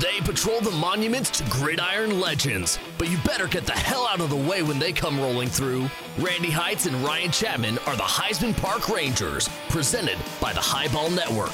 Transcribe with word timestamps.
They 0.00 0.20
patrol 0.20 0.60
the 0.60 0.70
monuments 0.70 1.28
to 1.30 1.42
gridiron 1.50 2.20
legends, 2.20 2.78
but 2.98 3.10
you 3.10 3.18
better 3.26 3.48
get 3.48 3.66
the 3.66 3.72
hell 3.72 4.06
out 4.06 4.20
of 4.20 4.30
the 4.30 4.36
way 4.36 4.62
when 4.62 4.78
they 4.78 4.92
come 4.92 5.18
rolling 5.20 5.48
through. 5.48 5.90
Randy 6.18 6.50
Heights 6.50 6.86
and 6.86 6.94
Ryan 7.04 7.32
Chapman 7.32 7.78
are 7.86 7.96
the 7.96 8.02
Heisman 8.02 8.56
Park 8.56 8.88
Rangers, 8.88 9.48
presented 9.68 10.18
by 10.40 10.52
the 10.52 10.60
Highball 10.60 11.10
Network. 11.10 11.52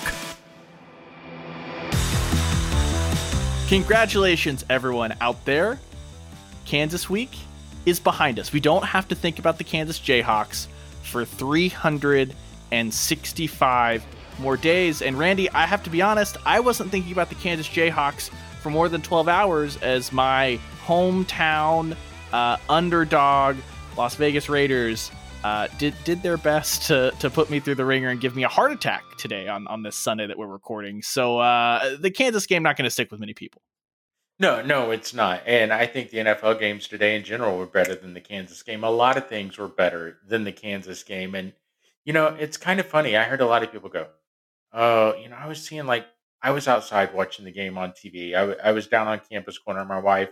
Congratulations, 3.68 4.64
everyone 4.70 5.14
out 5.20 5.44
there. 5.44 5.78
Kansas 6.64 7.10
Week 7.10 7.36
is 7.86 7.98
behind 7.98 8.38
us. 8.38 8.52
We 8.52 8.60
don't 8.60 8.84
have 8.84 9.08
to 9.08 9.14
think 9.14 9.38
about 9.38 9.56
the 9.58 9.64
Kansas 9.64 9.98
Jayhawks 9.98 10.66
for 11.02 11.24
365 11.24 14.06
more 14.38 14.56
days. 14.56 15.02
And 15.02 15.18
Randy, 15.18 15.50
I 15.50 15.66
have 15.66 15.82
to 15.84 15.90
be 15.90 16.02
honest, 16.02 16.36
I 16.46 16.60
wasn't 16.60 16.90
thinking 16.90 17.12
about 17.12 17.28
the 17.28 17.34
Kansas 17.36 17.68
Jayhawks 17.68 18.30
for 18.60 18.70
more 18.70 18.88
than 18.88 19.02
12 19.02 19.28
hours 19.28 19.76
as 19.78 20.12
my 20.12 20.58
hometown 20.84 21.96
uh, 22.32 22.56
underdog 22.68 23.56
Las 23.96 24.14
Vegas 24.14 24.48
Raiders 24.48 25.10
uh, 25.44 25.68
did 25.78 25.94
did 26.04 26.22
their 26.22 26.36
best 26.36 26.82
to 26.88 27.12
to 27.20 27.30
put 27.30 27.48
me 27.48 27.60
through 27.60 27.76
the 27.76 27.84
ringer 27.84 28.08
and 28.08 28.20
give 28.20 28.34
me 28.34 28.42
a 28.42 28.48
heart 28.48 28.72
attack 28.72 29.04
today 29.18 29.48
on 29.48 29.66
on 29.68 29.82
this 29.82 29.96
Sunday 29.96 30.26
that 30.26 30.36
we're 30.36 30.46
recording. 30.46 31.00
So 31.02 31.38
uh, 31.38 31.96
the 31.96 32.10
Kansas 32.10 32.46
game 32.46 32.62
not 32.62 32.76
going 32.76 32.84
to 32.84 32.90
stick 32.90 33.10
with 33.10 33.20
many 33.20 33.34
people. 33.34 33.62
No, 34.40 34.62
no, 34.62 34.92
it's 34.92 35.12
not. 35.12 35.42
And 35.46 35.72
I 35.72 35.86
think 35.86 36.10
the 36.10 36.18
NFL 36.18 36.60
games 36.60 36.86
today 36.86 37.16
in 37.16 37.24
general 37.24 37.58
were 37.58 37.66
better 37.66 37.96
than 37.96 38.14
the 38.14 38.20
Kansas 38.20 38.62
game. 38.62 38.84
A 38.84 38.90
lot 38.90 39.16
of 39.16 39.28
things 39.28 39.58
were 39.58 39.66
better 39.66 40.18
than 40.26 40.44
the 40.44 40.52
Kansas 40.52 41.02
game. 41.02 41.34
And, 41.34 41.52
you 42.04 42.12
know, 42.12 42.28
it's 42.38 42.56
kind 42.56 42.78
of 42.78 42.86
funny. 42.86 43.16
I 43.16 43.24
heard 43.24 43.40
a 43.40 43.46
lot 43.46 43.64
of 43.64 43.72
people 43.72 43.88
go, 43.88 44.06
Oh, 44.72 45.14
you 45.16 45.28
know, 45.28 45.36
I 45.36 45.46
was 45.46 45.64
seeing 45.64 45.86
like 45.86 46.06
I 46.42 46.50
was 46.50 46.68
outside 46.68 47.14
watching 47.14 47.44
the 47.44 47.50
game 47.52 47.78
on 47.78 47.92
TV. 47.94 48.34
I, 48.34 48.40
w- 48.40 48.58
I 48.62 48.72
was 48.72 48.86
down 48.86 49.08
on 49.08 49.20
campus 49.30 49.58
corner. 49.58 49.84
My 49.84 49.98
wife 49.98 50.30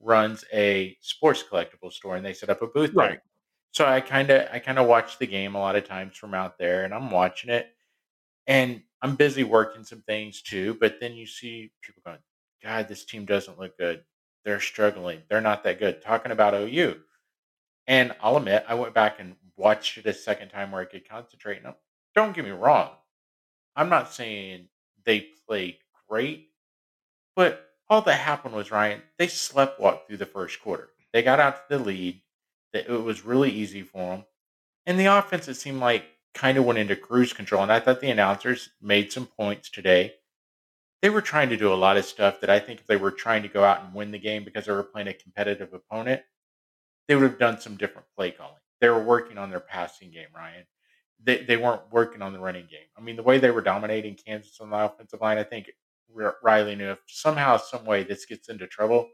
runs 0.00 0.44
a 0.52 0.96
sports 1.00 1.42
collectible 1.48 1.92
store, 1.92 2.16
and 2.16 2.26
they 2.26 2.32
set 2.32 2.50
up 2.50 2.62
a 2.62 2.66
booth 2.66 2.96
there. 2.98 3.10
Right. 3.10 3.18
So 3.72 3.86
I 3.86 4.00
kind 4.00 4.30
of 4.30 4.48
I 4.52 4.58
kind 4.60 4.78
of 4.78 4.86
watch 4.86 5.18
the 5.18 5.26
game 5.26 5.54
a 5.54 5.60
lot 5.60 5.76
of 5.76 5.84
times 5.84 6.16
from 6.16 6.34
out 6.34 6.58
there, 6.58 6.84
and 6.84 6.94
I'm 6.94 7.10
watching 7.10 7.50
it, 7.50 7.68
and 8.46 8.82
I'm 9.02 9.16
busy 9.16 9.44
working 9.44 9.84
some 9.84 10.02
things 10.02 10.42
too. 10.42 10.76
But 10.80 11.00
then 11.00 11.14
you 11.14 11.26
see 11.26 11.72
people 11.82 12.02
going, 12.04 12.18
"God, 12.62 12.88
this 12.88 13.04
team 13.04 13.26
doesn't 13.26 13.58
look 13.58 13.78
good. 13.78 14.04
They're 14.44 14.60
struggling. 14.60 15.22
They're 15.30 15.40
not 15.42 15.64
that 15.64 15.78
good." 15.80 16.02
Talking 16.02 16.32
about 16.32 16.54
OU, 16.54 17.00
and 17.86 18.14
I'll 18.20 18.36
admit 18.38 18.64
I 18.68 18.74
went 18.74 18.94
back 18.94 19.20
and 19.20 19.36
watched 19.56 19.98
it 19.98 20.06
a 20.06 20.14
second 20.14 20.50
time 20.50 20.72
where 20.72 20.82
I 20.82 20.86
could 20.86 21.08
concentrate. 21.08 21.62
And 21.64 21.74
don't 22.14 22.34
get 22.34 22.44
me 22.44 22.50
wrong, 22.52 22.90
I'm 23.76 23.90
not 23.90 24.12
saying 24.12 24.68
they 25.04 25.28
played 25.46 25.76
great, 26.08 26.48
but 27.34 27.70
all 27.88 28.00
that 28.02 28.14
happened 28.14 28.54
was 28.54 28.70
Ryan. 28.70 29.02
They 29.18 29.28
slept 29.28 29.78
walked 29.78 30.08
through 30.08 30.16
the 30.16 30.26
first 30.26 30.60
quarter. 30.62 30.88
They 31.12 31.22
got 31.22 31.40
out 31.40 31.68
to 31.68 31.78
the 31.78 31.84
lead. 31.84 32.22
It 32.72 32.88
was 32.88 33.24
really 33.24 33.50
easy 33.50 33.82
for 33.82 33.98
them, 33.98 34.24
and 34.84 34.98
the 34.98 35.06
offense 35.06 35.48
it 35.48 35.54
seemed 35.54 35.80
like 35.80 36.04
kind 36.34 36.58
of 36.58 36.64
went 36.64 36.78
into 36.78 36.96
cruise 36.96 37.32
control. 37.32 37.62
And 37.62 37.72
I 37.72 37.80
thought 37.80 38.00
the 38.00 38.10
announcers 38.10 38.70
made 38.82 39.12
some 39.12 39.26
points 39.26 39.70
today. 39.70 40.14
They 41.00 41.08
were 41.08 41.22
trying 41.22 41.48
to 41.50 41.56
do 41.56 41.72
a 41.72 41.74
lot 41.74 41.96
of 41.96 42.04
stuff 42.04 42.40
that 42.40 42.50
I 42.50 42.58
think 42.58 42.80
if 42.80 42.86
they 42.86 42.96
were 42.96 43.10
trying 43.10 43.42
to 43.42 43.48
go 43.48 43.64
out 43.64 43.82
and 43.82 43.94
win 43.94 44.10
the 44.10 44.18
game 44.18 44.44
because 44.44 44.66
they 44.66 44.72
were 44.72 44.82
playing 44.82 45.08
a 45.08 45.14
competitive 45.14 45.72
opponent, 45.72 46.22
they 47.08 47.14
would 47.14 47.22
have 47.22 47.38
done 47.38 47.60
some 47.60 47.76
different 47.76 48.08
play 48.14 48.30
calling. 48.30 48.60
They 48.80 48.90
were 48.90 49.02
working 49.02 49.38
on 49.38 49.48
their 49.48 49.60
passing 49.60 50.10
game, 50.10 50.28
Ryan 50.34 50.64
they, 51.22 51.44
they 51.44 51.56
weren't 51.56 51.82
working 51.90 52.22
on 52.22 52.32
the 52.32 52.38
running 52.38 52.66
game. 52.70 52.86
I 52.96 53.00
mean, 53.00 53.16
the 53.16 53.22
way 53.22 53.38
they 53.38 53.50
were 53.50 53.62
dominating 53.62 54.14
Kansas 54.14 54.58
on 54.60 54.70
the 54.70 54.76
offensive 54.76 55.20
line, 55.20 55.38
I 55.38 55.44
think 55.44 55.70
Riley 56.42 56.76
knew 56.76 56.90
if 56.90 56.98
somehow, 57.06 57.56
some 57.56 57.84
way 57.84 58.04
this 58.04 58.26
gets 58.26 58.48
into 58.48 58.66
trouble, 58.66 59.08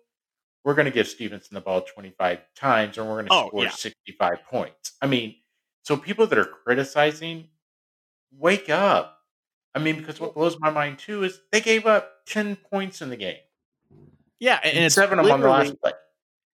we're 0.65 0.75
going 0.75 0.87
to 0.87 0.93
give 0.93 1.09
Stevenson 1.09 1.55
the 1.55 1.61
ball 1.61 1.83
25 1.83 2.39
times 2.55 2.99
and 2.99 3.07
we're 3.07 3.15
going 3.15 3.27
to 3.27 3.33
oh, 3.33 3.49
score 3.49 3.65
yeah. 3.65 3.71
65 3.71 4.33
points. 4.49 4.93
I 5.01 5.07
mean, 5.07 5.37
so 5.83 5.97
people 5.97 6.27
that 6.27 6.39
are 6.39 6.45
criticizing, 6.45 7.49
wake 8.31 8.71
up. 8.71 9.19
I 9.75 9.79
mean, 9.79 9.97
because 9.97 10.21
what 10.21 10.35
blows 10.35 10.59
my 10.61 10.71
mind 10.71 10.99
too 10.99 11.25
is 11.25 11.41
they 11.51 11.61
gave 11.61 11.87
up 11.87 12.11
10 12.27 12.57
points 12.57 13.03
in 13.03 13.11
the 13.11 13.17
game. 13.17 13.39
Yeah, 14.39 14.61
and, 14.63 14.77
and 14.77 14.85
it's 14.87 14.95
seven 14.95 15.19
of 15.19 15.25
them 15.25 15.35
on 15.35 15.41
the 15.41 15.49
last 15.49 15.81
play. 15.81 15.93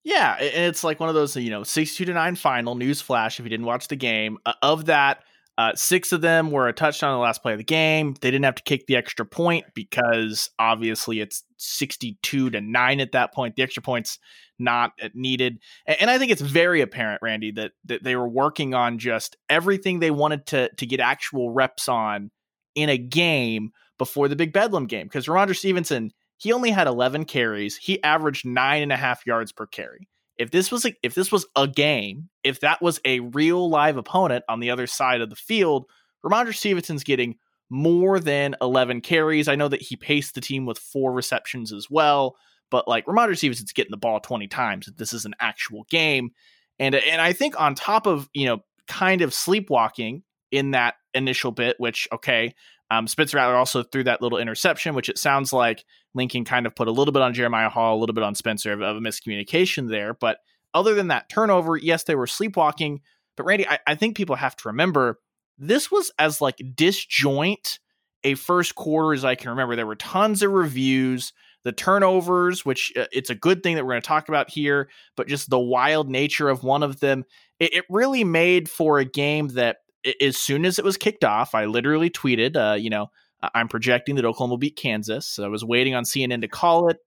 Yeah, 0.05 0.37
and 0.37 0.67
it's 0.67 0.85
like 0.85 1.01
one 1.01 1.09
of 1.09 1.17
those, 1.17 1.37
you 1.37 1.51
know, 1.51 1.65
62 1.65 2.05
to 2.05 2.13
9 2.13 2.37
final 2.37 2.77
news 2.77 3.01
flash 3.01 3.41
if 3.41 3.45
you 3.45 3.51
didn't 3.51 3.67
watch 3.67 3.89
the 3.89 3.97
game. 3.97 4.39
Uh, 4.47 4.53
of 4.63 4.85
that, 4.87 5.25
uh, 5.59 5.75
six 5.75 6.13
of 6.13 6.21
them 6.21 6.51
were 6.51 6.69
a 6.69 6.73
touchdown 6.73 7.11
on 7.11 7.19
the 7.19 7.23
last 7.23 7.43
play 7.43 7.53
of 7.53 7.59
the 7.59 7.65
game. 7.65 8.15
They 8.21 8.31
didn't 8.31 8.45
have 8.45 8.57
to 8.57 8.63
kick 8.63 8.87
the 8.87 8.97
extra 8.97 9.25
point 9.25 9.65
because 9.75 10.51
obviously 10.59 11.21
it's 11.21 11.45
62 11.57 12.51
to 12.51 12.61
9 12.61 13.01
at 13.01 13.13
that 13.13 13.33
point. 13.33 13.57
The 13.57 13.63
extra 13.63 13.83
point's 13.83 14.19
not 14.59 14.93
needed. 15.15 15.59
And, 15.87 16.03
and 16.03 16.11
I 16.11 16.19
think 16.19 16.31
it's 16.31 16.43
very 16.43 16.83
apparent, 16.83 17.23
Randy, 17.23 17.53
that, 17.53 17.73
that 17.87 18.03
they 18.03 18.17
were 18.17 18.29
working 18.29 18.75
on 18.75 18.99
just 18.99 19.37
everything 19.49 19.99
they 19.99 20.11
wanted 20.11 20.47
to, 20.47 20.69
to 20.75 20.87
get 20.87 21.01
actual 21.01 21.51
reps 21.51 21.89
on 21.89 22.31
in 22.75 22.91
a 22.91 22.99
game 22.99 23.71
before 23.97 24.29
the 24.29 24.37
Big 24.37 24.53
Bedlam 24.53 24.87
game. 24.87 25.07
Because 25.07 25.27
Rhamondre 25.27 25.57
Stevenson, 25.57 26.13
he 26.37 26.53
only 26.53 26.71
had 26.71 26.87
11 26.87 27.25
carries. 27.25 27.79
He 27.79 28.03
averaged 28.03 28.45
nine 28.45 28.83
and 28.83 28.93
a 28.93 28.97
half 28.97 29.25
yards 29.27 29.53
per 29.53 29.67
carry 29.67 30.07
if 30.39 30.51
this 30.51 30.71
was 30.71 30.85
a, 30.85 30.95
if 31.03 31.15
this 31.15 31.33
was 31.33 31.47
a 31.57 31.67
game, 31.67 32.29
if 32.45 32.61
that 32.61 32.83
was 32.83 33.01
a 33.05 33.21
real 33.21 33.69
live 33.69 33.97
opponent 33.97 34.45
on 34.49 34.61
the 34.61 34.71
other 34.71 34.87
side 34.87 35.21
of 35.21 35.31
the 35.31 35.37
field, 35.37 35.87
Rhamondre 36.25 36.55
Stevenson's 36.55 37.05
getting 37.05 37.37
more 37.71 38.21
than 38.21 38.55
11 38.61 39.01
carries. 39.01 39.49
I 39.49 39.57
know 39.57 39.69
that 39.69 39.83
he 39.83 39.97
paced 39.97 40.35
the 40.35 40.41
team 40.41 40.67
with 40.67 40.79
four 40.79 41.13
receptions 41.13 41.73
as 41.73 41.91
well, 41.91 42.37
but 42.71 42.87
like 42.87 43.07
Rhamondre 43.07 43.37
Stevenson's 43.37 43.73
getting 43.73 43.91
the 43.91 43.97
ball 43.97 44.21
20 44.21 44.47
times. 44.49 44.89
This 44.97 45.13
is 45.13 45.25
an 45.25 45.35
actual 45.41 45.85
game. 45.91 46.31
And 46.79 46.95
and 46.95 47.21
I 47.21 47.33
think 47.33 47.59
on 47.59 47.75
top 47.75 48.07
of, 48.07 48.29
you 48.35 48.47
know, 48.47 48.59
kind 48.87 49.23
of 49.23 49.33
sleepwalking 49.33 50.23
in 50.53 50.73
that 50.73 50.95
initial 51.15 51.51
bit, 51.51 51.77
which 51.79 52.07
okay, 52.13 52.55
um, 52.91 53.07
Rattler 53.19 53.57
also 53.57 53.83
threw 53.83 54.05
that 54.05 54.23
little 54.23 54.39
interception, 54.39 54.95
which 54.95 55.09
it 55.09 55.19
sounds 55.19 55.53
like 55.53 55.85
Lincoln 56.17 56.45
kind 56.45 56.67
of 56.67 56.75
put 56.75 56.89
a 56.89 56.93
little 56.93 57.13
bit 57.13 57.23
on 57.23 57.35
Jeremiah 57.35 57.69
Hall, 57.69 57.97
a 57.97 58.01
little 58.01 58.15
bit 58.15 58.25
on 58.25 58.35
Spencer 58.35 58.73
of, 58.73 58.83
of 58.83 58.97
a 58.97 59.01
miscommunication 59.01 59.89
there. 59.89 60.15
But 60.15 60.39
other 60.75 60.95
than 60.95 61.09
that 61.09 61.29
turnover, 61.29 61.77
yes, 61.77 62.05
they 62.05 62.15
were 62.15 62.27
sleepwalking. 62.27 63.01
But 63.37 63.45
Randy, 63.45 63.69
I, 63.69 63.79
I 63.87 63.95
think 63.95 64.17
people 64.17 64.37
have 64.37 64.57
to 64.57 64.69
remember 64.69 65.21
this 65.59 65.91
was 65.91 66.11
as 66.19 66.41
like 66.41 66.61
disjoint 66.75 67.79
a 68.25 68.35
first 68.35 68.75
quarter 68.75 69.15
as 69.15 69.25
I 69.25 69.35
can 69.35 69.51
remember. 69.51 69.77
There 69.77 69.87
were 69.87 69.97
tons 69.97 70.43
of 70.43 70.51
reviews, 70.51 71.33
the 71.65 71.73
turnovers, 71.73 72.65
which 72.65 72.93
uh, 72.97 73.07
it's 73.13 73.31
a 73.31 73.35
good 73.35 73.63
thing 73.63 73.77
that 73.77 73.85
we're 73.85 73.93
going 73.93 74.03
to 74.03 74.09
talk 74.09 74.29
about 74.29 74.51
here, 74.51 74.89
but 75.17 75.29
just 75.29 75.49
the 75.49 75.59
wild 75.59 76.11
nature 76.11 76.49
of 76.49 76.65
one 76.65 76.83
of 76.83 77.01
them. 77.01 77.25
It, 77.59 77.75
it 77.75 77.85
really 77.89 78.25
made 78.25 78.69
for 78.69 78.99
a 78.99 79.05
game 79.05 79.49
that 79.49 79.79
as 80.21 80.37
soon 80.37 80.65
as 80.65 80.79
it 80.79 80.85
was 80.85 80.97
kicked 80.97 81.25
off, 81.25 81.55
I 81.55 81.65
literally 81.65 82.11
tweeted, 82.11 82.57
uh, 82.57 82.75
you 82.75 82.91
know, 82.91 83.11
I'm 83.55 83.69
projecting 83.69 84.17
that 84.17 84.25
Oklahoma 84.25 84.53
will 84.53 84.59
beat 84.59 84.77
Kansas. 84.77 85.27
So 85.27 85.45
I 85.45 85.49
was 85.49 85.65
waiting 85.65 85.95
on 85.95 86.05
CNN 86.05 86.41
to 86.41 86.49
call 86.49 86.89
it, 86.89 86.99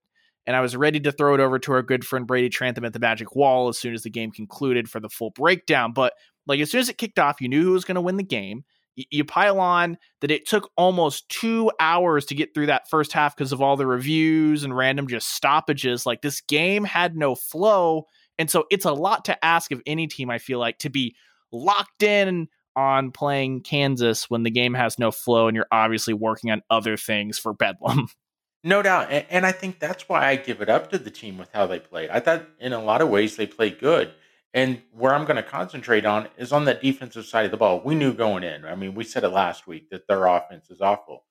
and 0.46 0.56
I 0.56 0.60
was 0.60 0.76
ready 0.76 1.00
to 1.00 1.12
throw 1.12 1.34
it 1.34 1.40
over 1.40 1.58
to 1.58 1.72
our 1.72 1.82
good 1.82 2.04
friend 2.04 2.26
Brady 2.26 2.48
Trantham 2.48 2.84
at 2.84 2.92
the 2.92 2.98
Magic 2.98 3.34
Wall 3.34 3.68
as 3.68 3.78
soon 3.78 3.94
as 3.94 4.02
the 4.02 4.10
game 4.10 4.30
concluded 4.30 4.88
for 4.88 5.00
the 5.00 5.08
full 5.08 5.30
breakdown. 5.30 5.92
But 5.92 6.14
like 6.46 6.60
as 6.60 6.70
soon 6.70 6.80
as 6.80 6.88
it 6.88 6.98
kicked 6.98 7.18
off, 7.18 7.40
you 7.40 7.48
knew 7.48 7.62
who 7.62 7.72
was 7.72 7.84
going 7.84 7.96
to 7.96 8.00
win 8.00 8.16
the 8.16 8.22
game. 8.22 8.64
You 8.96 9.24
pile 9.24 9.60
on 9.60 9.96
that 10.20 10.30
it 10.30 10.46
took 10.46 10.70
almost 10.76 11.28
two 11.28 11.70
hours 11.80 12.26
to 12.26 12.34
get 12.34 12.52
through 12.52 12.66
that 12.66 12.90
first 12.90 13.12
half 13.12 13.34
because 13.34 13.52
of 13.52 13.62
all 13.62 13.76
the 13.76 13.86
reviews 13.86 14.62
and 14.62 14.76
random 14.76 15.06
just 15.06 15.28
stoppages. 15.28 16.04
Like 16.04 16.20
this 16.20 16.40
game 16.42 16.84
had 16.84 17.16
no 17.16 17.34
flow. 17.34 18.06
And 18.38 18.50
so 18.50 18.64
it's 18.70 18.84
a 18.84 18.92
lot 18.92 19.24
to 19.26 19.44
ask 19.44 19.70
of 19.70 19.80
any 19.86 20.06
team, 20.06 20.28
I 20.28 20.38
feel 20.38 20.58
like, 20.58 20.78
to 20.78 20.90
be 20.90 21.14
locked 21.52 22.02
in 22.02 22.48
on 22.76 23.10
playing 23.10 23.62
Kansas 23.62 24.28
when 24.28 24.42
the 24.42 24.50
game 24.50 24.74
has 24.74 24.98
no 24.98 25.10
flow 25.10 25.48
and 25.48 25.54
you're 25.54 25.66
obviously 25.70 26.14
working 26.14 26.50
on 26.50 26.62
other 26.70 26.96
things 26.96 27.38
for 27.38 27.52
Bedlam. 27.52 28.08
No 28.62 28.82
doubt. 28.82 29.10
And, 29.10 29.46
I 29.46 29.52
think 29.52 29.78
that's 29.78 30.06
why 30.06 30.28
I 30.28 30.36
give 30.36 30.60
it 30.60 30.68
up 30.68 30.90
to 30.90 30.98
the 30.98 31.10
team 31.10 31.38
with 31.38 31.50
how 31.52 31.66
they 31.66 31.78
played. 31.78 32.10
I 32.10 32.20
thought 32.20 32.44
in 32.58 32.74
a 32.74 32.82
lot 32.82 33.00
of 33.00 33.08
ways 33.08 33.36
they 33.36 33.46
played 33.46 33.78
good. 33.78 34.12
And 34.52 34.82
where 34.92 35.14
I'm 35.14 35.24
going 35.24 35.36
to 35.36 35.42
concentrate 35.42 36.04
on 36.04 36.28
is 36.36 36.52
on 36.52 36.64
that 36.66 36.82
defensive 36.82 37.24
side 37.24 37.46
of 37.46 37.52
the 37.52 37.56
ball. 37.56 37.80
We 37.82 37.94
knew 37.94 38.12
going 38.12 38.42
in. 38.42 38.64
I 38.64 38.74
mean, 38.74 38.94
we 38.94 39.04
said 39.04 39.24
it 39.24 39.28
last 39.28 39.66
week 39.66 39.88
that 39.90 40.06
their 40.08 40.26
offense 40.26 40.70
is 40.70 40.80
awful. 40.80 41.24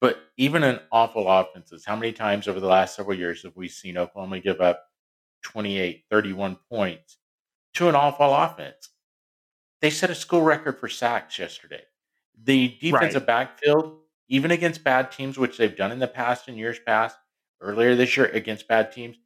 But 0.00 0.18
even 0.36 0.62
in 0.62 0.78
awful 0.92 1.28
offenses, 1.28 1.84
how 1.84 1.96
many 1.96 2.12
times 2.12 2.48
over 2.48 2.60
the 2.60 2.66
last 2.66 2.94
several 2.94 3.16
years 3.16 3.42
have 3.42 3.56
we 3.56 3.68
seen 3.68 3.98
Oklahoma 3.98 4.40
give 4.40 4.60
up 4.60 4.84
28, 5.42 6.04
31 6.10 6.56
points 6.70 7.18
to 7.74 7.88
an 7.88 7.94
awful 7.94 8.32
offense? 8.32 8.90
They 9.80 9.90
set 9.90 10.10
a 10.10 10.14
school 10.14 10.42
record 10.42 10.78
for 10.78 10.88
sacks 10.88 11.38
yesterday. 11.38 11.82
The 12.42 12.76
defensive 12.80 13.22
right. 13.22 13.26
backfield, 13.26 13.98
even 14.28 14.50
against 14.50 14.84
bad 14.84 15.10
teams, 15.10 15.38
which 15.38 15.56
they've 15.56 15.76
done 15.76 15.92
in 15.92 15.98
the 15.98 16.08
past 16.08 16.48
in 16.48 16.56
years 16.56 16.78
past, 16.86 17.16
earlier 17.60 17.94
this 17.94 18.16
year 18.16 18.26
against 18.26 18.68
bad 18.68 18.92
teams, 18.92 19.16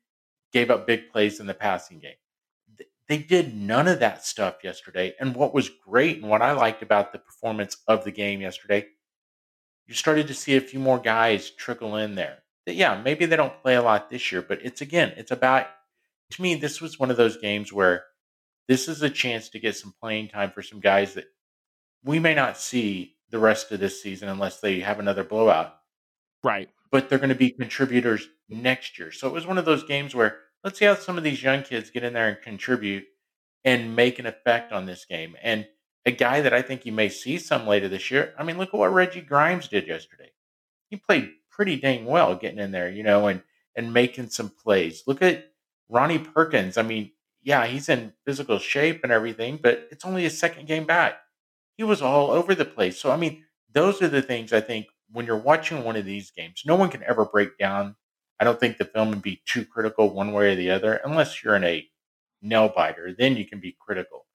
gave 0.53 0.71
up 0.71 0.87
big 0.87 1.11
plays 1.11 1.41
in 1.41 1.47
the 1.47 1.55
passing 1.55 1.99
game. 1.99 2.15
They 3.09 3.19
did 3.19 3.55
none 3.55 3.87
of 3.87 4.01
that 4.01 4.25
stuff 4.25 4.65
yesterday. 4.65 5.15
And 5.21 5.35
what 5.35 5.53
was 5.53 5.69
great 5.69 6.19
and 6.21 6.31
what 6.31 6.41
I 6.41 6.53
liked 6.53 6.83
about 6.83 7.13
the 7.13 7.19
performance 7.19 7.77
of 7.87 8.05
the 8.05 8.11
game 8.11 8.41
yesterday, 8.41 8.87
you 9.87 9.95
started 9.95 10.29
to 10.29 10.35
see 10.35 10.57
a 10.57 10.61
few 10.61 10.79
more 10.79 10.99
guys 10.99 11.51
trickle 11.51 11.97
in 11.97 12.15
there. 12.15 12.39
that 12.65 12.75
yeah, 12.75 13.01
maybe 13.03 13.27
they 13.27 13.37
don't 13.37 13.61
play 13.63 13.75
a 13.75 13.83
lot 13.83 14.09
this 14.09 14.33
year, 14.33 14.41
but 14.41 14.65
it's 14.65 14.81
again, 14.81 15.13
it's 15.17 15.31
about 15.31 15.67
to 16.31 16.43
me, 16.43 16.55
this 16.55 16.81
was 16.81 16.99
one 16.99 17.11
of 17.11 17.17
those 17.17 17.37
games 17.37 17.73
where 17.73 18.05
this 18.69 18.89
is 18.89 19.03
a 19.03 19.11
chance 19.11 19.49
to 19.51 19.59
get 19.59 19.77
some 19.77 19.95
playing 20.01 20.29
time 20.29 20.51
for 20.51 20.63
some 20.63 20.81
guys 20.81 21.15
that 21.15 21.27
we 22.03 22.19
may 22.19 22.35
not 22.35 22.59
see 22.59 23.17
the 23.31 23.39
rest 23.39 23.73
of 23.73 23.81
this 23.81 24.03
season 24.03 24.29
unless 24.29 24.61
they 24.61 24.81
have 24.81 24.99
another 24.99 25.25
blowout. 25.25 25.75
Right. 26.43 26.69
But 26.91 27.09
they're 27.09 27.19
going 27.19 27.31
to 27.31 27.35
be 27.35 27.51
contributors 27.51 28.29
next 28.49 28.99
year. 28.99 29.11
So 29.11 29.27
it 29.29 29.35
was 29.35 29.47
one 29.47 29.59
of 29.59 29.65
those 29.65 29.85
games 29.85 30.15
where 30.15 30.39
let's 30.63 30.79
see 30.79 30.85
how 30.85 30.95
some 30.95 31.19
of 31.19 31.25
these 31.25 31.43
young 31.43 31.63
kids 31.63 31.91
get 31.91 32.05
in 32.05 32.13
there 32.13 32.29
and 32.29 32.41
contribute 32.41 33.05
and 33.65 33.97
make 33.97 34.19
an 34.19 34.27
effect 34.27 34.73
on 34.73 34.87
this 34.87 35.05
game. 35.05 35.37
And 35.43 35.67
a 36.07 36.11
guy 36.11 36.43
that 36.43 36.53
I 36.53 36.63
think 36.63 36.85
you 36.85 36.93
may 36.93 37.09
see 37.09 37.39
some 37.39 37.67
later 37.67 37.89
this 37.89 38.11
year. 38.11 38.35
I 38.39 38.45
mean, 38.45 38.59
look 38.59 38.69
at 38.69 38.79
what 38.79 38.93
Reggie 38.93 39.23
Grimes 39.23 39.69
did 39.69 39.87
yesterday. 39.87 40.33
He 40.91 40.97
played 40.97 41.31
pretty 41.51 41.77
dang 41.77 42.05
well 42.05 42.35
getting 42.35 42.59
in 42.59 42.73
there, 42.73 42.91
you 42.91 43.03
know, 43.03 43.27
and 43.27 43.43
and 43.77 43.93
making 43.93 44.29
some 44.29 44.51
plays. 44.51 45.03
Look 45.07 45.23
at 45.23 45.51
Ronnie 45.89 46.19
Perkins. 46.19 46.77
I 46.77 46.83
mean, 46.83 47.11
yeah, 47.45 47.67
he's 47.67 47.89
in 47.89 48.13
physical 48.27 48.59
shape 48.59 49.01
and 49.05 49.13
everything, 49.13 49.59
but 49.63 49.89
it's 49.91 50.05
only 50.05 50.25
his 50.25 50.39
second 50.39 50.67
game 50.67 50.85
back. 50.85 51.15
He 51.77 51.85
was 51.85 52.03
all 52.03 52.31
over 52.31 52.55
the 52.55 52.65
place. 52.65 52.99
So 53.01 53.11
I 53.13 53.17
mean, 53.17 53.45
those 53.73 54.03
are 54.03 54.09
the 54.09 54.23
things 54.23 54.53
I 54.53 54.61
think 54.61 54.87
when 55.13 55.27
you're 55.27 55.37
watching 55.37 55.85
one 55.85 55.97
of 55.97 56.05
these 56.05 56.31
games, 56.31 56.63
no 56.67 56.75
one 56.75 56.91
can 56.91 57.03
ever 57.05 57.25
break 57.25 57.59
down. 57.59 57.97
I 58.41 58.45
don't 58.45 58.59
think 58.59 58.79
the 58.79 58.85
film 58.85 59.11
would 59.11 59.23
be 59.23 59.43
too 59.47 59.65
critical 59.65 60.11
one 60.11 60.33
way 60.33 60.53
or 60.53 60.57
the 60.57 60.71
other, 60.71 61.01
unless 61.05 61.43
you're 61.43 61.55
in 61.57 61.65
a 61.65 61.87
nail 62.43 62.69
biter. 62.75 63.15
Then 63.17 63.37
you 63.37 63.47
can 63.47 63.61
be 63.61 63.77
critical. 63.79 64.27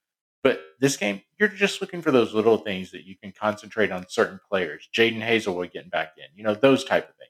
But 0.41 0.61
this 0.79 0.95
game, 0.95 1.21
you're 1.37 1.49
just 1.49 1.81
looking 1.81 2.01
for 2.01 2.11
those 2.11 2.33
little 2.33 2.57
things 2.57 2.91
that 2.91 3.05
you 3.05 3.15
can 3.17 3.33
concentrate 3.33 3.91
on 3.91 4.07
certain 4.07 4.39
players. 4.49 4.87
Jadon 4.95 5.21
Haselwood 5.21 5.73
getting 5.73 5.89
back 5.89 6.13
in, 6.17 6.25
you 6.35 6.43
know, 6.43 6.53
those 6.55 6.85
type 6.85 7.09
of 7.09 7.15
things. 7.15 7.28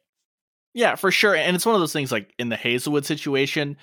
Yeah, 0.73 0.95
for 0.95 1.11
sure. 1.11 1.35
And 1.35 1.55
it's 1.55 1.65
one 1.65 1.75
of 1.75 1.81
those 1.81 1.93
things 1.93 2.11
like 2.11 2.33
in 2.37 2.49
the 2.49 2.55
Haselwood 2.55 3.03
situation, 3.03 3.77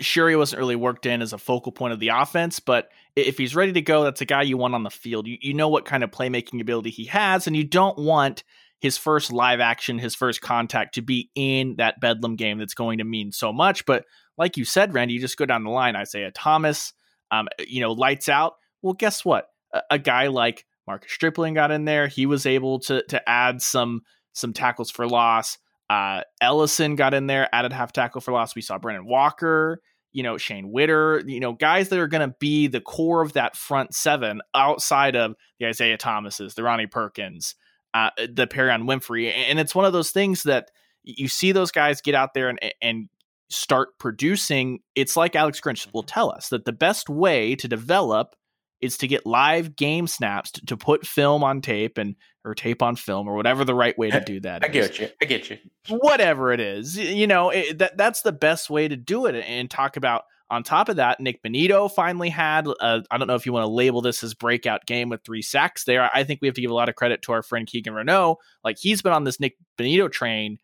sure 0.00 0.28
he 0.28 0.36
wasn't 0.36 0.60
really 0.60 0.76
worked 0.76 1.06
in 1.06 1.22
as 1.22 1.32
a 1.32 1.38
focal 1.38 1.72
point 1.72 1.92
of 1.92 2.00
the 2.00 2.08
offense, 2.08 2.58
but 2.58 2.88
if 3.14 3.38
he's 3.38 3.54
ready 3.54 3.72
to 3.72 3.82
go, 3.82 4.04
that's 4.04 4.20
a 4.20 4.26
guy 4.26 4.42
you 4.42 4.56
want 4.56 4.74
on 4.74 4.82
the 4.82 4.90
field. 4.90 5.26
You, 5.26 5.36
you 5.40 5.54
know 5.54 5.68
what 5.68 5.84
kind 5.84 6.02
of 6.02 6.10
playmaking 6.10 6.60
ability 6.60 6.90
he 6.90 7.04
has, 7.06 7.46
and 7.46 7.54
you 7.54 7.64
don't 7.64 7.98
want 7.98 8.42
his 8.80 8.98
first 8.98 9.32
live 9.32 9.60
action, 9.60 9.98
his 9.98 10.14
first 10.14 10.40
contact 10.40 10.96
to 10.96 11.02
be 11.02 11.30
in 11.36 11.76
that 11.76 12.00
Bedlam 12.00 12.34
game 12.34 12.58
that's 12.58 12.74
going 12.74 12.98
to 12.98 13.04
mean 13.04 13.30
so 13.30 13.52
much. 13.52 13.86
But 13.86 14.04
like 14.36 14.56
you 14.56 14.64
said, 14.64 14.92
Randy, 14.94 15.14
you 15.14 15.20
just 15.20 15.36
go 15.36 15.46
down 15.46 15.62
the 15.62 15.70
line. 15.70 15.94
Isaiah 15.94 16.32
Thomas, 16.32 16.92
um, 17.30 17.46
you 17.60 17.80
know, 17.80 17.92
lights 17.92 18.28
out. 18.28 18.54
Well, 18.80 18.94
guess 18.94 19.24
what? 19.24 19.46
A, 19.72 19.82
a 19.92 19.98
guy 19.98 20.26
like 20.26 20.66
Marcus 20.86 21.12
Stripling 21.12 21.54
got 21.54 21.70
in 21.70 21.84
there. 21.84 22.08
He 22.08 22.26
was 22.26 22.46
able 22.46 22.80
to 22.80 23.04
to 23.04 23.28
add 23.28 23.62
some 23.62 24.02
some 24.32 24.52
tackles 24.52 24.90
for 24.90 25.06
loss. 25.06 25.58
Uh, 25.92 26.22
Ellison 26.40 26.96
got 26.96 27.12
in 27.12 27.26
there, 27.26 27.54
added 27.54 27.70
half 27.70 27.92
tackle 27.92 28.22
for 28.22 28.32
loss. 28.32 28.54
We 28.54 28.62
saw 28.62 28.78
Brennan 28.78 29.04
Walker, 29.04 29.82
you 30.10 30.22
know, 30.22 30.38
Shane 30.38 30.72
Whitter, 30.72 31.22
you 31.26 31.38
know, 31.38 31.52
guys 31.52 31.90
that 31.90 31.98
are 31.98 32.08
going 32.08 32.26
to 32.26 32.34
be 32.40 32.66
the 32.66 32.80
core 32.80 33.20
of 33.20 33.34
that 33.34 33.56
front 33.56 33.94
seven 33.94 34.40
outside 34.54 35.16
of 35.16 35.34
the 35.60 35.66
Isaiah 35.66 35.98
Thomases, 35.98 36.54
the 36.54 36.62
Ronnie 36.62 36.86
Perkins, 36.86 37.56
uh, 37.92 38.08
the 38.16 38.46
Perrion 38.46 38.84
Winfrey. 38.84 39.30
And 39.34 39.60
it's 39.60 39.74
one 39.74 39.84
of 39.84 39.92
those 39.92 40.12
things 40.12 40.44
that 40.44 40.70
you 41.02 41.28
see 41.28 41.52
those 41.52 41.70
guys 41.70 42.00
get 42.00 42.14
out 42.14 42.32
there 42.32 42.48
and, 42.48 42.58
and 42.80 43.10
start 43.50 43.98
producing. 43.98 44.80
It's 44.94 45.14
like 45.14 45.36
Alex 45.36 45.60
Grinch 45.60 45.92
will 45.92 46.04
mm-hmm. 46.04 46.14
tell 46.14 46.30
us 46.32 46.48
that 46.48 46.64
the 46.64 46.72
best 46.72 47.10
way 47.10 47.54
to 47.56 47.68
develop 47.68 48.34
is 48.80 48.96
to 48.96 49.06
get 49.06 49.26
live 49.26 49.76
game 49.76 50.06
snaps 50.06 50.52
to, 50.52 50.64
to, 50.66 50.76
put 50.76 51.06
film 51.06 51.44
on 51.44 51.60
tape 51.60 51.98
and 51.98 52.16
or 52.44 52.54
tape 52.54 52.82
on 52.82 52.96
film 52.96 53.28
or 53.28 53.34
whatever 53.34 53.64
the 53.64 53.74
right 53.74 53.96
way 53.96 54.10
to 54.10 54.20
do 54.26 54.40
that. 54.40 54.64
I 54.64 54.68
is. 54.68 54.72
get 54.72 54.98
you. 54.98 55.08
I 55.20 55.24
get 55.24 55.50
you. 55.50 55.58
Whatever 55.88 56.52
it 56.52 56.60
is, 56.60 56.96
you 56.96 57.26
know 57.26 57.50
it, 57.50 57.78
that 57.78 57.96
that's 57.96 58.22
the 58.22 58.32
best 58.32 58.70
way 58.70 58.88
to 58.88 58.96
do 58.96 59.26
it. 59.26 59.34
And 59.34 59.70
talk 59.70 59.96
about 59.96 60.24
on 60.50 60.62
top 60.62 60.90
of 60.90 60.96
that, 60.96 61.18
Nick 61.18 61.42
Bonitto 61.42 61.90
finally 61.90 62.28
had. 62.28 62.66
Uh, 62.68 63.00
I 63.10 63.18
don't 63.18 63.26
know 63.26 63.34
if 63.34 63.46
you 63.46 63.52
want 63.52 63.64
to 63.64 63.72
label 63.72 64.02
this 64.02 64.22
as 64.22 64.34
breakout 64.34 64.84
game 64.86 65.08
with 65.08 65.24
three 65.24 65.42
sacks 65.42 65.84
there. 65.84 66.10
I 66.12 66.24
think 66.24 66.40
we 66.42 66.48
have 66.48 66.54
to 66.56 66.60
give 66.60 66.70
a 66.70 66.74
lot 66.74 66.88
of 66.88 66.94
credit 66.94 67.22
to 67.22 67.32
our 67.32 67.42
friend 67.42 67.66
Keegan 67.66 67.94
Renault. 67.94 68.38
Like 68.62 68.76
he's 68.78 69.02
been 69.02 69.12
on 69.12 69.24
this 69.24 69.40
Nick 69.40 69.56
Bonitto 69.78 70.10
train 70.10 70.58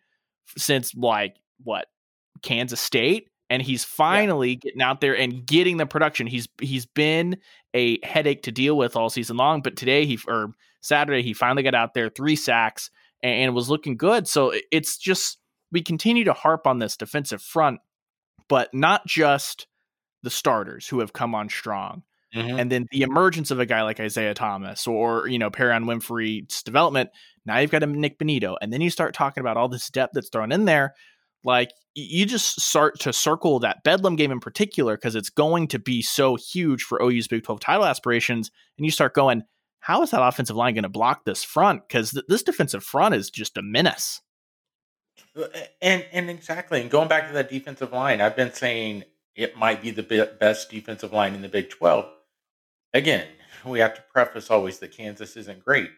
since 0.57 0.95
like 0.95 1.37
what 1.65 1.87
Kansas 2.43 2.81
State 2.81 3.31
and 3.51 3.63
he's 3.63 3.85
finally 3.85 4.51
yeah. 4.51 4.57
getting 4.57 4.83
out 4.83 5.01
there 5.01 5.17
and 5.17 5.47
getting 5.47 5.77
the 5.79 5.87
production. 5.87 6.27
He's 6.27 6.49
he's 6.61 6.87
been 6.87 7.39
a 7.75 8.05
headache 8.05 8.43
to 8.45 8.53
deal 8.53 8.77
with 8.77 8.97
all 8.97 9.11
season 9.11 9.37
long, 9.37 9.63
but 9.63 9.77
today 9.77 10.05
he 10.05 10.19
or 10.27 10.53
Saturday 10.81 11.23
he 11.23 11.33
finally 11.33 11.63
got 11.63 11.75
out 11.75 11.95
there, 11.95 12.09
three 12.09 12.37
sacks, 12.37 12.91
and, 13.23 13.55
was 13.55 13.69
looking 13.71 13.97
good. 13.97 14.29
So 14.29 14.53
it's 14.71 14.97
just 14.97 15.39
we 15.73 15.83
continue 15.83 16.25
to 16.25 16.33
harp 16.33 16.67
on 16.67 16.79
this 16.79 16.97
defensive 16.97 17.43
front, 17.43 17.81
but 18.49 18.73
not 18.73 19.07
just 19.07 19.67
the 20.23 20.31
starters 20.31 20.87
who 20.87 21.01
have 21.01 21.13
come 21.13 21.35
on 21.35 21.49
strong. 21.49 22.03
Mm-hmm. 22.35 22.59
And 22.59 22.71
then 22.71 22.87
the 22.91 23.03
emergence 23.03 23.51
of 23.51 23.59
a 23.59 23.67
guy 23.67 23.83
like 23.83 24.01
Isaiah 24.01 24.35
Thomas 24.35 24.87
or, 24.87 25.27
you 25.29 25.39
know, 25.39 25.51
Perrion 25.51 25.85
Winfrey's 25.85 26.63
development. 26.63 27.11
Now 27.47 27.59
you've 27.59 27.71
got 27.71 27.83
a 27.83 27.87
Nick 27.87 28.19
Bonitto. 28.19 28.57
And 28.61 28.73
then 28.73 28.83
you 28.83 28.91
start 28.91 29.15
talking 29.15 29.41
about 29.41 29.57
all 29.57 29.69
this 29.69 29.89
depth 29.89 30.13
that's 30.15 30.29
thrown 30.29 30.53
in 30.53 30.67
there 30.67 30.95
like 31.45 31.71
you 31.95 32.27
just 32.27 32.61
start 32.61 33.01
to 33.01 33.13
circle 33.13 33.59
that 33.61 33.83
Bedlam 33.83 34.17
game 34.17 34.31
in 34.31 34.41
particular 34.41 34.97
because 34.97 35.15
it's 35.15 35.31
going 35.31 35.69
to 35.69 35.79
be 35.79 36.03
so 36.03 36.37
huge 36.37 36.83
for 36.83 37.03
OU's 37.03 37.29
Big 37.29 37.45
12 37.45 37.61
title 37.61 37.85
aspirations. 37.85 38.51
And 38.77 38.85
you 38.85 38.91
start 38.91 39.15
going, 39.15 39.43
how 39.81 40.03
is 40.03 40.11
that 40.11 40.23
offensive 40.23 40.57
line 40.57 40.75
going 40.75 40.83
to 40.83 40.89
block 40.89 41.25
this 41.25 41.45
front? 41.45 41.87
Because 41.87 42.11
th- 42.11 42.25
this 42.29 42.43
defensive 42.43 42.85
front 42.85 43.15
is 43.15 43.31
just 43.31 43.57
a 43.57 43.63
menace. 43.63 44.21
And 45.81 46.05
and 46.13 46.31
exactly, 46.31 46.81
and 46.81 46.91
going 46.91 47.09
back 47.09 47.29
to 47.29 47.35
that 47.35 47.51
defensive 47.51 47.93
line, 47.93 48.21
I've 48.21 48.37
been 48.37 48.53
saying 48.53 49.05
it 49.37 49.57
might 49.57 49.83
be 49.83 49.91
the 49.91 50.29
best 50.39 50.71
defensive 50.71 51.13
line 51.13 51.35
in 51.35 51.43
the 51.43 51.49
Big 51.49 51.71
12. 51.71 52.07
Again, 52.93 53.27
we 53.65 53.79
have 53.79 53.95
to 53.95 54.05
preface 54.13 54.51
always 54.51 54.79
that 54.79 54.97
Kansas 54.97 55.37
isn't 55.37 55.65
great, 55.65 55.91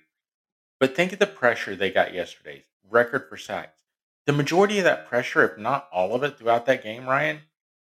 but 0.78 0.94
think 0.94 1.12
of 1.12 1.18
the 1.18 1.26
pressure 1.26 1.74
they 1.74 1.90
got 1.90 2.12
yesterday. 2.12 2.64
Record 2.90 3.28
for 3.28 3.36
sacks 3.36 3.80
the 4.26 4.36
majority 4.36 4.78
of 4.78 4.84
that 4.84 5.08
pressure, 5.08 5.44
if 5.44 5.58
not 5.58 5.88
all 5.92 6.14
of 6.14 6.22
it 6.22 6.38
throughout 6.38 6.66
that 6.66 6.82
game, 6.82 7.06
Ryan, 7.06 7.40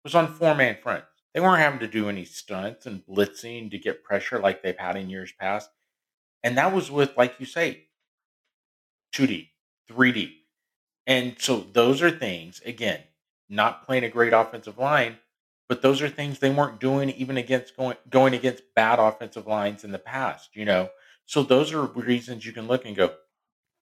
was 0.03 0.15
on 0.15 0.33
four 0.33 0.55
man 0.55 0.77
fronts. 0.81 1.07
They 1.33 1.41
weren't 1.41 1.61
having 1.61 1.79
to 1.79 1.87
do 1.87 2.09
any 2.09 2.23
stunts 2.23 2.85
and 2.85 3.05
blitzing 3.05 3.69
to 3.71 3.77
get 3.77 4.05
pressure 4.05 4.39
like 4.39 4.63
they've 4.63 4.77
had 4.77 4.95
in 4.95 5.09
years 5.09 5.33
past. 5.37 5.69
And 6.43 6.57
that 6.57 6.73
was 6.73 6.89
with, 6.89 7.17
like 7.17 7.39
you 7.39 7.45
say, 7.45 7.85
2D, 9.13 9.49
3D. 9.91 10.33
And 11.07 11.35
so 11.39 11.65
those 11.73 12.01
are 12.01 12.11
things, 12.11 12.61
again, 12.65 13.01
not 13.49 13.85
playing 13.85 14.03
a 14.03 14.09
great 14.09 14.33
offensive 14.33 14.77
line, 14.77 15.17
but 15.67 15.81
those 15.81 16.01
are 16.01 16.09
things 16.09 16.39
they 16.39 16.49
weren't 16.49 16.79
doing 16.79 17.09
even 17.11 17.37
against 17.37 17.75
going 17.75 17.97
going 18.09 18.33
against 18.33 18.63
bad 18.75 18.99
offensive 18.99 19.47
lines 19.47 19.83
in 19.83 19.91
the 19.91 19.99
past, 19.99 20.55
you 20.55 20.65
know. 20.65 20.89
So 21.25 21.43
those 21.43 21.73
are 21.73 21.83
reasons 21.83 22.45
you 22.45 22.53
can 22.53 22.67
look 22.67 22.85
and 22.85 22.95
go, 22.95 23.13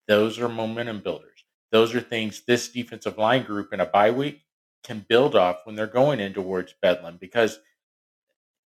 those 0.08 0.40
are 0.40 0.50
momentum 0.50 1.00
builders. 1.00 1.44
Those 1.72 1.94
are 1.96 2.02
things 2.02 2.42
this 2.48 2.70
defensive 2.70 3.18
line 3.18 3.44
group 3.44 3.74
in 3.74 3.80
a 3.80 3.86
bye 3.86 4.12
week 4.12 4.42
can 4.84 5.06
build 5.08 5.36
off 5.36 5.66
when 5.66 5.76
they're 5.76 5.88
going 5.88 6.20
in 6.20 6.34
towards 6.34 6.74
Bedlam. 6.82 7.18
Because, 7.20 7.60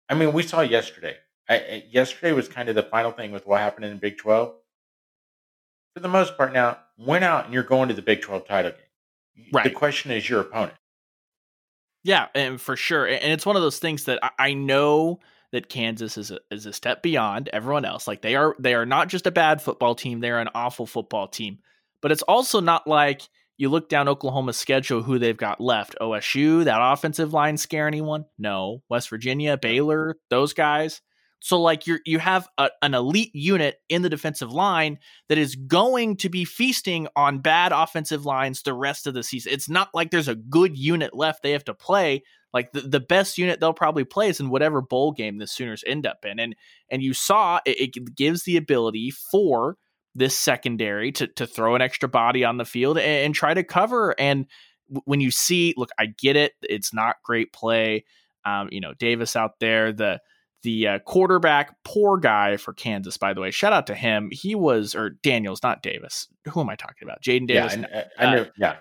I 0.10 0.14
mean, 0.14 0.34
we 0.34 0.44
saw 0.44 0.62
yesterday. 0.62 1.16
I, 1.50 1.84
yesterday 1.90 2.32
was 2.32 2.48
kind 2.48 2.70
of 2.70 2.76
the 2.76 2.84
final 2.84 3.12
thing 3.12 3.32
with 3.32 3.46
what 3.46 3.60
happened 3.60 3.86
in 3.86 3.92
the 3.92 4.00
Big 4.00 4.18
12. 4.18 4.54
For 5.94 6.00
the 6.00 6.08
most 6.08 6.38
part, 6.38 6.54
now, 6.54 6.78
went 6.98 7.24
out 7.24 7.46
and 7.46 7.54
you're 7.54 7.64
going 7.64 7.90
to 7.90 7.94
the 7.94 8.02
Big 8.02 8.22
12 8.22 8.48
title 8.48 8.72
game. 8.72 9.46
Right. 9.52 9.64
The 9.64 9.72
question 9.72 10.12
is 10.12 10.30
your 10.30 10.42
opponent. 10.42 10.74
Yeah, 12.04 12.28
and 12.34 12.60
for 12.60 12.76
sure. 12.76 13.06
And 13.06 13.32
it's 13.32 13.46
one 13.46 13.56
of 13.56 13.62
those 13.62 13.80
things 13.80 14.06
that 14.06 14.20
I 14.40 14.54
know 14.54 15.20
that 15.52 15.70
Kansas 15.70 16.18
is 16.18 16.32
a, 16.32 16.40
is 16.50 16.66
a 16.66 16.74
step 16.74 17.04
beyond 17.04 17.50
everyone 17.52 17.86
else. 17.86 18.08
Like 18.08 18.22
they 18.22 18.36
are 18.36 18.56
they 18.58 18.74
are 18.74 18.86
not 18.86 19.10
just 19.10 19.28
a 19.28 19.32
bad 19.32 19.62
football 19.62 19.96
team, 19.96 20.20
they're 20.20 20.40
an 20.40 20.50
awful 20.56 20.86
football 20.86 21.28
team. 21.28 21.60
But 22.02 22.12
it's 22.12 22.24
also 22.24 22.60
not 22.60 22.88
like 22.88 23.22
you 23.58 23.70
look 23.70 23.90
down 23.90 24.08
Oklahoma's 24.08 24.58
schedule, 24.58 25.04
who 25.04 25.20
they've 25.20 25.38
got 25.38 25.62
left. 25.62 25.96
OSU, 26.02 26.64
that 26.64 26.80
offensive 26.82 27.34
line 27.34 27.58
scare 27.58 27.86
anyone? 27.86 28.26
No. 28.40 28.82
West 28.90 29.10
Virginia, 29.10 29.56
Baylor, 29.56 30.18
those 30.32 30.54
guys. 30.54 31.02
So 31.42 31.60
like 31.60 31.88
you 31.88 32.00
you 32.06 32.20
have 32.20 32.48
a, 32.58 32.70
an 32.84 32.94
elite 32.94 33.32
unit 33.34 33.82
in 33.90 34.04
the 34.04 34.10
defensive 34.10 34.52
line 34.52 35.00
that 35.28 35.40
is 35.40 35.56
going 35.56 36.18
to 36.18 36.30
be 36.30 36.46
feasting 36.46 37.08
on 37.16 37.40
bad 37.40 37.72
offensive 37.72 38.26
lines 38.26 38.62
the 38.62 38.76
rest 38.76 39.08
of 39.08 39.16
the 39.16 39.24
season. 39.24 39.52
It's 39.52 39.68
not 39.68 39.90
like 39.94 40.12
there's 40.12 40.28
a 40.28 40.36
good 40.36 40.78
unit 40.78 41.16
left 41.16 41.42
they 41.42 41.52
have 41.52 41.66
to 41.66 41.74
play. 41.74 42.24
Like 42.54 42.72
the, 42.74 42.82
the 42.82 43.00
best 43.00 43.40
unit 43.40 43.60
they'll 43.60 43.74
probably 43.74 44.04
play 44.04 44.30
is 44.30 44.40
in 44.40 44.50
whatever 44.50 44.82
bowl 44.82 45.12
game 45.14 45.40
the 45.40 45.48
Sooners 45.48 45.84
end 45.88 46.06
up 46.06 46.26
in. 46.26 46.40
And 46.40 46.56
and 46.90 47.02
you 47.02 47.14
saw 47.14 47.60
it, 47.66 47.96
it 47.96 48.16
gives 48.16 48.44
the 48.44 48.58
ability 48.58 49.10
for 49.10 49.78
this 50.14 50.38
secondary 50.38 51.12
to 51.14 51.26
to 51.26 51.48
throw 51.48 51.74
an 51.74 51.82
extra 51.82 52.08
body 52.08 52.46
on 52.46 52.58
the 52.58 52.66
field 52.66 53.00
and, 53.00 53.26
and 53.26 53.36
try 53.36 53.56
to 53.56 53.64
cover. 53.64 54.14
And 54.20 54.46
when 55.06 55.22
you 55.22 55.32
see, 55.32 55.74
look, 55.76 55.90
I 55.98 56.06
get 56.06 56.36
it; 56.36 56.54
it's 56.62 56.94
not 56.94 57.16
great 57.24 57.52
play. 57.52 58.06
Um, 58.46 58.70
you 58.72 58.82
know, 58.82 58.94
Davis 58.94 59.36
out 59.36 59.60
there, 59.60 59.92
the 59.92 60.20
the 60.64 60.88
uh, 60.88 61.00
quarterback, 61.00 61.76
poor 61.84 62.18
guy 62.18 62.58
for 62.58 62.74
Kansas, 62.74 63.18
by 63.18 63.34
the 63.34 63.42
way. 63.42 63.52
Shout 63.52 63.74
out 63.74 63.88
to 63.88 63.96
him. 63.96 64.30
He 64.32 64.56
was, 64.56 64.96
or 64.96 65.10
Daniels, 65.10 65.64
not 65.64 65.82
Davis. 65.82 66.28
Who 66.50 66.62
am 66.62 66.70
I 66.70 66.76
talking 66.76 67.08
about? 67.08 67.22
Jaden 67.22 67.48
Davis. 67.48 67.76
Yeah, 67.78 68.04
I, 68.20 68.26
I 68.26 68.38
uh. 68.38 68.46
Yeah. 68.58 68.76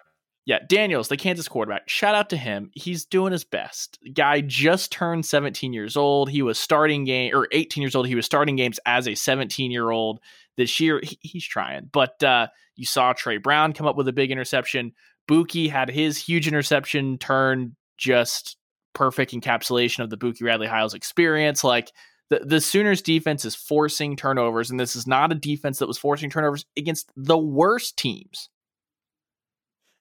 Yeah, 0.47 0.59
Daniels, 0.69 1.09
the 1.09 1.19
Kansas 1.19 1.47
quarterback. 1.47 1.89
Shout 1.89 2.15
out 2.15 2.31
to 2.31 2.37
him. 2.37 2.71
He's 2.75 3.05
doing 3.05 3.31
his 3.31 3.45
best. 3.45 3.99
Guy 4.15 4.41
just 4.41 4.91
turned 4.91 5.25
17 5.25 5.73
years 5.73 5.97
old. 5.97 6.31
He 6.31 6.43
was 6.43 6.59
starting 6.59 7.05
game 7.05 7.33
or 7.37 7.47
18 7.53 7.83
years 7.83 7.95
old. 7.95 8.09
He 8.09 8.15
was 8.15 8.27
starting 8.27 8.57
games 8.57 8.81
as 8.87 9.07
a 9.07 9.15
17 9.15 9.71
year 9.71 9.91
old 9.91 10.19
this 10.57 10.81
year. 10.81 11.01
He, 11.05 11.19
he's 11.21 11.45
trying. 11.45 11.91
But 11.93 12.21
uh, 12.25 12.49
you 12.75 12.87
saw 12.87 13.13
Tre 13.13 13.37
Brown 13.37 13.75
come 13.75 13.87
up 13.87 13.97
with 13.97 14.09
a 14.09 14.13
big 14.13 14.33
interception. 14.33 14.93
Buki 15.31 15.71
had 15.71 15.91
his 15.91 16.17
huge 16.17 16.49
interception 16.49 17.19
turn 17.19 17.77
just 17.97 18.57
perfect 18.95 19.33
encapsulation 19.33 20.01
of 20.01 20.11
the 20.11 20.17
Buki 20.17 20.43
Radley 20.43 20.67
Hiles 20.67 20.95
experience. 20.95 21.65
Like 21.65 21.93
the, 22.31 22.41
the 22.41 22.61
Sooners 22.61 23.03
defense 23.03 23.45
is 23.45 23.55
forcing 23.55 24.17
turnovers, 24.17 24.71
and 24.71 24.79
this 24.79 24.95
is 24.95 25.07
not 25.07 25.33
a 25.33 25.35
defense 25.35 25.79
that 25.79 25.89
was 25.89 25.99
forcing 25.99 26.31
turnovers 26.31 26.65
against 26.77 27.11
the 27.17 27.39
worst 27.39 27.97
teams. 27.97 28.49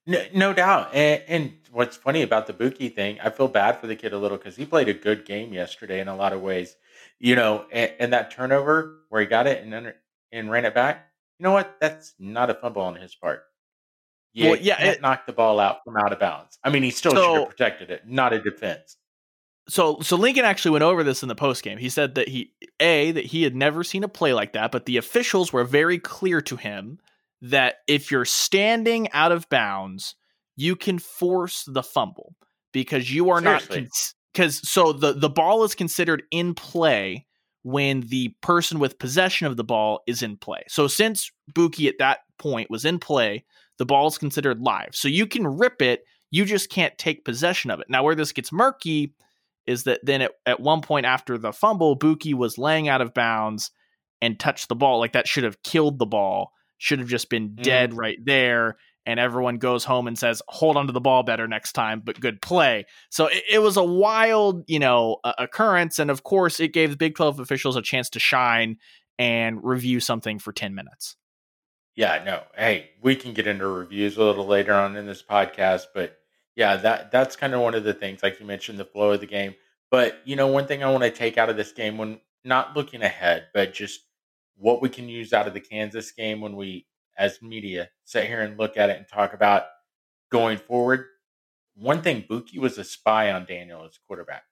No, 0.06 0.24
no 0.34 0.54
doubt. 0.54 0.94
And, 0.94 1.22
and, 1.28 1.54
what's 1.72 1.96
funny 1.96 2.24
about 2.24 2.48
the 2.48 2.54
Buki 2.54 2.94
thing, 2.94 3.20
I 3.24 3.30
feel 3.30 3.48
bad 3.48 3.80
for 3.80 3.86
the 3.86 3.96
kid 3.96 4.12
a 4.12 4.18
little 4.18 4.38
because 4.40 4.56
he 4.56 4.66
played 4.66 4.90
a 4.90 4.94
good 4.94 5.24
game 5.24 5.54
yesterday 5.54 6.00
in 6.00 6.08
a 6.08 6.16
lot 6.16 6.34
of 6.34 6.42
ways. 6.42 6.76
You 7.20 7.36
know, 7.36 7.66
and, 7.72 7.92
and 8.00 8.14
that 8.14 8.32
turnover 8.32 9.02
where 9.10 9.22
he 9.22 9.28
got 9.28 9.46
it 9.46 9.64
and 9.64 9.74
under, 9.74 9.96
and 10.32 10.50
ran 10.50 10.66
it 10.66 10.74
back. 10.74 11.06
You 11.38 11.44
know 11.44 11.52
what? 11.52 11.78
That's 11.80 12.16
not 12.18 12.50
a 12.50 12.56
fumble 12.56 12.82
on 12.82 12.96
his 12.96 13.14
part. 13.14 13.44
You 14.34 14.52
well, 14.52 14.60
yeah, 14.60 14.78
can't 14.78 14.98
it, 14.98 15.02
knock 15.02 15.26
the 15.26 15.34
ball 15.34 15.60
out 15.60 15.78
from 15.84 15.98
out 15.98 16.14
of 16.14 16.20
bounds. 16.20 16.60
I 16.64 16.70
mean, 16.70 16.84
he 16.84 16.92
still 16.92 17.12
so, 17.12 17.24
should 17.24 17.40
have 17.40 17.50
protected 17.50 17.90
it, 17.90 18.08
not 18.08 18.34
a 18.34 18.40
defense. 18.42 18.98
So, 19.68 20.00
so 20.02 20.16
Lincoln 20.16 20.46
actually 20.46 20.72
went 20.72 20.84
over 20.84 21.04
this 21.04 21.22
in 21.22 21.30
the 21.30 21.36
post 21.36 21.64
game. 21.64 21.78
He 21.78 21.90
said 21.90 22.16
that 22.16 22.28
he 22.28 22.54
a 22.80 23.12
that 23.12 23.26
he 23.26 23.44
had 23.44 23.56
never 23.56 23.84
seen 23.84 24.04
a 24.04 24.08
play 24.08 24.34
like 24.34 24.54
that, 24.54 24.72
but 24.72 24.86
the 24.86 24.98
officials 24.98 25.54
were 25.54 25.64
very 25.64 26.00
clear 26.00 26.42
to 26.42 26.56
him 26.56 27.00
that 27.42 27.76
if 27.88 28.12
you're 28.12 28.26
standing 28.26 29.12
out 29.12 29.32
of 29.32 29.48
bounds, 29.50 30.16
you 30.56 30.76
can 30.76 31.00
force 31.00 31.64
the 31.68 31.84
fumble 31.84 32.36
because 32.72 33.14
you 33.14 33.30
are 33.30 33.42
Seriously. 33.42 33.82
not 33.82 34.14
because 34.34 34.68
so 34.68 34.92
the 34.92 35.14
the 35.14 35.30
ball 35.30 35.64
is 35.64 35.76
considered 35.76 36.24
in 36.32 36.54
play 36.54 37.26
when 37.64 38.02
the 38.02 38.34
person 38.42 38.80
with 38.80 39.00
possession 39.00 39.48
of 39.48 39.58
the 39.58 39.64
ball 39.64 40.02
is 40.08 40.24
in 40.24 40.38
play. 40.38 40.64
So 40.68 40.88
since 40.88 41.32
Buki 41.54 41.88
at 41.88 42.00
that 42.00 42.20
point 42.38 42.70
was 42.70 42.86
in 42.86 43.00
play, 43.00 43.46
the 43.80 43.86
ball 43.86 44.08
is 44.08 44.20
considered 44.20 44.62
live. 44.62 44.90
So 44.94 45.08
you 45.08 45.26
can 45.26 45.48
rip 45.48 45.82
it, 45.82 46.04
you 46.30 46.46
just 46.46 46.70
can't 46.70 46.96
take 47.00 47.26
possession 47.26 47.72
of 47.72 47.80
it. 47.80 47.88
Now 47.90 48.04
where 48.04 48.16
this 48.16 48.32
gets 48.32 48.52
murky 48.52 49.16
is 49.66 49.84
that 49.86 50.02
then 50.04 50.22
at, 50.22 50.32
at 50.46 50.60
one 50.60 50.82
point 50.82 51.08
after 51.08 51.40
the 51.40 51.52
fumble, 51.52 51.98
Buki 51.98 52.36
was 52.36 52.60
laying 52.60 52.88
out 52.88 53.02
of 53.02 53.16
bounds 53.16 53.72
and 54.22 54.40
touched 54.40 54.70
the 54.70 54.76
ball. 54.76 55.00
Like 55.00 55.14
that 55.14 55.28
should 55.28 55.44
have 55.44 55.64
killed 55.64 55.98
the 55.98 56.06
ball 56.06 56.54
should 56.80 57.00
have 57.00 57.08
just 57.08 57.30
been 57.30 57.50
mm. 57.50 57.62
dead 57.62 57.92
mm. 57.92 57.98
right 57.98 58.18
there. 58.26 58.78
And 59.06 59.20
everyone 59.20 59.58
goes 59.58 59.86
home 59.86 60.08
and 60.08 60.18
says, 60.18 60.42
hold 60.48 60.78
on 60.78 60.88
to 60.88 60.94
the 60.94 61.02
ball 61.02 61.24
better 61.24 61.48
next 61.48 61.74
time, 61.74 62.02
but 62.04 62.20
good 62.20 62.42
play. 62.42 62.86
So 63.10 63.28
it, 63.28 63.44
it 63.52 63.60
was 63.60 63.78
a 63.78 63.84
wild, 63.84 64.64
you 64.68 64.80
know, 64.80 65.18
uh, 65.24 65.34
occurrence. 65.38 66.00
And 66.00 66.12
of 66.12 66.24
course, 66.24 66.60
it 66.60 66.74
gave 66.74 66.92
the 66.92 66.98
Big 66.98 67.16
12 67.16 67.40
officials 67.40 67.76
a 67.76 67.82
chance 67.82 68.10
to 68.12 68.20
shine 68.20 68.78
and 69.18 69.64
review 69.64 70.00
something 70.00 70.38
for 70.38 70.54
10 70.54 70.76
minutes. 70.76 71.16
Yeah, 72.00 72.24
no. 72.24 72.44
Hey, 72.56 72.92
we 73.02 73.14
can 73.14 73.34
get 73.34 73.46
into 73.46 73.68
reviews 73.68 74.16
a 74.16 74.24
little 74.24 74.46
later 74.48 74.74
on 74.74 74.96
in 74.96 75.06
this 75.06 75.22
podcast, 75.22 75.88
but 75.94 76.18
yeah, 76.56 76.78
that 76.78 77.12
that's 77.12 77.36
kind 77.36 77.54
of 77.54 77.60
one 77.60 77.76
of 77.76 77.84
the 77.84 77.94
things, 77.94 78.24
like 78.24 78.40
you 78.40 78.46
mentioned, 78.46 78.80
the 78.80 78.86
flow 78.86 79.12
of 79.12 79.20
the 79.20 79.26
game. 79.26 79.54
But 79.92 80.22
you 80.24 80.38
know, 80.38 80.48
one 80.48 80.66
thing 80.66 80.82
I 80.82 80.90
want 80.92 81.04
to 81.04 81.12
take 81.12 81.38
out 81.38 81.50
of 81.50 81.58
this 81.58 81.74
game 81.74 81.98
when 81.98 82.22
not 82.46 82.74
looking 82.74 83.02
ahead, 83.02 83.48
but 83.54 83.74
just 83.74 84.00
what 84.56 84.82
we 84.82 84.88
can 84.88 85.10
use 85.10 85.34
out 85.34 85.46
of 85.46 85.54
the 85.54 85.60
Kansas 85.60 86.10
game 86.14 86.40
when 86.40 86.56
we, 86.56 86.88
as 87.18 87.42
media, 87.42 87.90
sit 88.06 88.28
here 88.28 88.44
and 88.44 88.58
look 88.58 88.78
at 88.78 88.90
it 88.90 88.96
and 88.96 89.06
talk 89.06 89.34
about 89.34 89.64
going 90.32 90.58
forward. 90.58 91.04
One 91.76 92.02
thing, 92.02 92.24
Buki 92.24 92.60
was 92.60 92.78
a 92.78 92.86
spy 92.86 93.30
on 93.34 93.44
Daniel 93.44 93.84
as 93.84 94.00
quarterback. 94.08 94.44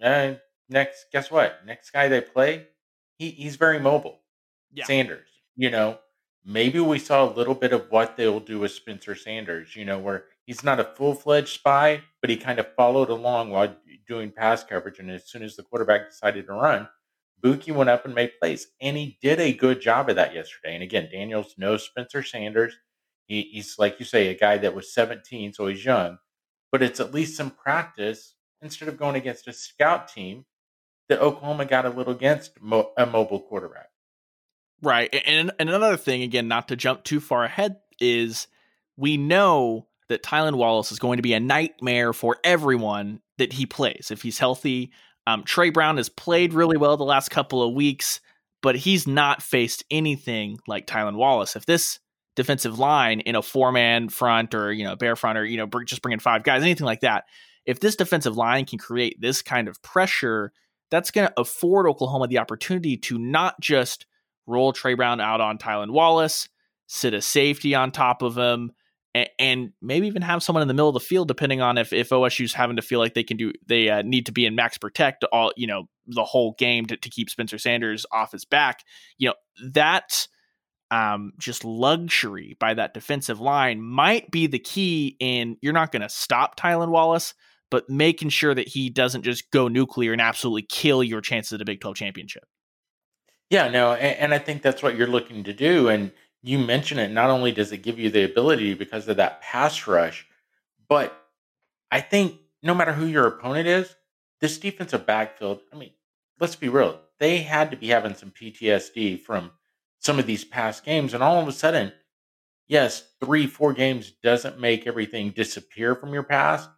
And 0.00 0.40
next, 0.70 1.08
guess 1.12 1.30
what? 1.30 1.60
Next 1.66 1.90
guy 1.90 2.08
they 2.08 2.22
play, 2.22 2.68
he, 3.18 3.32
he's 3.32 3.56
very 3.56 3.78
mobile. 3.78 4.20
Yeah. 4.72 4.86
Sanders, 4.86 5.28
you 5.56 5.70
know, 5.70 5.98
maybe 6.44 6.80
we 6.80 6.98
saw 6.98 7.24
a 7.24 7.32
little 7.34 7.54
bit 7.54 7.72
of 7.72 7.90
what 7.90 8.16
they'll 8.16 8.40
do 8.40 8.60
with 8.60 8.72
Spencer 8.72 9.14
Sanders, 9.14 9.76
you 9.76 9.84
know, 9.84 9.98
where 9.98 10.26
he's 10.46 10.64
not 10.64 10.80
a 10.80 10.84
full 10.84 11.14
fledged 11.14 11.54
spy, 11.54 12.02
but 12.20 12.30
he 12.30 12.36
kind 12.36 12.58
of 12.58 12.74
followed 12.74 13.10
along 13.10 13.50
while 13.50 13.74
doing 14.08 14.30
pass 14.32 14.64
coverage. 14.64 14.98
And 14.98 15.10
as 15.10 15.28
soon 15.28 15.42
as 15.42 15.56
the 15.56 15.62
quarterback 15.62 16.08
decided 16.10 16.46
to 16.46 16.52
run, 16.54 16.88
Buki 17.42 17.74
went 17.74 17.90
up 17.90 18.04
and 18.04 18.14
made 18.14 18.32
plays, 18.40 18.66
and 18.80 18.96
he 18.96 19.18
did 19.22 19.40
a 19.40 19.52
good 19.52 19.80
job 19.80 20.10
of 20.10 20.16
that 20.16 20.34
yesterday. 20.34 20.74
And 20.74 20.82
again, 20.82 21.08
Daniels 21.10 21.54
knows 21.56 21.84
Spencer 21.84 22.22
Sanders. 22.22 22.74
He, 23.26 23.42
he's 23.52 23.78
like 23.78 23.98
you 23.98 24.04
say, 24.04 24.28
a 24.28 24.34
guy 24.38 24.58
that 24.58 24.74
was 24.74 24.92
17, 24.92 25.52
so 25.54 25.66
he's 25.66 25.84
young, 25.84 26.18
but 26.72 26.82
it's 26.82 27.00
at 27.00 27.14
least 27.14 27.36
some 27.36 27.50
practice 27.50 28.34
instead 28.60 28.88
of 28.88 28.98
going 28.98 29.16
against 29.16 29.48
a 29.48 29.52
scout 29.52 30.08
team 30.08 30.44
that 31.10 31.20
Oklahoma 31.20 31.66
got 31.66 31.86
a 31.86 31.90
little 31.90 32.14
against 32.14 32.60
mo- 32.60 32.92
a 32.98 33.06
mobile 33.06 33.40
quarterback. 33.40 33.89
Right, 34.82 35.14
and, 35.26 35.50
and 35.58 35.68
another 35.68 35.96
thing, 35.96 36.22
again, 36.22 36.48
not 36.48 36.68
to 36.68 36.76
jump 36.76 37.04
too 37.04 37.20
far 37.20 37.44
ahead, 37.44 37.76
is 38.00 38.46
we 38.96 39.16
know 39.16 39.86
that 40.08 40.22
Tylan 40.22 40.54
Wallace 40.54 40.90
is 40.90 40.98
going 40.98 41.18
to 41.18 41.22
be 41.22 41.34
a 41.34 41.40
nightmare 41.40 42.12
for 42.12 42.38
everyone 42.42 43.20
that 43.38 43.52
he 43.52 43.66
plays 43.66 44.10
if 44.10 44.22
he's 44.22 44.38
healthy 44.38 44.90
um, 45.26 45.44
Tre 45.44 45.70
Brown 45.70 45.96
has 45.96 46.08
played 46.08 46.54
really 46.54 46.76
well 46.76 46.96
the 46.96 47.04
last 47.04 47.30
couple 47.30 47.62
of 47.62 47.74
weeks, 47.74 48.20
but 48.62 48.76
he's 48.76 49.06
not 49.06 49.42
faced 49.42 49.84
anything 49.90 50.58
like 50.66 50.86
Tylan 50.86 51.16
Wallace. 51.16 51.56
If 51.56 51.66
this 51.66 52.00
defensive 52.36 52.78
line 52.78 53.20
in 53.20 53.36
a 53.36 53.42
four 53.42 53.72
man 53.72 54.08
front 54.08 54.54
or 54.54 54.72
you 54.72 54.84
know 54.84 54.96
bear 54.96 55.16
front 55.16 55.38
or 55.38 55.44
you 55.44 55.56
know 55.56 55.68
just 55.84 56.02
bringing 56.02 56.18
five 56.18 56.42
guys, 56.42 56.62
anything 56.62 56.86
like 56.86 57.00
that, 57.00 57.24
if 57.66 57.80
this 57.80 57.96
defensive 57.96 58.36
line 58.36 58.64
can 58.64 58.78
create 58.78 59.20
this 59.20 59.42
kind 59.42 59.68
of 59.68 59.80
pressure, 59.82 60.52
that's 60.90 61.10
going 61.10 61.28
to 61.28 61.40
afford 61.40 61.86
Oklahoma 61.86 62.26
the 62.26 62.38
opportunity 62.38 62.96
to 62.96 63.18
not 63.18 63.60
just 63.60 64.06
roll 64.46 64.72
Tre 64.72 64.94
Brown 64.94 65.20
out 65.20 65.40
on 65.40 65.58
Tylan 65.58 65.90
Wallace, 65.90 66.48
sit 66.86 67.14
a 67.14 67.22
safety 67.22 67.74
on 67.74 67.90
top 67.90 68.22
of 68.22 68.36
him, 68.36 68.72
and 69.38 69.72
maybe 69.82 70.06
even 70.06 70.22
have 70.22 70.42
someone 70.42 70.62
in 70.62 70.68
the 70.68 70.74
middle 70.74 70.88
of 70.88 70.94
the 70.94 71.00
field, 71.00 71.28
depending 71.28 71.60
on 71.60 71.78
if 71.78 71.92
if 71.92 72.10
OSU's 72.10 72.52
having 72.52 72.76
to 72.76 72.82
feel 72.82 73.00
like 73.00 73.14
they 73.14 73.24
can 73.24 73.36
do 73.36 73.52
they 73.66 73.88
uh, 73.88 74.02
need 74.02 74.26
to 74.26 74.32
be 74.32 74.46
in 74.46 74.54
max 74.54 74.78
protect 74.78 75.24
all 75.32 75.52
you 75.56 75.66
know 75.66 75.88
the 76.06 76.24
whole 76.24 76.54
game 76.58 76.86
to, 76.86 76.96
to 76.96 77.10
keep 77.10 77.30
Spencer 77.30 77.58
Sanders 77.58 78.06
off 78.12 78.32
his 78.32 78.44
back. 78.44 78.84
You 79.18 79.28
know 79.28 79.34
that 79.72 80.26
um, 80.90 81.32
just 81.38 81.64
luxury 81.64 82.56
by 82.58 82.74
that 82.74 82.94
defensive 82.94 83.40
line 83.40 83.80
might 83.80 84.30
be 84.30 84.46
the 84.46 84.58
key 84.58 85.16
in 85.20 85.56
you're 85.60 85.72
not 85.72 85.92
going 85.92 86.02
to 86.02 86.08
stop 86.08 86.58
Tylan 86.58 86.90
Wallace, 86.90 87.34
but 87.70 87.88
making 87.88 88.30
sure 88.30 88.54
that 88.54 88.68
he 88.68 88.90
doesn't 88.90 89.22
just 89.22 89.50
go 89.50 89.68
nuclear 89.68 90.12
and 90.12 90.20
absolutely 90.20 90.62
kill 90.62 91.02
your 91.02 91.20
chances 91.20 91.52
at 91.52 91.60
a 91.60 91.64
Big 91.64 91.80
12 91.80 91.96
championship. 91.96 92.44
Yeah, 93.50 93.68
no, 93.68 93.92
and, 93.94 94.16
and 94.18 94.34
I 94.34 94.38
think 94.38 94.62
that's 94.62 94.82
what 94.82 94.96
you're 94.96 95.08
looking 95.08 95.44
to 95.44 95.52
do. 95.52 95.88
And 95.88 96.12
you 96.42 96.58
mention 96.58 96.98
it, 96.98 97.10
not 97.10 97.30
only 97.30 97.52
does 97.52 97.72
it 97.72 97.78
give 97.78 97.98
you 97.98 98.08
the 98.08 98.24
ability 98.24 98.74
because 98.74 99.08
of 99.08 99.18
that 99.18 99.42
pass 99.42 99.86
rush, 99.86 100.26
but 100.88 101.14
I 101.90 102.00
think 102.00 102.36
no 102.62 102.74
matter 102.74 102.92
who 102.92 103.06
your 103.06 103.26
opponent 103.26 103.66
is, 103.66 103.94
this 104.40 104.56
defensive 104.58 105.04
backfield, 105.04 105.60
I 105.72 105.76
mean, 105.76 105.90
let's 106.38 106.56
be 106.56 106.68
real, 106.68 107.00
they 107.18 107.38
had 107.38 107.70
to 107.72 107.76
be 107.76 107.88
having 107.88 108.14
some 108.14 108.30
PTSD 108.30 109.20
from 109.20 109.50
some 109.98 110.18
of 110.18 110.26
these 110.26 110.44
past 110.44 110.84
games. 110.84 111.12
And 111.12 111.22
all 111.22 111.40
of 111.42 111.48
a 111.48 111.52
sudden, 111.52 111.92
yes, 112.68 113.04
three, 113.22 113.46
four 113.46 113.74
games 113.74 114.12
doesn't 114.22 114.60
make 114.60 114.86
everything 114.86 115.30
disappear 115.30 115.94
from 115.94 116.14
your 116.14 116.22
past, 116.22 116.70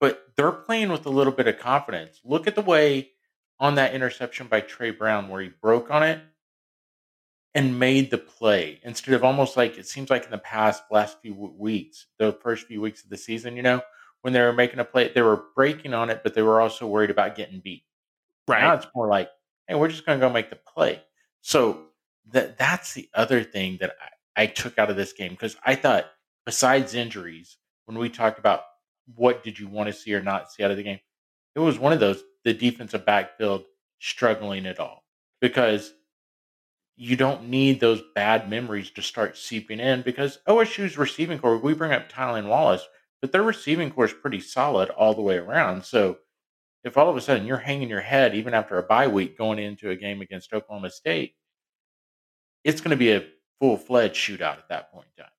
but 0.00 0.24
they're 0.36 0.52
playing 0.52 0.90
with 0.90 1.04
a 1.04 1.10
little 1.10 1.32
bit 1.32 1.48
of 1.48 1.58
confidence. 1.58 2.20
Look 2.24 2.46
at 2.46 2.54
the 2.54 2.62
way 2.62 3.10
on 3.60 3.76
that 3.76 3.94
interception 3.94 4.46
by 4.46 4.60
Tre 4.60 4.90
Brown 4.90 5.28
where 5.28 5.42
he 5.42 5.50
broke 5.60 5.90
on 5.90 6.02
it 6.02 6.20
and 7.54 7.78
made 7.78 8.10
the 8.10 8.18
play 8.18 8.80
instead 8.82 9.14
of 9.14 9.22
almost 9.22 9.56
like 9.56 9.78
it 9.78 9.86
seems 9.86 10.10
like 10.10 10.24
in 10.24 10.30
the 10.30 10.38
past 10.38 10.82
last 10.90 11.20
few 11.22 11.34
weeks, 11.34 12.06
the 12.18 12.32
first 12.32 12.66
few 12.66 12.80
weeks 12.80 13.04
of 13.04 13.10
the 13.10 13.16
season, 13.16 13.56
you 13.56 13.62
know, 13.62 13.80
when 14.22 14.32
they 14.32 14.40
were 14.40 14.52
making 14.52 14.80
a 14.80 14.84
play, 14.84 15.10
they 15.14 15.22
were 15.22 15.44
breaking 15.54 15.94
on 15.94 16.10
it, 16.10 16.22
but 16.22 16.34
they 16.34 16.42
were 16.42 16.60
also 16.60 16.86
worried 16.86 17.10
about 17.10 17.36
getting 17.36 17.60
beat. 17.60 17.84
Right 18.48 18.60
now, 18.60 18.74
it's 18.74 18.86
more 18.94 19.06
like, 19.06 19.30
hey, 19.68 19.74
we're 19.74 19.88
just 19.88 20.04
going 20.04 20.18
to 20.18 20.26
go 20.26 20.32
make 20.32 20.50
the 20.50 20.56
play. 20.56 21.02
So 21.42 21.86
that 22.32 22.58
that's 22.58 22.94
the 22.94 23.08
other 23.14 23.42
thing 23.42 23.78
that 23.80 23.94
I, 24.36 24.42
I 24.42 24.46
took 24.46 24.78
out 24.78 24.90
of 24.90 24.96
this 24.96 25.12
game 25.12 25.32
because 25.32 25.56
I 25.64 25.74
thought, 25.74 26.06
besides 26.44 26.94
injuries, 26.94 27.56
when 27.84 27.98
we 27.98 28.08
talked 28.08 28.38
about 28.38 28.62
what 29.14 29.44
did 29.44 29.58
you 29.58 29.68
want 29.68 29.88
to 29.88 29.92
see 29.92 30.14
or 30.14 30.22
not 30.22 30.50
see 30.50 30.64
out 30.64 30.70
of 30.70 30.76
the 30.76 30.82
game, 30.82 31.00
it 31.54 31.60
was 31.60 31.78
one 31.78 31.92
of 31.92 32.00
those 32.00 32.22
the 32.44 32.54
defensive 32.54 33.04
backfield 33.04 33.64
struggling 33.98 34.66
at 34.66 34.78
all 34.78 35.04
because 35.40 35.94
you 36.96 37.16
don't 37.16 37.48
need 37.48 37.80
those 37.80 38.02
bad 38.14 38.48
memories 38.48 38.90
to 38.90 39.02
start 39.02 39.36
seeping 39.36 39.80
in 39.80 40.02
because 40.02 40.38
OSU's 40.48 40.96
receiving 40.96 41.38
core, 41.38 41.58
we 41.58 41.74
bring 41.74 41.92
up 41.92 42.10
Tylan 42.10 42.48
Wallace, 42.48 42.86
but 43.20 43.32
their 43.32 43.42
receiving 43.42 43.90
core 43.90 44.04
is 44.04 44.12
pretty 44.12 44.40
solid 44.40 44.90
all 44.90 45.14
the 45.14 45.22
way 45.22 45.36
around. 45.36 45.84
So 45.84 46.18
if 46.84 46.96
all 46.96 47.08
of 47.08 47.16
a 47.16 47.20
sudden 47.20 47.46
you're 47.46 47.56
hanging 47.56 47.88
your 47.88 48.00
head, 48.00 48.34
even 48.34 48.54
after 48.54 48.78
a 48.78 48.82
bye 48.82 49.08
week 49.08 49.36
going 49.36 49.58
into 49.58 49.90
a 49.90 49.96
game 49.96 50.20
against 50.20 50.52
Oklahoma 50.52 50.90
State, 50.90 51.34
it's 52.62 52.80
going 52.80 52.90
to 52.90 52.96
be 52.96 53.12
a 53.12 53.24
full 53.58 53.76
fledged 53.76 54.16
shootout 54.16 54.58
at 54.58 54.68
that 54.68 54.92
point 54.92 55.06
in 55.16 55.24
time. 55.24 55.32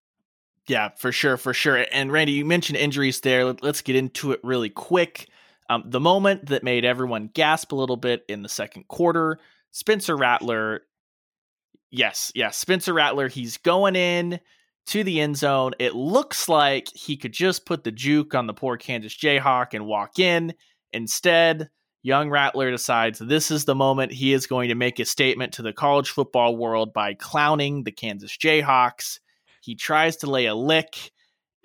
Yeah, 0.67 0.89
for 0.97 1.11
sure, 1.11 1.37
for 1.37 1.53
sure. 1.53 1.85
And 1.91 2.11
Randy, 2.11 2.33
you 2.33 2.43
mentioned 2.43 2.77
injuries 2.77 3.21
there. 3.21 3.53
Let's 3.53 3.81
get 3.81 3.95
into 3.95 4.31
it 4.31 4.39
really 4.43 4.69
quick. 4.69 5.27
Um, 5.69 5.83
the 5.85 5.99
moment 5.99 6.47
that 6.47 6.63
made 6.63 6.85
everyone 6.85 7.29
gasp 7.33 7.71
a 7.71 7.75
little 7.75 7.97
bit 7.97 8.23
in 8.29 8.43
the 8.43 8.49
second 8.49 8.87
quarter, 8.87 9.39
Spencer 9.71 10.15
Rattler. 10.15 10.81
Yes, 11.91 12.31
yes, 12.35 12.57
Spencer 12.57 12.93
Rattler. 12.93 13.27
He's 13.27 13.57
going 13.57 13.95
in 13.95 14.39
to 14.87 15.03
the 15.03 15.19
end 15.19 15.37
zone. 15.37 15.73
It 15.79 15.95
looks 15.95 16.47
like 16.47 16.87
he 16.93 17.17
could 17.17 17.33
just 17.33 17.65
put 17.65 17.83
the 17.83 17.91
juke 17.91 18.35
on 18.35 18.47
the 18.47 18.53
poor 18.53 18.77
Kansas 18.77 19.15
Jayhawk 19.15 19.73
and 19.73 19.87
walk 19.87 20.19
in. 20.19 20.53
Instead, 20.93 21.69
young 22.03 22.29
Rattler 22.29 22.69
decides 22.69 23.17
this 23.17 23.49
is 23.49 23.65
the 23.65 23.75
moment 23.75 24.11
he 24.11 24.33
is 24.33 24.45
going 24.45 24.69
to 24.69 24.75
make 24.75 24.99
a 24.99 25.05
statement 25.05 25.53
to 25.53 25.63
the 25.63 25.73
college 25.73 26.09
football 26.09 26.55
world 26.55 26.93
by 26.93 27.15
clowning 27.15 27.83
the 27.83 27.91
Kansas 27.91 28.37
Jayhawks. 28.37 29.19
He 29.61 29.75
tries 29.75 30.17
to 30.17 30.29
lay 30.29 30.45
a 30.45 30.53
lick, 30.53 31.11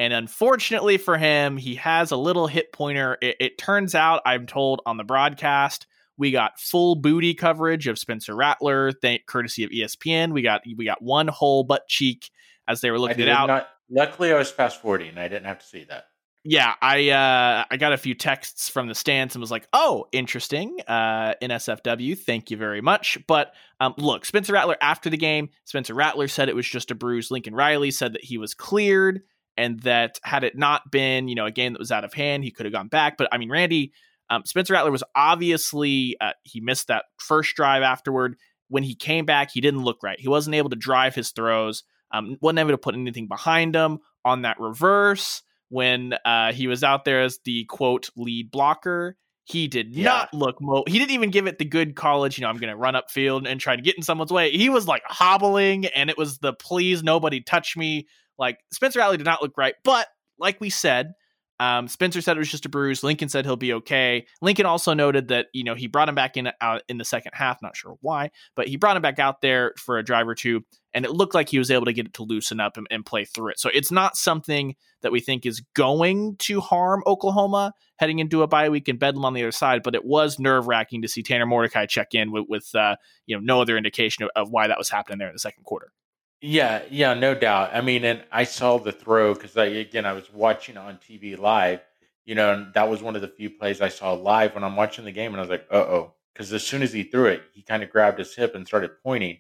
and 0.01 0.15
unfortunately 0.15 0.97
for 0.97 1.19
him, 1.19 1.59
he 1.59 1.75
has 1.75 2.11
a 2.11 2.17
little 2.17 2.47
hip 2.47 2.73
pointer. 2.73 3.19
It, 3.21 3.37
it 3.39 3.59
turns 3.59 3.95
out, 3.95 4.23
I'm 4.25 4.47
told 4.47 4.81
on 4.87 4.97
the 4.97 5.05
broadcast, 5.05 5.87
we 6.17 6.31
got 6.31 6.59
full 6.59 6.95
booty 6.95 7.35
coverage 7.35 7.87
of 7.87 7.99
Spencer 7.99 8.35
Rattler, 8.35 8.93
thank 8.93 9.27
courtesy 9.27 9.63
of 9.63 9.71
ESPN. 9.71 10.33
We 10.33 10.41
got 10.41 10.63
we 10.75 10.87
got 10.87 11.03
one 11.03 11.29
whole 11.29 11.65
butt 11.65 11.87
cheek 11.87 12.31
as 12.67 12.81
they 12.81 12.91
were 12.91 12.99
looking 12.99 13.21
it 13.21 13.29
out. 13.29 13.49
Not, 13.49 13.69
luckily, 13.91 14.33
I 14.33 14.39
was 14.39 14.51
past 14.51 14.81
forty, 14.81 15.07
and 15.07 15.21
I 15.21 15.29
didn't 15.29 15.45
have 15.45 15.59
to 15.59 15.67
see 15.67 15.85
that. 15.91 16.07
Yeah, 16.45 16.73
I 16.81 17.11
uh, 17.11 17.65
I 17.71 17.77
got 17.77 17.93
a 17.93 17.99
few 17.99 18.15
texts 18.15 18.71
from 18.71 18.89
the 18.89 18.95
stands 18.95 19.35
and 19.35 19.41
was 19.41 19.51
like, 19.51 19.69
"Oh, 19.75 20.07
interesting." 20.13 20.79
Uh, 20.89 21.35
NSFW, 21.43 22.19
thank 22.19 22.51
you 22.51 22.57
very 22.57 22.81
much. 22.81 23.19
But 23.27 23.53
um, 23.81 23.93
look, 23.99 24.25
Spencer 24.25 24.55
Rattler 24.55 24.79
after 24.81 25.11
the 25.11 25.19
game, 25.19 25.51
Spencer 25.67 25.93
Rattler 25.93 26.29
said 26.29 26.49
it 26.49 26.57
was 26.57 26.67
just 26.67 26.91
a 26.91 26.95
bruise. 26.95 27.31
Lincoln 27.31 27.55
Riley 27.55 27.91
said 27.91 28.15
that 28.15 28.25
he 28.25 28.39
was 28.39 28.55
cleared 28.55 29.21
and 29.61 29.79
that 29.81 30.19
had 30.23 30.43
it 30.43 30.57
not 30.57 30.91
been, 30.91 31.29
you 31.29 31.35
know, 31.35 31.45
a 31.45 31.51
game 31.51 31.75
that 31.75 31.79
was 31.79 31.93
out 31.93 32.03
of 32.03 32.15
hand, 32.15 32.45
he 32.45 32.51
could 32.51 32.65
have 32.65 32.73
gone 32.73 32.89
back. 32.89 33.19
But 33.19 33.29
I 33.31 33.37
mean, 33.37 33.51
Randy, 33.51 33.93
um, 34.31 34.45
Spencer 34.47 34.73
Rattler 34.73 34.91
was 34.91 35.05
obviously 35.15 36.17
uh, 36.21 36.33
he 36.45 36.61
missed 36.61 36.89
that 36.89 37.05
first 37.19 37.55
drive 37.55 37.83
afterward. 37.83 38.37
When 38.69 38.83
he 38.83 38.95
came 38.95 39.27
back, 39.27 39.51
he 39.53 39.61
didn't 39.61 39.83
look 39.83 40.03
right. 40.03 40.19
He 40.19 40.29
wasn't 40.29 40.55
able 40.55 40.71
to 40.71 40.77
drive 40.77 41.15
his 41.15 41.31
throws. 41.33 41.85
Um, 42.11 42.39
wasn't 42.41 42.61
able 42.61 42.71
to 42.71 42.79
put 42.79 42.95
anything 42.95 43.29
behind 43.29 43.75
him 43.75 43.99
on 44.25 44.43
that 44.43 44.59
reverse 44.59 45.43
when 45.69 46.15
uh, 46.25 46.53
he 46.53 46.67
was 46.67 46.83
out 46.83 47.05
there 47.05 47.21
as 47.23 47.39
the 47.45 47.65
quote 47.67 48.09
lead 48.17 48.51
blocker. 48.51 49.17
He 49.45 49.69
did 49.69 49.95
yeah. 49.95 50.05
not 50.05 50.33
look 50.33 50.61
mo. 50.61 50.85
He 50.87 50.99
didn't 50.99 51.11
even 51.11 51.31
give 51.31 51.47
it 51.47 51.59
the 51.59 51.65
good 51.65 51.97
college. 51.97 52.39
You 52.39 52.43
know, 52.43 52.49
I'm 52.49 52.57
going 52.57 52.71
to 52.71 52.77
run 52.77 52.95
upfield 52.95 53.49
and 53.49 53.61
try 53.61 53.77
to 53.77 53.83
get 53.83 53.97
in 53.97 54.03
someone's 54.03 54.33
way. 54.33 54.53
He 54.53 54.69
was 54.69 54.87
like 54.87 55.03
hobbling, 55.05 55.87
and 55.87 56.09
it 56.09 56.17
was 56.17 56.39
the 56.39 56.53
please 56.53 57.03
nobody 57.03 57.41
touch 57.41 57.77
me. 57.77 58.07
Like 58.41 58.59
Spencer 58.73 59.01
Alley 59.01 59.19
did 59.19 59.27
not 59.27 59.43
look 59.43 59.57
right, 59.57 59.75
but 59.85 60.09
like 60.39 60.61
we 60.61 60.71
said, 60.71 61.13
um, 61.61 61.89
Spencer 61.89 62.23
said 62.23 62.39
it 62.39 62.41
was 62.41 62.51
just 62.51 62.65
a 62.65 62.71
bruise. 62.71 63.05
Lincoln 63.05 63.29
said 63.29 63.45
he'll 63.45 63.55
be 63.55 63.75
okay. 63.75 64.27
Lincoln 64.41 64.65
also 64.65 64.95
noted 64.95 65.29
that 65.29 65.49
you 65.53 65.63
know 65.63 65.75
he 65.75 65.89
brought 65.89 66.09
him 66.09 66.15
back 66.15 66.39
in 66.39 66.47
out 66.47 66.55
uh, 66.63 66.79
in 66.89 66.97
the 66.97 67.05
second 67.05 67.33
half. 67.35 67.61
Not 67.61 67.77
sure 67.77 67.97
why, 68.01 68.31
but 68.57 68.67
he 68.67 68.79
brought 68.79 68.97
him 68.97 69.03
back 69.03 69.19
out 69.19 69.43
there 69.43 69.75
for 69.77 69.99
a 69.99 70.03
drive 70.03 70.27
or 70.27 70.35
two, 70.35 70.65
and 70.95 71.05
it 71.05 71.11
looked 71.11 71.35
like 71.35 71.51
he 71.51 71.59
was 71.59 71.71
able 71.71 71.85
to 71.85 71.93
get 71.93 72.07
it 72.07 72.15
to 72.15 72.23
loosen 72.23 72.61
up 72.61 72.79
and, 72.79 72.87
and 72.91 73.05
play 73.05 73.27
through 73.27 73.51
it. 73.51 73.61
So 73.61 73.69
it's 73.75 73.93
not 73.93 74.17
something 74.17 74.75
that 75.03 75.13
we 75.13 75.21
think 75.21 75.45
is 75.45 75.61
going 75.75 76.37
to 76.39 76.61
harm 76.63 77.03
Oklahoma 77.07 77.75
heading 77.99 78.21
into 78.21 78.43
a 78.43 78.47
bye 78.47 78.71
week 78.71 78.89
and 78.89 78.99
Bedlam 78.99 79.27
on 79.27 79.35
the 79.35 79.43
other 79.43 79.53
side. 79.53 79.83
But 79.83 79.95
it 79.95 80.07
was 80.07 80.39
nerve 80.39 80.67
wracking 80.67 81.03
to 81.03 81.09
see 81.09 81.23
Tanner 81.23 81.45
Mordecai 81.45 81.85
check 81.85 82.15
in 82.15 82.33
with, 82.33 82.47
with 82.49 82.75
uh, 82.75 82.97
you 83.27 83.37
know 83.37 83.43
no 83.43 83.61
other 83.61 83.77
indication 83.77 84.25
of, 84.25 84.31
of 84.35 84.51
why 84.51 84.67
that 84.67 84.79
was 84.79 84.89
happening 84.89 85.19
there 85.19 85.29
in 85.29 85.35
the 85.35 85.39
second 85.39 85.65
quarter. 85.65 85.93
Yeah, 86.41 86.83
yeah, 86.91 87.13
no 87.15 87.35
doubt. 87.35 87.71
I 87.75 87.81
mean, 87.83 88.05
and 88.05 88.25
I 88.33 88.45
saw 88.45 88.79
the 88.79 88.93
throw 88.93 89.35
because 89.35 89.57
I 89.57 89.67
again 89.67 90.07
I 90.07 90.13
was 90.15 90.33
watching 90.33 90.77
on 90.79 90.97
TV 90.99 91.39
live, 91.39 91.81
you 92.25 92.35
know, 92.35 92.55
and 92.55 92.73
that 92.75 92.89
was 92.89 93.03
one 93.03 93.15
of 93.15 93.21
the 93.23 93.29
few 93.29 93.51
plays 93.51 93.81
I 93.83 93.89
saw 93.91 94.13
live 94.15 94.55
when 94.55 94.65
I'm 94.65 94.77
watching 94.77 95.05
the 95.05 95.13
game, 95.13 95.33
and 95.33 95.39
I 95.39 95.43
was 95.43 95.51
like, 95.51 95.67
uh 95.71 95.77
oh, 95.77 96.15
because 96.33 96.53
as 96.53 96.67
soon 96.67 96.83
as 96.83 96.93
he 96.95 97.03
threw 97.03 97.27
it, 97.27 97.43
he 97.53 97.63
kind 97.63 97.83
of 97.83 97.91
grabbed 97.91 98.19
his 98.19 98.35
hip 98.35 98.55
and 98.55 98.67
started 98.67 98.93
pointing, 99.03 99.39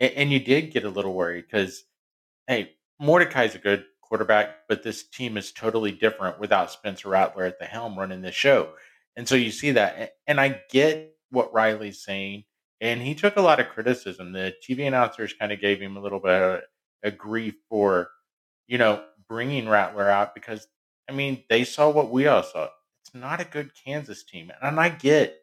and, 0.00 0.12
and 0.12 0.32
you 0.32 0.40
did 0.40 0.72
get 0.72 0.84
a 0.84 0.88
little 0.88 1.12
worried 1.14 1.44
because, 1.50 1.84
hey, 2.48 2.72
Mordecai's 3.00 3.54
a 3.54 3.58
good 3.58 3.84
quarterback, 4.02 4.68
but 4.68 4.82
this 4.82 5.04
team 5.08 5.36
is 5.36 5.52
totally 5.52 5.92
different 5.92 6.40
without 6.40 6.72
Spencer 6.72 7.10
Rattler 7.10 7.44
at 7.44 7.58
the 7.58 7.66
helm 7.66 7.98
running 7.98 8.22
the 8.22 8.32
show, 8.32 8.72
and 9.16 9.28
so 9.28 9.34
you 9.36 9.50
see 9.50 9.72
that, 9.72 10.14
and 10.26 10.40
I 10.40 10.62
get 10.70 11.14
what 11.30 11.52
Riley's 11.54 12.02
saying 12.02 12.44
and 12.80 13.00
he 13.02 13.14
took 13.14 13.36
a 13.36 13.42
lot 13.42 13.60
of 13.60 13.68
criticism. 13.68 14.32
The 14.32 14.54
TV 14.66 14.86
announcers 14.86 15.32
kind 15.32 15.52
of 15.52 15.60
gave 15.60 15.80
him 15.80 15.96
a 15.96 16.00
little 16.00 16.20
bit 16.20 16.42
of 16.42 16.60
a 17.02 17.10
grief 17.10 17.54
for, 17.68 18.10
you 18.66 18.78
know, 18.78 19.02
bringing 19.28 19.68
Rattler 19.68 20.08
out 20.08 20.34
because, 20.34 20.66
I 21.08 21.12
mean, 21.12 21.42
they 21.48 21.64
saw 21.64 21.90
what 21.90 22.10
we 22.10 22.26
all 22.26 22.42
saw. 22.42 22.68
It's 23.04 23.14
not 23.14 23.40
a 23.40 23.44
good 23.44 23.70
Kansas 23.74 24.24
team. 24.24 24.52
And 24.62 24.78
I 24.78 24.90
get, 24.90 25.38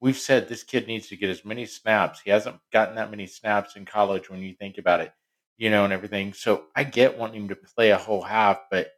we've 0.00 0.18
said 0.18 0.48
this 0.48 0.64
kid 0.64 0.86
needs 0.86 1.08
to 1.08 1.16
get 1.16 1.30
as 1.30 1.44
many 1.44 1.66
snaps. 1.66 2.20
He 2.20 2.30
hasn't 2.30 2.56
gotten 2.72 2.96
that 2.96 3.10
many 3.10 3.26
snaps 3.26 3.76
in 3.76 3.84
college 3.84 4.28
when 4.28 4.40
you 4.40 4.54
think 4.54 4.78
about 4.78 5.00
it, 5.00 5.12
you 5.58 5.70
know, 5.70 5.84
and 5.84 5.92
everything. 5.92 6.32
So 6.32 6.64
I 6.74 6.84
get 6.84 7.18
wanting 7.18 7.42
him 7.42 7.48
to 7.48 7.56
play 7.56 7.90
a 7.90 7.98
whole 7.98 8.22
half, 8.22 8.58
but 8.70 8.88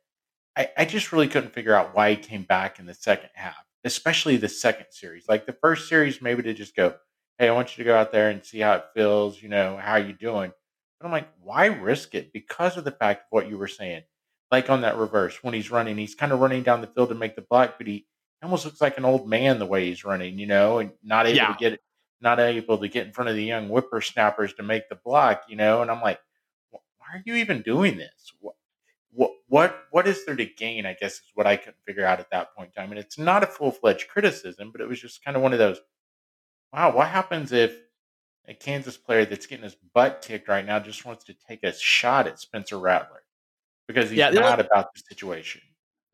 I, 0.56 0.70
I 0.76 0.84
just 0.84 1.12
really 1.12 1.28
couldn't 1.28 1.52
figure 1.52 1.74
out 1.74 1.94
why 1.94 2.10
he 2.10 2.16
came 2.16 2.44
back 2.44 2.78
in 2.78 2.86
the 2.86 2.94
second 2.94 3.30
half, 3.34 3.64
especially 3.84 4.36
the 4.36 4.48
second 4.48 4.86
series. 4.90 5.28
Like 5.28 5.46
the 5.46 5.56
first 5.60 5.88
series, 5.88 6.22
maybe 6.22 6.42
to 6.44 6.54
just 6.54 6.76
go, 6.76 6.94
hey, 7.38 7.48
I 7.48 7.52
want 7.52 7.76
you 7.76 7.84
to 7.84 7.88
go 7.88 7.96
out 7.96 8.12
there 8.12 8.30
and 8.30 8.44
see 8.44 8.60
how 8.60 8.74
it 8.74 8.84
feels, 8.94 9.42
you 9.42 9.48
know, 9.48 9.76
how 9.76 9.96
you 9.96 10.12
doing? 10.12 10.52
But 10.98 11.06
I'm 11.06 11.12
like, 11.12 11.28
why 11.42 11.66
risk 11.66 12.14
it? 12.14 12.32
Because 12.32 12.76
of 12.76 12.84
the 12.84 12.90
fact 12.90 13.22
of 13.22 13.26
what 13.30 13.48
you 13.48 13.58
were 13.58 13.68
saying. 13.68 14.02
Like 14.50 14.70
on 14.70 14.82
that 14.82 14.96
reverse, 14.96 15.42
when 15.42 15.54
he's 15.54 15.70
running, 15.70 15.96
he's 15.96 16.14
kind 16.14 16.30
of 16.30 16.40
running 16.40 16.62
down 16.62 16.80
the 16.80 16.86
field 16.86 17.08
to 17.08 17.14
make 17.14 17.34
the 17.34 17.42
block, 17.42 17.74
but 17.76 17.86
he 17.86 18.06
almost 18.42 18.64
looks 18.64 18.80
like 18.80 18.98
an 18.98 19.04
old 19.04 19.28
man 19.28 19.58
the 19.58 19.66
way 19.66 19.86
he's 19.86 20.04
running, 20.04 20.38
you 20.38 20.46
know, 20.46 20.78
and 20.78 20.92
not 21.02 21.26
able 21.26 21.36
yeah. 21.36 21.52
to 21.52 21.58
get 21.58 21.72
it, 21.72 21.80
not 22.20 22.38
able 22.38 22.78
to 22.78 22.88
get 22.88 23.06
in 23.06 23.12
front 23.12 23.30
of 23.30 23.36
the 23.36 23.44
young 23.44 23.68
whippersnappers 23.68 24.52
to 24.54 24.62
make 24.62 24.88
the 24.88 24.98
block, 25.04 25.44
you 25.48 25.56
know. 25.56 25.82
And 25.82 25.90
I'm 25.90 26.00
like, 26.00 26.20
why 26.70 27.06
are 27.14 27.22
you 27.24 27.34
even 27.34 27.62
doing 27.62 27.96
this? 27.96 28.32
What, 28.40 28.54
what, 29.12 29.30
what, 29.48 29.84
what 29.90 30.06
is 30.06 30.24
there 30.24 30.36
to 30.36 30.44
gain? 30.44 30.86
I 30.86 30.94
guess 30.94 31.14
is 31.14 31.32
what 31.34 31.46
I 31.46 31.56
couldn't 31.56 31.76
figure 31.86 32.04
out 32.04 32.20
at 32.20 32.30
that 32.30 32.54
point 32.54 32.70
in 32.74 32.82
time. 32.82 32.90
And 32.90 33.00
it's 33.00 33.18
not 33.18 33.42
a 33.42 33.46
full 33.46 33.70
fledged 33.72 34.08
criticism, 34.08 34.70
but 34.70 34.80
it 34.80 34.88
was 34.88 35.00
just 35.00 35.24
kind 35.24 35.36
of 35.36 35.42
one 35.42 35.52
of 35.52 35.58
those 35.58 35.80
wow, 36.74 36.94
what 36.94 37.08
happens 37.08 37.52
if 37.52 37.76
a 38.48 38.54
Kansas 38.54 38.96
player 38.96 39.24
that's 39.24 39.46
getting 39.46 39.64
his 39.64 39.76
butt 39.94 40.24
kicked 40.26 40.48
right 40.48 40.66
now 40.66 40.78
just 40.78 41.04
wants 41.04 41.24
to 41.24 41.34
take 41.48 41.62
a 41.62 41.72
shot 41.72 42.26
at 42.26 42.40
Spencer 42.40 42.78
Rattler 42.78 43.22
because 43.86 44.10
he's 44.10 44.18
yeah, 44.18 44.30
mad 44.30 44.58
only, 44.58 44.66
about 44.66 44.92
the 44.92 45.02
situation? 45.08 45.60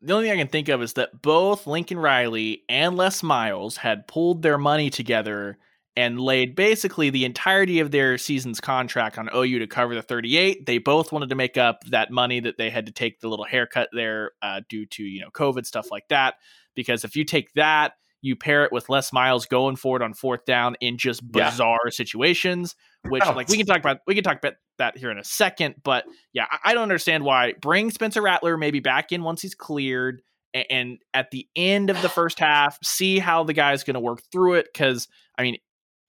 The 0.01 0.13
only 0.13 0.29
thing 0.29 0.39
I 0.39 0.41
can 0.41 0.51
think 0.51 0.69
of 0.69 0.81
is 0.81 0.93
that 0.93 1.21
both 1.21 1.67
Lincoln 1.67 1.97
Riley 1.97 2.63
and 2.69 2.95
Les 2.95 3.23
Miles 3.23 3.77
had 3.77 4.07
pulled 4.07 4.43
their 4.43 4.57
money 4.57 4.89
together 4.89 5.57
and 5.97 6.21
laid 6.21 6.55
basically 6.55 7.09
the 7.09 7.25
entirety 7.25 7.79
of 7.79 7.91
their 7.91 8.17
season's 8.17 8.61
contract 8.61 9.17
on 9.17 9.29
OU 9.35 9.59
to 9.59 9.67
cover 9.67 9.93
the 9.93 10.01
38. 10.01 10.65
They 10.65 10.77
both 10.77 11.11
wanted 11.11 11.29
to 11.29 11.35
make 11.35 11.57
up 11.57 11.83
that 11.89 12.11
money 12.11 12.39
that 12.39 12.57
they 12.57 12.69
had 12.69 12.85
to 12.85 12.93
take 12.93 13.19
the 13.19 13.27
little 13.27 13.45
haircut 13.45 13.89
there 13.91 14.31
uh, 14.41 14.61
due 14.69 14.85
to 14.85 15.03
you 15.03 15.21
know 15.21 15.29
COVID 15.31 15.65
stuff 15.65 15.91
like 15.91 16.07
that. 16.09 16.35
Because 16.75 17.03
if 17.03 17.17
you 17.17 17.25
take 17.25 17.51
that 17.55 17.93
you 18.21 18.35
pair 18.35 18.63
it 18.63 18.71
with 18.71 18.89
Les 18.89 19.11
Miles 19.11 19.45
going 19.45 19.75
for 19.75 19.97
it 19.97 20.03
on 20.03 20.13
fourth 20.13 20.45
down 20.45 20.75
in 20.79 20.97
just 20.97 21.29
bizarre 21.29 21.79
yeah. 21.85 21.91
situations, 21.91 22.75
which 23.07 23.23
oh. 23.25 23.33
like 23.33 23.49
we 23.49 23.57
can 23.57 23.65
talk 23.65 23.79
about 23.79 23.99
we 24.07 24.15
can 24.15 24.23
talk 24.23 24.37
about 24.37 24.53
that 24.77 24.97
here 24.97 25.11
in 25.11 25.17
a 25.17 25.23
second. 25.23 25.75
But 25.83 26.05
yeah, 26.33 26.45
I, 26.49 26.71
I 26.71 26.73
don't 26.73 26.83
understand 26.83 27.23
why 27.23 27.53
bring 27.61 27.91
Spencer 27.91 28.21
Rattler 28.21 28.57
maybe 28.57 28.79
back 28.79 29.11
in 29.11 29.23
once 29.23 29.41
he's 29.41 29.55
cleared 29.55 30.21
and, 30.53 30.65
and 30.69 30.97
at 31.13 31.31
the 31.31 31.47
end 31.55 31.89
of 31.89 32.01
the 32.01 32.09
first 32.09 32.39
half, 32.39 32.77
see 32.83 33.19
how 33.19 33.43
the 33.43 33.53
guy's 33.53 33.83
going 33.83 33.95
to 33.95 33.99
work 33.99 34.21
through 34.31 34.55
it. 34.55 34.67
Because 34.71 35.07
I 35.37 35.43
mean, 35.43 35.57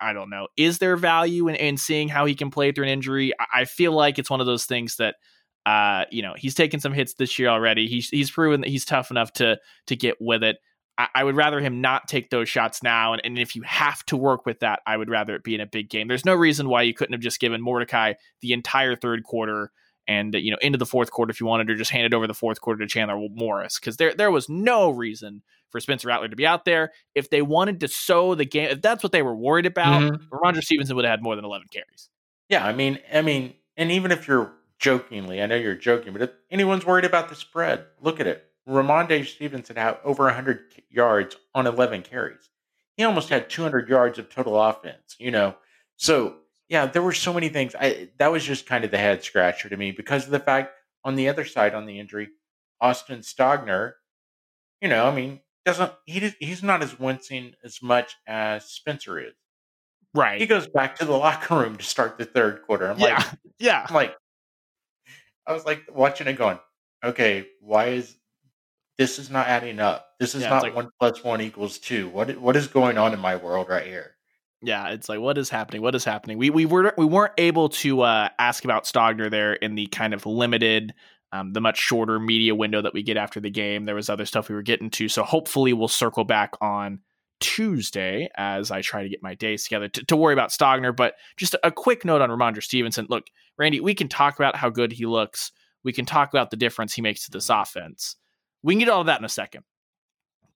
I 0.01 0.13
don't 0.13 0.31
know. 0.31 0.49
Is 0.57 0.79
there 0.79 0.97
value 0.97 1.49
in, 1.49 1.55
in 1.55 1.77
seeing 1.77 2.09
how 2.09 2.27
he 2.27 2.35
can 2.35 2.51
play 2.51 2.73
through 2.73 2.85
an 2.85 2.91
injury? 2.91 3.33
I, 3.39 3.61
I 3.61 3.65
feel 3.65 3.93
like 3.93 4.19
it's 4.19 4.31
one 4.31 4.41
of 4.41 4.47
those 4.47 4.67
things 4.67 4.97
that 4.97 5.17
uh, 5.65 6.07
you 6.11 6.23
know, 6.23 6.35
he's 6.37 6.55
taken 6.55 6.81
some 6.81 6.93
hits 6.93 7.15
this 7.15 7.39
year 7.39 7.49
already. 7.49 7.87
He's 7.87 8.09
he's 8.09 8.31
proven 8.31 8.63
that 8.63 8.71
he's 8.71 8.85
tough 8.85 9.11
enough 9.11 9.33
to 9.35 9.59
to 9.87 9.97
get 9.97 10.17
with 10.21 10.43
it. 10.43 10.59
I, 11.03 11.09
I 11.21 11.25
would 11.25 11.37
rather 11.37 11.61
him 11.61 11.81
not 11.81 12.07
take 12.09 12.31
those 12.31 12.49
shots 12.49 12.83
now. 12.83 13.13
And, 13.13 13.23
and 13.25 13.39
if 13.39 13.57
you 13.57 13.63
have 13.63 14.05
to 14.07 14.17
work 14.17 14.47
with 14.47 14.61
that, 14.61 14.81
I 14.87 14.97
would 14.97 15.11
rather 15.11 15.35
it 15.35 15.45
be 15.45 15.55
in 15.55 15.61
a 15.61 15.67
big 15.67 15.91
game. 15.91 16.09
There's 16.09 16.25
no 16.25 16.35
reason 16.35 16.69
why 16.69 16.83
you 16.83 16.95
couldn't 16.95 17.13
have 17.13 17.21
just 17.21 17.41
given 17.41 17.61
Mordecai 17.61 18.15
the 18.41 18.53
entire 18.53 18.95
third 18.95 19.25
quarter 19.25 19.73
and 20.09 20.35
you 20.35 20.51
know 20.51 20.57
into 20.61 20.79
the 20.79 20.87
fourth 20.87 21.13
quarter 21.13 21.31
if 21.31 21.41
you 21.41 21.47
wanted 21.47 21.69
to 21.69 21.77
just 21.77 21.93
hand 21.93 22.07
it 22.07 22.15
over 22.15 22.27
the 22.27 22.35
fourth 22.35 22.61
quarter 22.61 22.81
to 22.81 22.89
Chandler 22.89 23.29
Morris 23.35 23.79
because 23.79 23.99
there 23.99 24.13
there 24.15 24.33
was 24.33 24.49
no 24.49 24.91
reason 24.91 25.43
for 25.71 25.79
Spencer 25.79 26.09
Rattler 26.09 26.27
to 26.27 26.35
be 26.35 26.45
out 26.45 26.65
there 26.65 26.91
if 27.15 27.31
they 27.31 27.41
wanted 27.41 27.79
to 27.81 27.89
sow 27.89 28.35
the 28.35 28.45
game 28.45 28.71
if 28.71 28.83
that's 28.83 29.05
what 29.05 29.13
they 29.13 29.23
were 29.23 29.37
worried 29.37 29.65
about 29.65 30.03
mm-hmm. 30.03 30.35
Rhamondre 30.35 30.63
Stevenson 30.63 30.97
would 30.97 31.05
have 31.05 31.13
had 31.13 31.23
more 31.23 31.37
than 31.37 31.45
11 31.45 31.69
carries 31.73 32.11
yeah 32.49 32.67
I 32.67 32.73
mean 32.73 32.99
I 33.13 33.23
mean 33.23 33.55
and 33.77 33.93
even 33.93 34.11
if 34.11 34.27
you're 34.27 34.53
jokingly 34.81 35.41
I 35.41 35.47
know 35.47 35.55
you're 35.55 35.77
joking 35.77 36.13
but 36.13 36.23
if 36.23 36.31
anyone's 36.51 36.85
worried 36.85 37.05
about 37.05 37.29
the 37.29 37.37
spread 37.37 37.87
look 38.01 38.19
at 38.19 38.27
it 38.27 38.45
Rhamondre 38.69 39.27
Stevenson 39.27 39.77
had 39.77 39.99
over 40.05 40.25
100 40.25 40.83
yards 40.91 41.37
on 41.55 41.67
11 41.67 42.03
carries. 42.03 42.51
He 42.97 43.05
almost 43.05 43.29
had 43.29 43.51
200 43.51 43.89
yards 43.89 44.19
of 44.19 44.29
total 44.29 44.61
offense, 44.61 45.17
you 45.19 45.31
know. 45.31 45.57
So, 45.97 46.37
yeah, 46.69 46.87
there 46.87 47.03
were 47.03 47.13
so 47.13 47.33
many 47.33 47.49
things. 47.49 47.75
I 47.79 48.11
that 48.19 48.31
was 48.31 48.45
just 48.45 48.67
kind 48.67 48.85
of 48.85 48.91
the 48.91 48.99
head 48.99 49.25
scratcher 49.25 49.69
to 49.69 49.77
me 49.77 49.91
because 49.91 50.25
of 50.25 50.31
the 50.31 50.39
fact 50.39 50.75
on 51.05 51.17
the 51.17 51.29
other 51.29 51.45
side 51.45 51.75
on 51.75 51.87
the 51.87 51.99
injury, 51.99 52.29
Austin 52.81 53.21
Stogner, 53.21 53.95
you 54.81 54.89
know, 54.89 55.07
I 55.07 55.15
mean, 55.15 55.41
doesn't 55.65 55.93
he? 56.07 56.33
He's 56.41 56.63
not 56.63 56.83
as 56.83 56.99
wincing 56.99 57.55
as 57.65 57.83
much 57.83 58.17
as 58.27 58.67
Spencer 58.67 59.19
is. 59.19 59.35
Right. 60.15 60.41
He 60.41 60.47
goes 60.47 60.67
back 60.67 60.97
to 60.97 61.05
the 61.05 61.13
locker 61.13 61.57
room 61.57 61.77
to 61.77 61.85
start 61.85 62.19
the 62.19 62.25
third 62.25 62.63
quarter. 62.63 62.91
I'm 62.91 62.99
yeah. 62.99 63.17
like, 63.17 63.27
yeah. 63.59 63.87
I'm 63.89 63.95
like, 63.95 64.15
I 65.47 65.53
was 65.53 65.65
like 65.65 65.83
watching 65.91 66.27
it, 66.27 66.35
going, 66.35 66.59
okay, 67.03 67.47
why 67.61 67.87
is 67.89 68.15
this 68.99 69.19
is 69.19 69.31
not 69.31 69.47
adding 69.47 69.81
up? 69.81 70.09
This 70.21 70.35
is 70.35 70.43
yeah, 70.43 70.51
not 70.51 70.63
like, 70.63 70.75
one 70.75 70.89
plus 71.01 71.25
one 71.25 71.41
equals 71.41 71.79
two. 71.79 72.09
What 72.09 72.37
what 72.39 72.57
is 72.57 72.67
going 72.67 72.99
on 72.99 73.13
in 73.13 73.21
my 73.21 73.37
world 73.37 73.69
right 73.69 73.87
here? 73.87 74.13
Yeah, 74.63 74.91
it's 74.91 75.09
like 75.09 75.21
what 75.21 75.39
is 75.39 75.51
happening? 75.51 75.83
What 75.83 75.95
is 75.95 76.05
happening? 76.05 76.39
We 76.39 76.51
we 76.51 76.67
were 76.67 76.95
we 76.97 77.05
weren't 77.05 77.35
able 77.39 77.69
to 77.71 78.03
uh, 78.03 78.29
ask 78.39 78.65
about 78.65 78.85
Stogner 78.85 79.31
there 79.31 79.55
in 79.55 79.75
the 79.75 79.87
kind 79.89 80.15
of 80.15 80.25
limited, 80.25 80.95
um, 81.33 81.53
the 81.53 81.61
much 81.61 81.79
shorter 81.79 82.21
media 82.21 82.55
window 82.55 82.81
that 82.83 82.95
we 82.95 83.03
get 83.03 83.17
after 83.17 83.41
the 83.41 83.51
game. 83.51 83.85
There 83.85 83.95
was 83.95 84.09
other 84.09 84.27
stuff 84.27 84.49
we 84.49 84.55
were 84.55 84.63
getting 84.63 84.91
to, 84.91 85.09
so 85.09 85.25
hopefully 85.25 85.73
we'll 85.73 85.89
circle 85.89 86.25
back 86.25 86.53
on 86.61 87.01
Tuesday 87.41 88.29
as 88.37 88.71
I 88.71 88.83
try 88.83 89.03
to 89.03 89.09
get 89.09 89.21
my 89.21 89.35
days 89.35 89.65
together 89.65 89.89
to, 89.89 90.05
to 90.05 90.17
worry 90.17 90.33
about 90.33 90.51
Stogner. 90.51 90.95
But 90.95 91.15
just 91.37 91.57
a 91.65 91.73
quick 91.73 92.05
note 92.05 92.21
on 92.21 92.31
Rhamondre 92.31 92.63
Stevenson. 92.63 93.07
Look, 93.09 93.27
Randy, 93.59 93.81
we 93.81 93.95
can 93.95 94.09
talk 94.09 94.39
about 94.39 94.55
how 94.55 94.71
good 94.71 94.93
he 94.93 95.07
looks. 95.07 95.51
We 95.83 95.93
can 95.93 96.07
talk 96.07 96.33
about 96.33 96.51
the 96.51 96.57
difference 96.57 96.95
he 96.95 97.03
makes 97.03 97.25
to 97.25 97.33
this 97.33 97.51
offense. 97.51 98.15
We 98.63 98.75
can 98.75 98.81
get 98.81 98.89
all 98.89 99.01
of 99.01 99.07
that 99.07 99.21
in 99.21 99.25
a 99.25 99.31
second. 99.31 99.65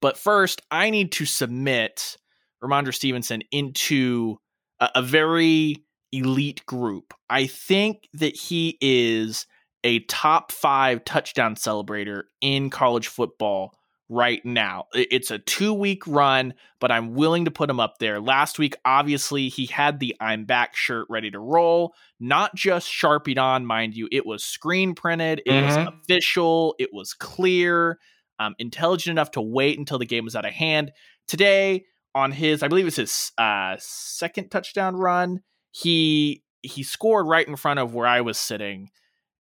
But 0.00 0.16
first, 0.16 0.62
I 0.70 0.90
need 0.90 1.12
to 1.12 1.24
submit 1.24 2.16
Rhamondre 2.62 2.94
Stevenson 2.94 3.42
into 3.50 4.38
a, 4.80 4.90
a 4.96 5.02
very 5.02 5.84
elite 6.12 6.64
group. 6.66 7.14
I 7.28 7.46
think 7.46 8.08
that 8.14 8.36
he 8.36 8.78
is 8.80 9.46
a 9.84 10.00
top 10.00 10.52
five 10.52 11.04
touchdown 11.04 11.54
celebrator 11.54 12.24
in 12.40 12.70
college 12.70 13.08
football 13.08 13.72
right 14.08 14.44
now. 14.44 14.86
It's 14.94 15.30
a 15.30 15.38
two 15.38 15.72
week 15.72 16.06
run, 16.06 16.54
but 16.80 16.92
I'm 16.92 17.14
willing 17.14 17.46
to 17.46 17.50
put 17.50 17.68
him 17.68 17.80
up 17.80 17.98
there. 17.98 18.20
Last 18.20 18.58
week, 18.58 18.76
obviously, 18.84 19.48
he 19.48 19.66
had 19.66 19.98
the 19.98 20.14
I'm 20.20 20.44
back 20.44 20.76
shirt 20.76 21.06
ready 21.10 21.30
to 21.30 21.38
roll, 21.38 21.94
not 22.20 22.54
just 22.54 22.88
sharpied 22.88 23.38
on, 23.38 23.66
mind 23.66 23.94
you. 23.94 24.08
It 24.12 24.24
was 24.24 24.44
screen 24.44 24.94
printed, 24.94 25.42
it 25.44 25.50
mm-hmm. 25.50 25.66
was 25.66 25.76
official, 25.76 26.74
it 26.78 26.90
was 26.92 27.14
clear, 27.14 27.98
um, 28.38 28.54
intelligent 28.58 29.12
enough 29.12 29.32
to 29.32 29.40
wait 29.40 29.78
until 29.78 29.98
the 29.98 30.06
game 30.06 30.24
was 30.24 30.36
out 30.36 30.44
of 30.44 30.52
hand. 30.52 30.92
Today, 31.26 31.84
on 32.14 32.32
his, 32.32 32.62
I 32.62 32.68
believe 32.68 32.86
it's 32.86 32.96
his 32.96 33.32
uh, 33.36 33.76
second 33.78 34.50
touchdown 34.50 34.96
run, 34.96 35.40
he 35.72 36.42
he 36.62 36.82
scored 36.82 37.26
right 37.26 37.46
in 37.46 37.56
front 37.56 37.78
of 37.78 37.94
where 37.94 38.06
I 38.06 38.20
was 38.20 38.38
sitting, 38.38 38.90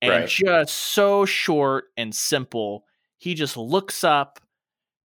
and 0.02 0.10
right. 0.10 0.28
just 0.28 0.74
so 0.74 1.24
short 1.24 1.84
and 1.96 2.14
simple. 2.14 2.84
He 3.18 3.34
just 3.34 3.58
looks 3.58 4.02
up 4.02 4.40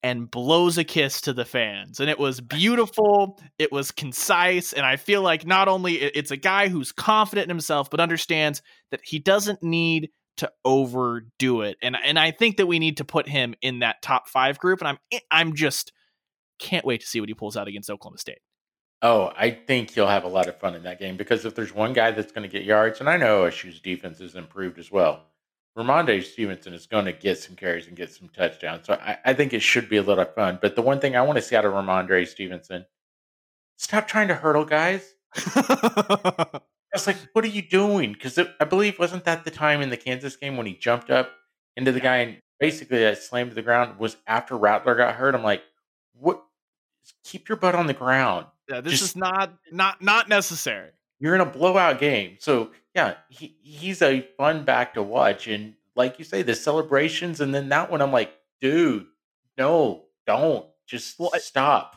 and 0.03 0.31
blows 0.31 0.79
a 0.79 0.85
kiss 0.85 1.21
to 1.23 1.33
the 1.33 1.45
fans. 1.45 2.01
And 2.01 2.09
it 2.09 2.19
was 2.19 2.41
beautiful, 2.41 3.41
it 3.59 3.73
was 3.73 3.91
concise, 3.91 4.73
and 4.73 4.87
I 4.87 4.97
feel 4.97 5.23
like 5.23 5.47
not 5.47 5.69
only 5.69 5.95
it's 5.95 6.31
a 6.31 6.37
guy 6.37 6.69
who's 6.69 6.93
confident 6.93 7.45
in 7.45 7.51
himself 7.51 7.91
but 7.91 8.01
understands 8.01 8.63
that 8.91 9.01
he 9.05 9.19
doesn't 9.19 9.63
need 9.63 10.11
to 10.39 10.51
overdo 10.65 11.63
it. 11.63 11.77
And 11.83 11.97
and 12.05 12.19
I 12.19 12.31
think 12.31 12.59
that 12.59 12.67
we 12.67 12.79
need 12.79 12.99
to 12.99 13.05
put 13.05 13.29
him 13.29 13.55
in 13.61 13.81
that 13.81 14.03
top 14.03 14.29
5 14.29 14.59
group 14.59 14.81
and 14.81 14.89
I'm 14.89 14.99
eh, 15.13 15.21
I'm 15.31 15.55
just 15.55 15.93
can't 16.59 16.85
wait 16.85 17.01
to 17.01 17.07
see 17.07 17.21
what 17.21 17.29
he 17.29 17.35
pulls 17.35 17.57
out 17.57 17.69
against 17.69 17.91
Oklahoma 17.91 18.19
State. 18.19 18.39
Oh, 19.01 19.33
I 19.37 19.51
think 19.51 19.91
he'll 19.91 20.09
have 20.09 20.25
a 20.25 20.29
lot 20.29 20.49
of 20.49 20.59
fun 20.59 20.75
in 20.75 20.83
that 20.83 20.99
game 20.99 21.17
because 21.17 21.45
if 21.45 21.55
there's 21.55 21.73
one 21.73 21.93
guy 21.93 22.11
that's 22.11 22.33
going 22.33 22.43
to 22.43 22.53
get 22.53 22.65
yards, 22.65 22.99
and 22.99 23.09
I 23.09 23.17
know 23.17 23.43
OSU's 23.45 23.81
defense 23.81 24.19
has 24.19 24.35
improved 24.35 24.79
as 24.79 24.91
well, 24.91 25.23
Rhamondre 25.79 26.25
Stevenson 26.25 26.75
is 26.75 26.87
going 26.87 27.05
to 27.05 27.13
get 27.13 27.39
some 27.39 27.55
carries 27.55 27.87
and 27.87 27.97
get 27.97 28.13
some 28.13 28.29
touchdowns. 28.29 28.87
So 28.87 28.95
I, 28.95 29.19
I, 29.25 29.33
think 29.33 29.53
it 29.53 29.61
should 29.61 29.89
be 29.89 29.97
a 29.97 30.03
lot 30.03 30.19
of 30.19 30.35
fun. 30.35 30.59
But 30.61 30.75
the 30.75 30.83
one 30.83 30.99
thing 30.99 31.15
I 31.15 31.23
want 31.23 31.37
to 31.37 31.43
see 31.43 31.55
out 31.55 31.65
of 31.65 31.73
Rhamondre 31.73 32.27
Stevenson, 32.27 32.85
stop 33.77 34.09
trying 34.09 34.27
to 34.29 34.35
hurdle 34.35 34.65
guys. 34.65 35.15
I 35.37 36.61
was 36.93 37.07
like, 37.07 37.19
what 37.33 37.45
are 37.45 37.49
you 37.49 37.63
doing? 37.63 38.13
Because 38.13 38.41
I 38.61 38.65
believe 38.65 38.99
wasn't 38.99 39.25
that 39.25 39.45
the 39.45 39.53
time 39.53 39.81
in 39.81 39.91
the 39.91 39.97
Kansas 39.97 40.35
game 40.35 40.57
when 40.57 40.67
he 40.67 40.75
jumped 40.75 41.11
up 41.11 41.31
into 41.77 41.93
the 41.93 42.01
guy 42.01 42.17
and 42.17 42.39
basically 42.59 42.99
that 42.99 43.23
slammed 43.23 43.53
to 43.53 43.55
the 43.55 43.63
ground 43.63 44.01
was 44.01 44.17
after 44.27 44.57
Rattler 44.57 44.97
got 44.97 45.15
hurt. 45.15 45.37
I'm 45.37 45.45
like, 45.45 45.63
what? 46.13 46.43
Keep 47.25 47.49
your 47.49 47.57
butt 47.57 47.77
on 47.77 47.87
the 47.87 47.95
ground. 47.95 48.47
Yeah, 48.69 48.81
this 48.81 48.95
Just, 48.95 49.03
is 49.05 49.17
not 49.17 49.55
not 49.73 50.03
not 50.03 50.29
necessary. 50.29 50.91
You're 51.21 51.35
in 51.35 51.41
a 51.41 51.47
blowout 51.47 51.99
game, 51.99 52.37
so 52.39 52.71
yeah, 52.95 53.15
he, 53.29 53.57
he's 53.63 54.03
a 54.03 54.23
fun 54.37 54.65
back 54.65 54.95
to 54.95 55.03
watch. 55.03 55.47
And 55.47 55.75
like 55.97 56.19
you 56.19 56.25
say, 56.25 56.43
the 56.43 56.55
celebrations, 56.55 57.41
and 57.41 57.55
then 57.55 57.69
that 57.71 57.91
one, 57.91 58.01
I'm 58.01 58.13
like, 58.13 58.33
dude, 58.61 59.07
no, 59.57 60.05
don't 60.27 60.67
just 60.87 61.19
well, 61.19 61.31
stop. 61.39 61.95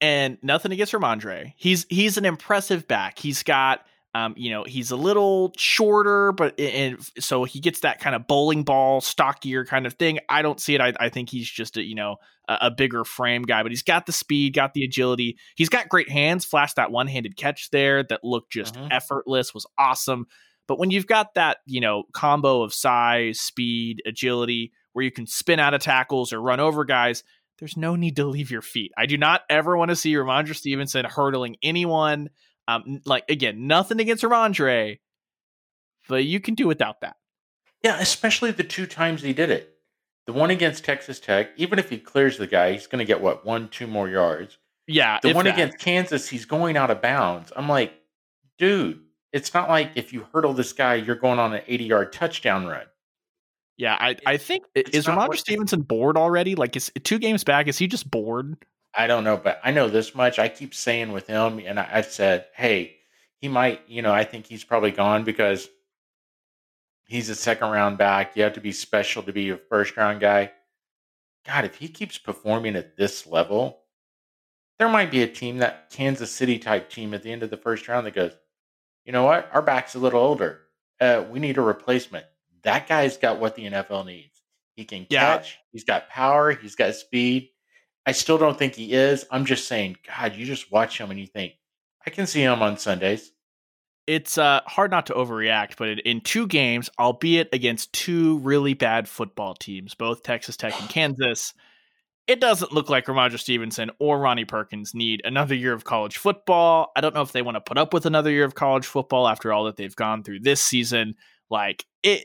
And 0.00 0.38
nothing 0.42 0.72
against 0.72 0.92
Rhamondre. 0.92 1.52
He's 1.56 1.86
he's 1.88 2.16
an 2.16 2.24
impressive 2.24 2.88
back. 2.88 3.18
He's 3.18 3.42
got 3.42 3.86
um, 4.14 4.34
you 4.36 4.50
know, 4.50 4.64
he's 4.64 4.90
a 4.90 4.96
little 4.96 5.54
shorter, 5.56 6.32
but 6.32 6.58
and 6.60 6.98
so 7.18 7.44
he 7.44 7.60
gets 7.60 7.80
that 7.80 7.98
kind 7.98 8.14
of 8.14 8.26
bowling 8.26 8.62
ball, 8.62 9.00
stockier 9.00 9.64
kind 9.64 9.86
of 9.86 9.94
thing. 9.94 10.18
I 10.28 10.42
don't 10.42 10.60
see 10.60 10.74
it. 10.74 10.82
I, 10.82 10.92
I 11.00 11.08
think 11.08 11.30
he's 11.30 11.48
just 11.48 11.78
a 11.78 11.82
you 11.82 11.94
know 11.94 12.16
a, 12.46 12.58
a, 12.62 12.70
bigger 12.70 13.04
frame 13.04 13.42
guy, 13.42 13.62
but 13.62 13.72
he's 13.72 13.82
got 13.82 14.04
the 14.04 14.12
speed, 14.12 14.54
got 14.54 14.74
the 14.74 14.84
agility. 14.84 15.38
He's 15.56 15.70
got 15.70 15.88
great 15.88 16.10
hands. 16.10 16.44
Flashed 16.44 16.76
that 16.76 16.92
one 16.92 17.06
handed 17.06 17.38
catch 17.38 17.70
there 17.70 18.02
that 18.04 18.22
looked 18.22 18.52
just 18.52 18.74
mm-hmm. 18.74 18.88
effortless, 18.90 19.54
was 19.54 19.66
awesome. 19.78 20.26
But 20.68 20.78
when 20.78 20.90
you've 20.90 21.06
got 21.06 21.34
that 21.34 21.58
you 21.64 21.80
know 21.80 22.04
combo 22.12 22.62
of 22.62 22.74
size, 22.74 23.40
speed, 23.40 24.02
agility, 24.04 24.72
where 24.92 25.06
you 25.06 25.10
can 25.10 25.26
spin 25.26 25.58
out 25.58 25.72
of 25.72 25.80
tackles 25.80 26.34
or 26.34 26.40
run 26.42 26.60
over 26.60 26.84
guys, 26.84 27.24
there's 27.60 27.78
no 27.78 27.96
need 27.96 28.16
to 28.16 28.26
leave 28.26 28.50
your 28.50 28.60
feet. 28.60 28.92
I 28.94 29.06
do 29.06 29.16
not 29.16 29.40
ever 29.48 29.74
want 29.74 29.88
to 29.88 29.96
see 29.96 30.12
Rhamondre 30.12 30.54
Stevenson 30.54 31.06
hurdling 31.06 31.56
anyone. 31.62 32.28
Um, 32.68 33.00
like 33.04 33.24
again, 33.28 33.66
nothing 33.66 34.00
against 34.00 34.22
Rhamondre, 34.22 34.98
but 36.08 36.24
you 36.24 36.40
can 36.40 36.54
do 36.54 36.66
without 36.66 37.00
that. 37.00 37.16
Yeah, 37.82 37.98
especially 38.00 38.52
the 38.52 38.64
two 38.64 38.86
times 38.86 39.22
he 39.22 39.32
did 39.32 39.50
it. 39.50 39.76
The 40.26 40.32
one 40.32 40.50
against 40.50 40.84
Texas 40.84 41.18
Tech, 41.18 41.50
even 41.56 41.78
if 41.78 41.90
he 41.90 41.98
clears 41.98 42.38
the 42.38 42.46
guy, 42.46 42.72
he's 42.72 42.86
going 42.86 43.00
to 43.00 43.04
get 43.04 43.20
what 43.20 43.44
one, 43.44 43.68
two 43.68 43.88
more 43.88 44.08
yards. 44.08 44.58
Yeah. 44.86 45.18
The 45.20 45.32
one 45.32 45.46
that. 45.46 45.54
against 45.54 45.78
Kansas, 45.78 46.28
he's 46.28 46.44
going 46.44 46.76
out 46.76 46.90
of 46.90 47.02
bounds. 47.02 47.52
I'm 47.56 47.68
like, 47.68 47.92
dude, 48.56 49.00
it's 49.32 49.52
not 49.52 49.68
like 49.68 49.90
if 49.96 50.12
you 50.12 50.26
hurdle 50.32 50.52
this 50.52 50.72
guy, 50.72 50.94
you're 50.94 51.16
going 51.16 51.40
on 51.40 51.54
an 51.54 51.62
80 51.66 51.84
yard 51.84 52.12
touchdown 52.12 52.66
run. 52.66 52.86
Yeah, 53.78 53.96
I, 53.98 54.16
I 54.26 54.36
think 54.36 54.64
it's 54.74 54.90
is 54.90 55.06
Rhamondre 55.06 55.38
Stevenson 55.38 55.80
bored 55.80 56.16
already? 56.16 56.54
Like, 56.54 56.76
is 56.76 56.92
two 57.02 57.18
games 57.18 57.42
back? 57.42 57.66
Is 57.66 57.78
he 57.78 57.88
just 57.88 58.08
bored? 58.08 58.56
I 58.94 59.06
don't 59.06 59.24
know, 59.24 59.36
but 59.36 59.60
I 59.64 59.70
know 59.70 59.88
this 59.88 60.14
much. 60.14 60.38
I 60.38 60.48
keep 60.48 60.74
saying 60.74 61.12
with 61.12 61.26
him, 61.26 61.58
and 61.64 61.80
I, 61.80 61.88
I've 61.92 62.06
said, 62.06 62.46
hey, 62.54 62.96
he 63.38 63.48
might, 63.48 63.80
you 63.88 64.02
know, 64.02 64.12
I 64.12 64.24
think 64.24 64.46
he's 64.46 64.64
probably 64.64 64.90
gone 64.90 65.24
because 65.24 65.68
he's 67.06 67.28
a 67.28 67.34
second 67.34 67.70
round 67.70 67.98
back. 67.98 68.36
You 68.36 68.42
have 68.42 68.52
to 68.54 68.60
be 68.60 68.72
special 68.72 69.22
to 69.24 69.32
be 69.32 69.50
a 69.50 69.56
first 69.56 69.96
round 69.96 70.20
guy. 70.20 70.52
God, 71.46 71.64
if 71.64 71.76
he 71.76 71.88
keeps 71.88 72.18
performing 72.18 72.76
at 72.76 72.96
this 72.96 73.26
level, 73.26 73.80
there 74.78 74.88
might 74.88 75.10
be 75.10 75.22
a 75.22 75.28
team 75.28 75.58
that 75.58 75.90
Kansas 75.90 76.30
City 76.30 76.58
type 76.58 76.90
team 76.90 77.14
at 77.14 77.22
the 77.22 77.32
end 77.32 77.42
of 77.42 77.50
the 77.50 77.56
first 77.56 77.88
round 77.88 78.06
that 78.06 78.14
goes, 78.14 78.32
you 79.04 79.12
know 79.12 79.24
what, 79.24 79.48
our 79.52 79.62
back's 79.62 79.94
a 79.94 79.98
little 79.98 80.20
older. 80.20 80.60
Uh, 81.00 81.24
we 81.30 81.40
need 81.40 81.58
a 81.58 81.62
replacement. 81.62 82.26
That 82.62 82.86
guy's 82.86 83.16
got 83.16 83.40
what 83.40 83.56
the 83.56 83.64
NFL 83.64 84.06
needs. 84.06 84.42
He 84.74 84.84
can 84.84 85.06
yeah. 85.10 85.36
catch. 85.36 85.58
He's 85.72 85.84
got 85.84 86.08
power. 86.08 86.52
He's 86.52 86.76
got 86.76 86.94
speed. 86.94 87.50
I 88.06 88.12
still 88.12 88.38
don't 88.38 88.58
think 88.58 88.74
he 88.74 88.92
is. 88.92 89.24
I'm 89.30 89.44
just 89.44 89.68
saying, 89.68 89.96
God, 90.06 90.34
you 90.34 90.44
just 90.44 90.72
watch 90.72 90.98
him 90.98 91.10
and 91.10 91.20
you 91.20 91.26
think, 91.26 91.54
I 92.06 92.10
can 92.10 92.26
see 92.26 92.42
him 92.42 92.62
on 92.62 92.78
Sundays. 92.78 93.30
It's 94.08 94.36
uh, 94.36 94.60
hard 94.66 94.90
not 94.90 95.06
to 95.06 95.14
overreact, 95.14 95.76
but 95.76 96.00
in 96.00 96.20
two 96.20 96.48
games, 96.48 96.90
albeit 96.98 97.48
against 97.52 97.92
two 97.92 98.38
really 98.38 98.74
bad 98.74 99.08
football 99.08 99.54
teams, 99.54 99.94
both 99.94 100.24
Texas 100.24 100.56
Tech 100.56 100.78
and 100.80 100.88
Kansas, 100.90 101.54
it 102.26 102.40
doesn't 102.40 102.72
look 102.72 102.88
like 102.88 103.06
Rhamondre 103.06 103.38
Stevenson 103.38 103.90
or 104.00 104.18
Ronnie 104.18 104.44
Perkins 104.44 104.94
need 104.94 105.22
another 105.24 105.54
year 105.54 105.72
of 105.72 105.84
college 105.84 106.18
football. 106.18 106.90
I 106.96 107.00
don't 107.00 107.14
know 107.14 107.22
if 107.22 107.32
they 107.32 107.42
want 107.42 107.56
to 107.56 107.60
put 107.60 107.78
up 107.78 107.92
with 107.92 108.06
another 108.06 108.30
year 108.30 108.44
of 108.44 108.54
college 108.54 108.86
football 108.86 109.28
after 109.28 109.52
all 109.52 109.64
that 109.64 109.76
they've 109.76 109.94
gone 109.94 110.22
through 110.22 110.40
this 110.40 110.62
season. 110.62 111.14
Like 111.50 111.84
it, 112.02 112.24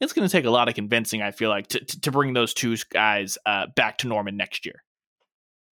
it's 0.00 0.12
going 0.12 0.26
to 0.26 0.32
take 0.32 0.44
a 0.44 0.50
lot 0.50 0.68
of 0.68 0.74
convincing. 0.74 1.22
I 1.22 1.30
feel 1.30 1.50
like 1.50 1.68
to 1.68 1.84
to, 1.84 2.00
to 2.00 2.10
bring 2.10 2.32
those 2.32 2.52
two 2.52 2.76
guys 2.92 3.38
uh, 3.46 3.66
back 3.74 3.98
to 3.98 4.08
Norman 4.08 4.36
next 4.36 4.66
year. 4.66 4.82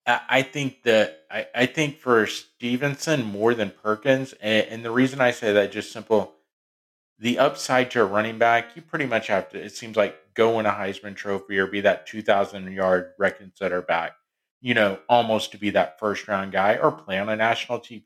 I 0.06 0.42
think 0.42 0.82
that 0.84 1.24
I, 1.30 1.46
I 1.54 1.66
think 1.66 1.98
for 1.98 2.26
Stevenson 2.26 3.24
more 3.24 3.54
than 3.54 3.70
Perkins, 3.70 4.34
and, 4.40 4.66
and 4.68 4.84
the 4.84 4.90
reason 4.90 5.20
I 5.20 5.30
say 5.30 5.52
that 5.52 5.72
just 5.72 5.92
simple, 5.92 6.34
the 7.18 7.38
upside 7.38 7.90
to 7.92 8.02
a 8.02 8.04
running 8.04 8.38
back, 8.38 8.74
you 8.74 8.82
pretty 8.82 9.06
much 9.06 9.28
have 9.28 9.50
to. 9.50 9.62
It 9.62 9.76
seems 9.76 9.96
like 9.96 10.16
go 10.34 10.56
win 10.56 10.66
a 10.66 10.70
Heisman 10.70 11.14
Trophy 11.14 11.58
or 11.58 11.66
be 11.66 11.82
that 11.82 12.06
two 12.06 12.22
thousand 12.22 12.72
yard 12.72 13.12
record 13.18 13.52
setter 13.56 13.82
back, 13.82 14.12
you 14.60 14.74
know, 14.74 14.98
almost 15.08 15.52
to 15.52 15.58
be 15.58 15.70
that 15.70 15.98
first 15.98 16.26
round 16.28 16.52
guy 16.52 16.76
or 16.76 16.90
play 16.90 17.18
on 17.18 17.28
a 17.28 17.36
national 17.36 17.78
team, 17.80 18.02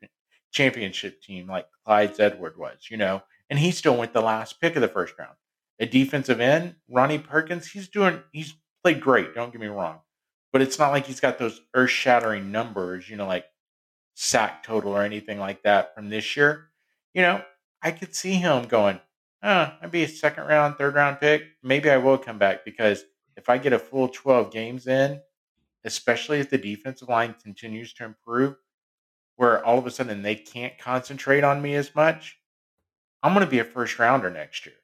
championship 0.53 1.23
team 1.23 1.47
like 1.47 1.67
Clyde 1.85 2.19
Edwards 2.19 2.59
was, 2.59 2.89
you 2.91 2.97
know, 2.97 3.23
and 3.49 3.59
he 3.59 3.71
still 3.71 3.97
went 3.97 4.13
the 4.13 4.21
last 4.21 4.61
pick 4.61 4.75
of 4.77 4.83
the 4.83 4.89
first 4.89 5.15
round. 5.19 5.37
a 5.79 5.87
defensive 5.87 6.41
end, 6.41 6.77
Ronnie 6.89 7.19
Perkins, 7.19 7.69
he's 7.71 7.89
doing 7.89 8.23
he's 8.33 8.55
played 8.83 9.01
great. 9.01 9.35
Don't 9.35 9.53
get 9.53 9.61
me 9.61 9.67
wrong, 9.69 10.01
but 10.55 10.63
it's 10.63 10.79
not 10.79 10.93
like 10.93 11.05
he's 11.05 11.19
got 11.19 11.37
those 11.37 11.61
earth 11.75 11.91
shattering 11.91 12.53
numbers, 12.53 13.11
you 13.11 13.17
know, 13.17 13.27
like 13.27 13.45
sack 14.15 14.63
total 14.63 14.93
or 14.93 15.03
anything 15.03 15.41
like 15.41 15.65
that 15.65 15.97
from 15.97 16.09
this 16.09 16.37
year. 16.37 16.69
You 17.13 17.23
know, 17.23 17.43
I 17.83 17.91
could 17.91 18.15
see 18.15 18.35
him 18.35 18.67
going, 18.67 19.01
oh, 19.43 19.73
I'd 19.83 19.91
be 19.91 20.05
a 20.05 20.09
second 20.09 20.45
round, 20.45 20.77
third 20.77 20.95
round 20.95 21.19
pick. 21.19 21.43
Maybe 21.65 21.91
I 21.91 21.97
will 21.97 22.19
come 22.19 22.39
back 22.39 22.65
because 22.65 23.03
if 23.37 23.49
I 23.49 23.59
get 23.59 23.73
a 23.73 23.81
full 23.81 24.07
12 24.07 24.53
games 24.53 24.87
in, 24.87 25.21
especially 25.83 26.39
if 26.39 26.51
the 26.51 26.59
defensive 26.59 27.09
line 27.09 27.35
continues 27.43 27.93
to 27.95 28.05
improve, 28.05 28.55
where 29.35 29.65
all 29.67 29.79
of 29.79 29.89
a 29.89 29.91
sudden 29.91 30.23
they 30.23 30.37
can't 30.37 30.79
concentrate 30.79 31.43
on 31.43 31.63
me 31.63 31.75
as 31.75 31.93
much, 31.97 32.39
I'm 33.25 33.35
going 33.35 33.45
to 33.45 33.51
be 33.51 33.59
a 33.59 33.65
first 33.65 33.99
rounder 33.99 34.31
next 34.31 34.67
year. 34.67 34.77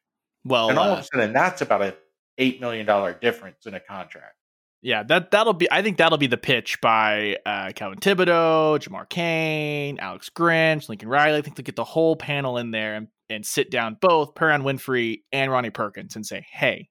Well, 0.45 0.69
and 0.69 0.81
all 0.81 0.91
uh, 0.91 0.95
of 0.95 0.99
a 0.99 1.05
sudden 1.05 1.33
that's 1.33 1.63
about 1.63 1.83
a 1.83 1.97
eight 2.39 2.61
million 2.61 2.87
dollar 2.87 3.15
difference 3.15 3.67
in 3.67 3.75
a 3.75 3.81
contract. 3.81 4.35
Yeah, 4.83 5.03
that 5.05 5.31
that'll 5.31 5.53
be. 5.53 5.71
I 5.71 5.83
think 5.83 5.99
that'll 5.99 6.19
be 6.19 6.27
the 6.27 6.39
pitch 6.39 6.81
by 6.81 7.37
uh, 7.45 7.73
Calvin 7.75 7.99
Thibodeaux, 7.99 8.79
Jamar 8.81 9.09
Cain, 9.09 9.99
Alex 9.99 10.31
Grinch, 10.31 10.89
Lincoln 10.89 11.09
Riley. 11.09 11.39
I 11.39 11.43
think 11.43 11.57
they'll 11.57 11.65
get 11.65 11.77
the 11.77 11.85
whole 11.85 12.17
panel 12.17 12.57
in 12.57 12.71
there 12.71 12.95
and, 12.95 13.09
and 13.29 13.45
sit 13.45 13.71
down 13.71 13.99
both 14.01 14.35
Perrion 14.35 14.63
Winfrey 14.63 15.19
and 15.33 15.53
Ronnie 15.53 15.71
Perkins 15.71 16.17
and 16.17 16.25
say, 16.25 16.47
"Hey, 16.51 16.89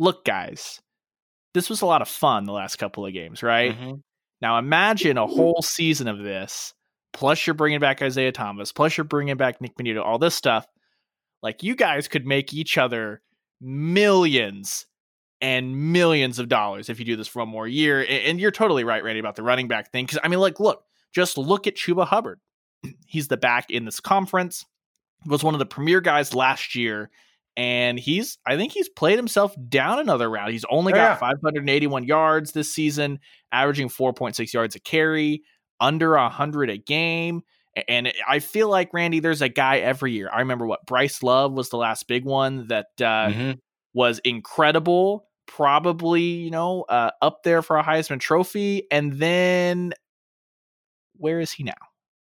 look, 0.00 0.24
guys, 0.24 0.80
this 1.54 1.70
was 1.70 1.80
a 1.80 1.86
lot 1.86 2.02
of 2.02 2.08
fun 2.08 2.44
the 2.44 2.52
last 2.52 2.76
couple 2.76 3.06
of 3.06 3.12
games, 3.12 3.42
right? 3.42 3.72
Mm-hmm. 3.72 3.94
Now 4.42 4.58
imagine 4.58 5.16
a 5.16 5.26
whole 5.26 5.62
season 5.62 6.08
of 6.08 6.18
this, 6.18 6.74
plus 7.12 7.46
you're 7.46 7.54
bringing 7.54 7.80
back 7.80 8.02
Isaiah 8.02 8.32
Thomas, 8.32 8.72
plus 8.72 8.96
you're 8.96 9.04
bringing 9.04 9.36
back 9.36 9.60
Nick 9.60 9.76
Bonitto, 9.76 10.04
all 10.04 10.18
this 10.18 10.34
stuff. 10.34 10.66
Like 11.42 11.62
you 11.62 11.76
guys 11.76 12.08
could 12.08 12.26
make 12.26 12.52
each 12.52 12.76
other 12.76 13.22
millions 13.60 14.86
and 15.40 15.92
millions 15.92 16.38
of 16.38 16.48
dollars 16.48 16.88
if 16.88 16.98
you 16.98 17.04
do 17.04 17.16
this 17.16 17.28
for 17.28 17.40
one 17.40 17.48
more 17.48 17.68
year. 17.68 18.04
And 18.08 18.40
you're 18.40 18.50
totally 18.50 18.84
right, 18.84 19.02
Randy, 19.02 19.20
about 19.20 19.36
the 19.36 19.42
running 19.42 19.68
back 19.68 19.92
thing. 19.92 20.06
Because 20.06 20.18
I 20.22 20.28
mean, 20.28 20.40
like, 20.40 20.60
look, 20.60 20.84
just 21.14 21.38
look 21.38 21.66
at 21.66 21.76
Chuba 21.76 22.06
Hubbard. 22.06 22.40
He's 23.06 23.28
the 23.28 23.36
back 23.36 23.70
in 23.70 23.84
this 23.84 24.00
conference. 24.00 24.64
Was 25.26 25.42
one 25.42 25.54
of 25.54 25.58
the 25.58 25.66
premier 25.66 26.00
guys 26.00 26.34
last 26.34 26.74
year 26.74 27.10
and 27.56 27.98
he's 27.98 28.38
I 28.46 28.56
think 28.56 28.72
he's 28.72 28.88
played 28.88 29.16
himself 29.16 29.54
down 29.68 29.98
another 29.98 30.28
round. 30.28 30.52
He's 30.52 30.66
only 30.70 30.92
oh, 30.92 30.96
got 30.96 31.12
yeah. 31.12 31.16
581 31.16 32.04
yards 32.04 32.52
this 32.52 32.72
season, 32.72 33.18
averaging 33.50 33.88
4.6 33.88 34.52
yards 34.52 34.76
a 34.76 34.80
carry, 34.80 35.42
under 35.80 36.12
100 36.12 36.70
a 36.70 36.76
game. 36.76 37.42
And 37.88 38.12
I 38.26 38.38
feel 38.38 38.70
like 38.70 38.94
Randy, 38.94 39.20
there's 39.20 39.42
a 39.42 39.48
guy 39.48 39.78
every 39.78 40.12
year. 40.12 40.30
I 40.32 40.40
remember 40.40 40.66
what 40.66 40.86
Bryce 40.86 41.22
Love 41.22 41.52
was 41.52 41.68
the 41.68 41.76
last 41.76 42.08
big 42.08 42.24
one 42.24 42.68
that 42.68 42.86
uh, 43.00 43.28
mm-hmm. 43.28 43.50
was 43.92 44.18
incredible, 44.20 45.25
probably 45.46 46.22
you 46.22 46.50
know 46.50 46.84
uh, 46.88 47.10
up 47.22 47.42
there 47.42 47.62
for 47.62 47.78
a 47.78 47.82
Heisman 47.82 48.20
Trophy. 48.20 48.86
And 48.90 49.12
then 49.14 49.92
where 51.16 51.40
is 51.40 51.52
he 51.52 51.64
now? 51.64 51.72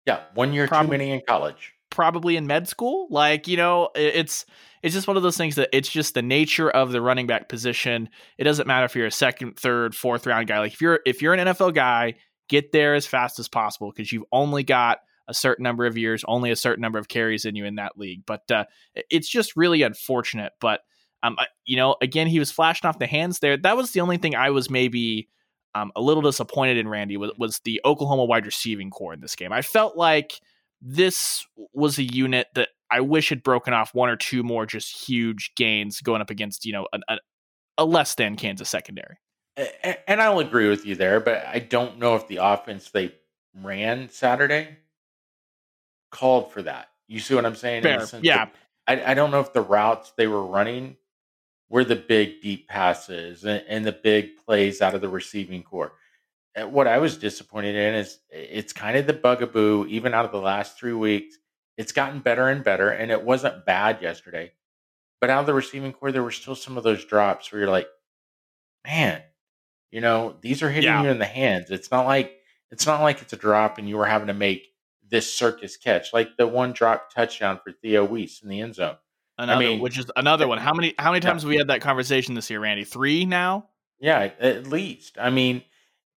Yeah, 0.06 0.22
one 0.34 0.54
year 0.54 0.68
probably, 0.68 0.88
too 0.88 0.92
many 0.92 1.12
in 1.12 1.22
college. 1.28 1.74
Probably 1.90 2.36
in 2.38 2.48
med 2.48 2.68
school. 2.68 3.08
Like 3.10 3.48
you 3.48 3.58
know, 3.58 3.90
it's 3.96 4.46
it's 4.82 4.94
just 4.94 5.08
one 5.08 5.18
of 5.18 5.24
those 5.24 5.38
things 5.38 5.56
that 5.56 5.70
it's 5.74 5.90
just 5.90 6.14
the 6.14 6.22
nature 6.22 6.70
of 6.70 6.92
the 6.92 7.02
running 7.02 7.28
back 7.28 7.50
position. 7.50 8.10
It 8.38 8.46
doesn't 8.46 8.68
matter 8.68 8.86
if 8.86 8.96
you're 8.96 9.08
a 9.08 9.12
second, 9.12 9.58
third, 9.58 9.96
fourth 9.96 10.26
round 10.26 10.48
guy. 10.48 10.60
Like 10.60 10.74
if 10.74 10.82
you're 10.82 11.00
if 11.06 11.22
you're 11.22 11.34
an 11.34 11.48
NFL 11.48 11.74
guy, 11.74 12.16
get 12.48 12.72
there 12.72 12.96
as 12.96 13.06
fast 13.06 13.40
as 13.40 13.48
possible 13.48 13.92
because 13.96 14.12
you've 14.12 14.26
only 14.32 14.64
got 14.64 15.00
a 15.28 15.34
certain 15.34 15.64
number 15.64 15.86
of 15.86 15.98
years, 15.98 16.26
only 16.28 16.50
a 16.50 16.56
certain 16.56 16.82
number 16.82 16.98
of 16.98 17.08
carries 17.08 17.46
in 17.46 17.56
you 17.56 17.66
in 17.66 17.76
that 17.76 17.98
league. 17.98 18.24
But 18.26 18.50
uh, 18.52 18.66
it's 19.10 19.30
just 19.30 19.56
really 19.56 19.84
unfortunate. 19.84 20.54
But 20.60 20.82
um, 21.24 21.38
you 21.66 21.76
know, 21.76 21.96
again, 22.02 22.28
he 22.28 22.40
was 22.40 22.52
flashing 22.52 22.88
off 22.88 23.00
the 23.00 23.08
hands 23.08 23.40
there. 23.40 23.58
That 23.58 23.76
was 23.76 23.92
the 23.92 24.02
only 24.02 24.18
thing 24.18 24.36
I 24.36 24.50
was 24.52 24.70
maybe 24.70 25.28
um, 25.76 25.92
a 25.96 26.02
little 26.02 26.22
disappointed 26.24 26.78
in. 26.78 26.88
Randy 26.88 27.18
was, 27.18 27.32
was 27.38 27.60
the 27.66 27.82
Oklahoma 27.86 28.26
wide 28.26 28.46
receiving 28.46 28.90
core 28.90 29.14
in 29.14 29.20
this 29.20 29.36
game. 29.36 29.52
I 29.52 29.62
felt 29.62 29.98
like 29.98 30.40
this 30.82 31.46
was 31.74 31.98
a 31.98 32.04
unit 32.04 32.48
that 32.56 32.70
I 32.90 33.02
wish 33.02 33.30
had 33.30 33.44
broken 33.44 33.74
off 33.74 33.94
one 33.94 34.10
or 34.10 34.16
two 34.16 34.44
more 34.44 34.66
just 34.66 35.08
huge 35.08 35.52
gains 35.56 36.02
going 36.02 36.22
up 36.22 36.30
against 36.30 36.66
you 36.66 36.74
know 36.74 36.88
a, 36.94 37.00
a, 37.10 37.18
a 37.80 37.86
less 37.86 38.16
than 38.16 38.36
Kansas 38.36 38.70
secondary. 38.70 39.18
And 40.08 40.22
I'll 40.22 40.40
agree 40.40 40.70
with 40.70 40.86
you 40.86 40.96
there, 40.96 41.20
but 41.20 41.46
I 41.46 41.60
don't 41.60 42.00
know 42.00 42.16
if 42.16 42.30
the 42.30 42.38
offense 42.38 42.92
they 42.92 43.14
ran 43.62 44.10
Saturday 44.10 44.78
called 46.12 46.54
for 46.54 46.62
that. 46.62 46.88
You 47.10 47.20
see 47.20 47.36
what 47.36 47.46
I'm 47.46 47.56
saying? 47.56 47.84
Fair. 47.84 48.08
Yeah. 48.22 48.48
I, 48.88 49.12
I 49.12 49.14
don't 49.16 49.32
know 49.32 49.42
if 49.42 49.52
the 49.52 49.62
routes 49.62 50.14
they 50.16 50.28
were 50.28 50.46
running 50.46 50.96
were 51.70 51.84
the 51.84 51.96
big 51.96 52.42
deep 52.42 52.68
passes 52.68 53.44
and, 53.44 53.64
and 53.68 53.86
the 53.86 53.92
big 53.92 54.38
plays 54.46 54.82
out 54.82 54.96
of 54.96 55.02
the 55.02 55.10
receiving 55.10 55.64
core. 55.64 55.94
Eh, 56.56 56.64
what 56.64 56.88
I 56.88 56.98
was 56.98 57.18
disappointed 57.18 57.76
in 57.76 57.96
is 57.96 58.20
it's 58.30 58.74
kind 58.74 58.98
of 58.98 59.08
the 59.08 59.14
bugaboo, 59.14 59.86
even 59.88 60.14
out 60.14 60.26
of 60.26 60.32
the 60.32 60.40
last 60.40 60.78
three 60.78 60.94
weeks 60.94 61.38
it's 61.80 61.94
gotten 61.94 62.20
better 62.20 62.50
and 62.50 62.62
better, 62.62 62.90
and 62.90 63.10
it 63.10 63.24
wasn't 63.24 63.66
bad 63.66 64.02
yesterday. 64.02 64.52
But 65.22 65.30
out 65.30 65.40
of 65.40 65.46
the 65.46 65.54
receiving 65.54 65.94
core, 65.94 66.12
there 66.12 66.22
were 66.22 66.30
still 66.30 66.54
some 66.54 66.78
of 66.78 66.84
those 66.84 67.06
drops 67.06 67.50
where 67.50 67.62
you're 67.62 67.72
like, 67.72 67.88
man, 68.86 69.22
you 69.90 70.02
know, 70.02 70.36
these 70.42 70.62
are 70.62 70.70
hitting 70.70 70.90
yeah. 70.90 71.04
you 71.04 71.10
in 71.10 71.20
the 71.20 71.26
hands. 71.26 71.72
It's 71.72 71.90
not 71.90 72.06
like 72.06 72.36
it's 72.70 72.86
not 72.86 73.02
like 73.02 73.22
it's 73.22 73.32
a 73.32 73.38
drop 73.38 73.78
and 73.78 73.88
you 73.88 73.96
were 73.96 74.06
having 74.06 74.28
to 74.28 74.34
make 74.34 74.68
this 75.10 75.34
circus 75.34 75.78
catch, 75.78 76.12
like 76.12 76.36
the 76.38 76.46
one 76.46 76.74
drop 76.74 77.14
touchdown 77.14 77.62
for 77.64 77.72
Theo 77.72 78.04
Wease 78.04 78.42
in 78.44 78.50
the 78.50 78.60
end 78.60 78.76
zone. 78.76 78.98
Another, 79.40 79.64
I 79.64 79.70
mean, 79.70 79.80
which 79.80 79.98
is 79.98 80.06
another 80.18 80.50
one. 80.50 80.58
How 80.58 80.74
many 80.74 80.94
how 81.00 81.12
many 81.12 81.22
times 81.22 81.44
yeah. 81.44 81.48
have 81.48 81.50
we 81.50 81.58
had 81.58 81.68
that 81.70 81.80
conversation 81.80 82.36
this 82.36 82.50
year, 82.50 82.60
Randy? 82.60 82.84
Three 82.84 83.24
now. 83.24 83.70
Yeah, 83.98 84.32
at 84.38 84.68
least. 84.68 85.18
I 85.18 85.30
mean, 85.30 85.64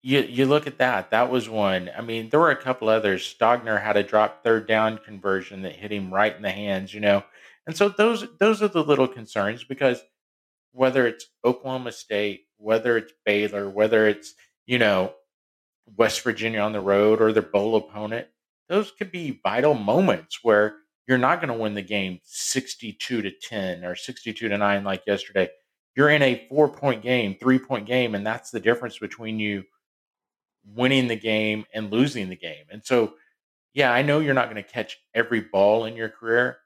you 0.02 0.22
you 0.22 0.48
look 0.48 0.66
at 0.66 0.80
that. 0.80 1.12
That 1.12 1.30
was 1.30 1.48
one. 1.48 1.92
I 1.96 2.02
mean, 2.02 2.30
there 2.30 2.40
were 2.40 2.50
a 2.50 2.56
couple 2.56 2.90
others. 2.90 3.22
Stogner 3.22 3.80
had 3.80 3.96
a 3.96 4.02
drop 4.02 4.44
third 4.44 4.68
down 4.68 4.98
conversion 4.98 5.62
that 5.62 5.76
hit 5.76 5.92
him 5.92 6.12
right 6.12 6.36
in 6.36 6.42
the 6.42 6.50
hands, 6.50 6.96
you 6.96 7.00
know. 7.00 7.24
And 7.68 7.78
so 7.78 7.90
those 7.90 8.26
those 8.40 8.64
are 8.64 8.68
the 8.68 8.84
little 8.84 9.08
concerns 9.08 9.64
because 9.64 10.04
whether 10.72 11.06
it's 11.06 11.28
Oklahoma 11.46 11.92
State, 11.92 12.46
whether 12.58 12.98
it's 12.98 13.14
Baylor, 13.24 13.70
whether 13.70 14.08
it's, 14.08 14.34
you 14.66 14.80
know, 14.80 15.14
West 15.96 16.22
Virginia 16.22 16.62
on 16.62 16.72
the 16.72 16.82
road 16.82 17.22
or 17.22 17.34
their 17.34 17.44
bowl 17.44 17.76
opponent, 17.76 18.28
those 18.68 18.90
could 18.90 19.12
be 19.12 19.40
vital 19.44 19.76
moments 19.76 20.40
where 20.42 20.78
you're 21.12 21.18
not 21.18 21.42
going 21.42 21.52
to 21.52 21.62
win 21.62 21.74
the 21.74 21.82
game 21.82 22.22
62 22.24 23.22
to 23.22 23.32
10 23.32 23.84
or 23.84 23.98
62 23.98 24.48
to 24.48 24.58
9 24.58 24.84
like 24.86 25.06
yesterday. 25.06 25.50
You're 25.94 26.10
in 26.10 26.22
a 26.22 26.48
four 26.48 26.70
point 26.70 27.02
game, 27.02 27.36
three 27.38 27.60
point 27.60 27.86
game, 27.86 28.16
and 28.16 28.26
that's 28.26 28.50
the 28.50 28.62
difference 28.62 28.98
between 28.98 29.38
you 29.38 29.66
winning 30.66 31.10
the 31.10 31.18
game 31.18 31.66
and 31.74 31.92
losing 31.92 32.30
the 32.30 32.38
game. 32.38 32.64
And 32.72 32.82
so, 32.86 33.16
yeah, 33.74 33.92
I 33.92 34.04
know 34.04 34.20
you're 34.20 34.34
not 34.34 34.50
going 34.50 34.64
to 34.64 34.70
catch 34.70 35.00
every 35.14 35.42
ball 35.42 35.84
in 35.84 35.98
your 35.98 36.08
career, 36.08 36.60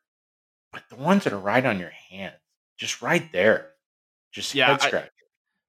but 0.71 0.83
the 0.91 0.95
ones 0.95 1.23
that 1.23 1.33
are 1.33 1.39
right 1.39 1.65
on 1.65 1.79
your 1.79 1.93
hands, 2.11 2.35
just 2.77 3.01
right 3.01 3.31
there, 3.31 3.71
just 4.31 4.53
yeah, 4.53 4.77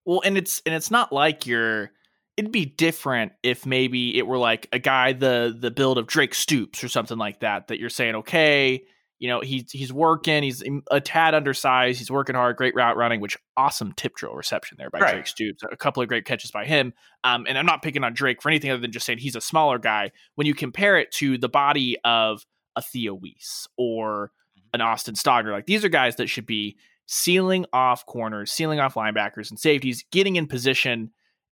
well, 0.05 0.21
and 0.23 0.37
it's 0.37 0.61
and 0.67 0.75
it's 0.75 0.91
not 0.91 1.15
like 1.15 1.47
you're. 1.47 1.93
It'd 2.37 2.53
be 2.53 2.67
different 2.67 3.33
if 3.43 3.65
maybe 3.65 4.19
it 4.19 4.27
were 4.27 4.39
like 4.39 4.69
a 4.73 4.79
guy 4.79 5.13
the 5.13 5.57
the 5.59 5.71
build 5.71 5.99
of 5.99 6.07
Drake 6.07 6.35
Stoops 6.35 6.85
or 6.85 6.89
something 6.89 7.19
like 7.19 7.41
that. 7.41 7.69
That 7.69 7.79
you're 7.81 7.89
saying, 7.89 8.17
okay, 8.17 8.85
you 9.19 9.29
know, 9.29 9.41
he's 9.41 9.71
he's 9.73 9.93
working. 9.93 10.43
He's 10.43 10.63
a 10.91 11.01
tad 11.01 11.35
undersized. 11.35 11.99
He's 11.99 12.11
working 12.11 12.35
hard. 12.35 12.57
Great 12.57 12.75
route 12.75 12.97
running, 12.97 13.21
which 13.21 13.39
awesome 13.57 13.93
tip 13.93 14.15
drill 14.15 14.35
reception 14.35 14.77
there 14.79 14.91
by 14.91 14.99
right. 14.99 15.15
Drake 15.15 15.27
Stoops. 15.27 15.63
A 15.71 15.77
couple 15.77 16.03
of 16.03 16.09
great 16.09 16.27
catches 16.27 16.51
by 16.51 16.67
him. 16.67 16.93
Um, 17.25 17.47
and 17.49 17.57
I'm 17.57 17.67
not 17.67 17.83
picking 17.83 18.05
on 18.05 18.13
Drake 18.13 18.43
for 18.43 18.51
anything 18.51 18.71
other 18.71 18.81
than 18.81 18.93
just 18.93 19.07
saying 19.07 19.19
he's 19.19 19.37
a 19.37 19.41
smaller 19.41 19.79
guy. 19.79 20.11
When 20.35 20.47
you 20.47 20.55
compare 20.55 20.99
it 20.99 21.13
to 21.13 21.39
the 21.39 21.49
body 21.49 21.97
of 22.05 22.45
a 22.77 22.83
Theo 22.83 23.15
Wease 23.15 23.67
or 23.79 24.33
mm-hmm. 24.59 24.69
an 24.75 24.81
Austin 24.83 25.15
Stogner, 25.15 25.53
like 25.53 25.67
these 25.67 25.85
are 25.85 25.89
guys 25.89 26.17
that 26.17 26.29
should 26.29 26.47
be 26.47 26.77
sealing 27.07 27.65
off 27.73 28.05
corners, 28.05 28.53
sealing 28.53 28.81
off 28.81 28.95
linebackers 28.95 29.49
and 29.49 29.59
safeties, 29.59 30.05
getting 30.13 30.37
in 30.37 30.47
position 30.47 31.11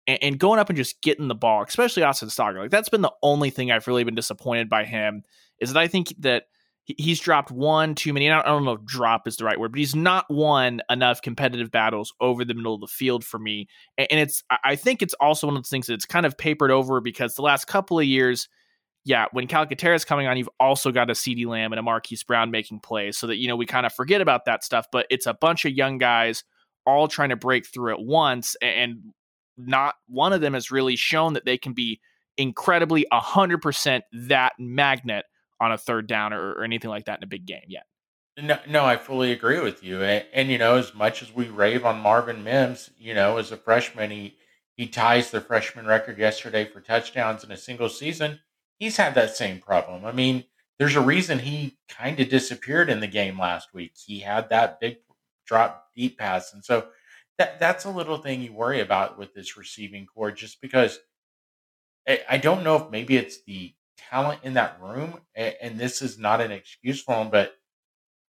and, 0.09 0.19
and 0.21 0.39
going 0.41 0.59
up 0.59 0.71
and 0.71 0.77
just 0.77 1.01
getting 1.03 1.29
the 1.29 1.37
ball. 1.37 1.63
Especially 1.63 2.03
Austin 2.03 2.29
Stogner. 2.29 2.63
Like 2.63 2.71
that's 2.71 2.89
been 2.89 3.03
the 3.03 3.13
only 3.23 3.51
thing 3.51 3.71
I've 3.71 3.87
really 3.87 4.03
been 4.03 4.17
disappointed 4.17 4.69
by 4.69 4.85
him 4.85 5.23
is 5.61 5.73
that 5.73 5.81
I 5.81 5.87
think 5.87 6.13
that 6.19 6.45
he's 6.97 7.21
dropped 7.21 7.51
one 7.51 7.95
too 7.95 8.15
many. 8.15 8.31
I 8.31 8.43
don't 8.43 8.65
know 8.65 8.73
if 8.73 8.85
drop 8.85 9.29
is 9.29 9.37
the 9.37 9.45
right 9.45 9.61
word, 9.61 9.73
but 9.73 9.79
he's 9.79 9.95
not 9.95 10.25
won 10.31 10.81
enough 10.89 11.21
competitive 11.21 11.71
battles 11.71 12.15
over 12.19 12.47
the 12.47 12.55
middle 12.55 12.75
of 12.75 12.81
the 12.81 12.87
field 12.87 13.25
for 13.25 13.39
me. 13.39 13.69
And 13.99 14.09
it's, 14.11 14.43
I 14.65 14.75
think 14.75 15.03
it's 15.03 15.15
also 15.21 15.47
one 15.47 15.57
of 15.57 15.63
those 15.63 15.69
things 15.69 15.87
that's 15.87 16.07
kind 16.07 16.25
of 16.25 16.39
papered 16.39 16.71
over 16.71 17.03
because 17.03 17.35
the 17.35 17.43
last 17.43 17.67
couple 17.67 17.99
of 17.99 18.07
years, 18.07 18.49
yeah, 19.05 19.27
when 19.33 19.47
Calcaterra 19.49 19.95
is 19.95 20.07
coming 20.07 20.27
on, 20.27 20.39
you've 20.39 20.49
also 20.59 20.91
got 20.91 21.11
a 21.11 21.13
CeeDee 21.13 21.47
Lamb 21.47 21.73
and 21.73 21.79
a 21.79 21.83
Marquise 21.83 22.23
Brown 22.25 22.51
making 22.51 22.81
plays 22.81 23.19
so 23.19 23.27
that, 23.27 23.37
you 23.37 23.49
know, 23.49 23.57
we 23.57 23.67
kind 23.67 23.85
of 23.85 23.93
forget 23.93 24.23
about 24.23 24.47
that 24.47 24.65
stuff, 24.65 24.87
but 24.91 25.07
it's 25.11 25.27
a 25.27 25.35
bunch 25.35 25.67
of 25.67 25.73
young 25.73 25.99
guys 25.99 26.43
all 26.87 27.07
trying 27.07 27.29
to 27.29 27.37
break 27.37 27.67
through 27.67 27.93
at 27.93 28.01
once. 28.01 28.57
And 28.63 29.13
not 29.59 29.97
one 30.07 30.33
of 30.33 30.41
them 30.41 30.55
has 30.55 30.71
really 30.71 30.97
shown 30.97 31.35
that 31.35 31.45
they 31.45 31.59
can 31.59 31.73
be 31.73 32.01
incredibly 32.37 33.07
100% 33.13 34.03
that 34.13 34.53
magnet 34.59 35.25
on 35.61 35.73
a 35.73 35.79
third 35.79 36.07
down 36.07 36.33
or, 36.33 36.53
or 36.53 36.65
anything 36.65 36.89
like 36.89 37.07
that 37.07 37.19
in 37.19 37.25
a 37.25 37.27
big 37.29 37.45
game 37.45 37.65
yet. 37.69 37.83
No, 38.41 38.59
no, 38.69 38.85
I 38.85 38.97
fully 38.97 39.33
agree 39.33 39.61
with 39.61 39.83
you. 39.83 40.01
And, 40.03 40.25
and, 40.33 40.49
you 40.49 40.59
know, 40.59 40.77
as 40.77 40.95
much 40.95 41.23
as 41.23 41.35
we 41.35 41.49
rave 41.49 41.85
on 41.85 42.01
Marvin 42.01 42.45
Mims, 42.45 42.91
you 42.97 43.13
know, 43.13 43.37
as 43.37 43.51
a 43.51 43.57
freshman, 43.57 44.13
he 44.13 44.37
he 44.77 44.87
ties 44.87 45.33
the 45.33 45.41
freshman 45.41 45.87
record 45.87 46.19
yesterday 46.19 46.65
for 46.65 46.81
touchdowns 46.81 47.43
in 47.43 47.51
a 47.51 47.57
single 47.57 47.89
season. 47.89 48.39
He's 48.79 48.97
had 48.97 49.17
that 49.17 49.35
same 49.35 49.59
problem. 49.59 50.05
I 50.05 50.13
mean, 50.13 50.45
there's 50.79 50.95
a 50.95 51.01
reason 51.01 51.41
he 51.41 51.79
kind 51.89 52.21
of 52.21 52.29
disappeared 52.29 52.89
in 52.89 53.01
the 53.01 53.09
game 53.09 53.41
last 53.41 53.75
week. 53.75 53.95
He 54.07 54.21
had 54.21 54.51
that 54.51 54.79
big 54.79 54.99
drop 55.45 55.89
deep 55.97 56.17
pass, 56.17 56.53
and 56.55 56.65
so 56.65 56.87
that 57.39 57.59
that's 57.61 57.85
a 57.85 57.91
little 57.91 58.19
thing 58.19 58.43
you 58.43 58.53
worry 58.53 58.81
about 58.81 59.19
with 59.19 59.35
this 59.35 59.57
receiving 59.57 60.07
core, 60.07 60.33
just 60.33 60.61
because 60.61 60.99
I, 62.07 62.21
I 62.29 62.39
don't 62.39 62.65
know 62.65 62.77
if 62.77 62.91
maybe 62.91 63.17
it's 63.17 63.43
the 63.45 63.75
talent 63.97 64.41
in 64.43 64.55
that 64.55 64.79
room, 64.83 65.21
and, 65.35 65.55
and 65.61 65.79
this 65.79 66.03
is 66.03 66.19
not 66.19 66.41
an 66.41 66.51
excuse 66.51 67.03
for 67.03 67.17
them, 67.17 67.31
but 67.31 67.55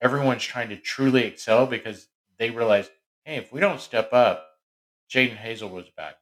everyone's 0.01 0.43
trying 0.43 0.69
to 0.69 0.77
truly 0.77 1.23
excel 1.23 1.65
because 1.65 2.07
they 2.37 2.49
realize, 2.49 2.89
hey, 3.25 3.35
if 3.35 3.51
we 3.51 3.59
don't 3.59 3.81
step 3.81 4.13
up, 4.13 4.45
Jadon 5.11 5.37
Haselwood's 5.37 5.89
back. 5.89 6.15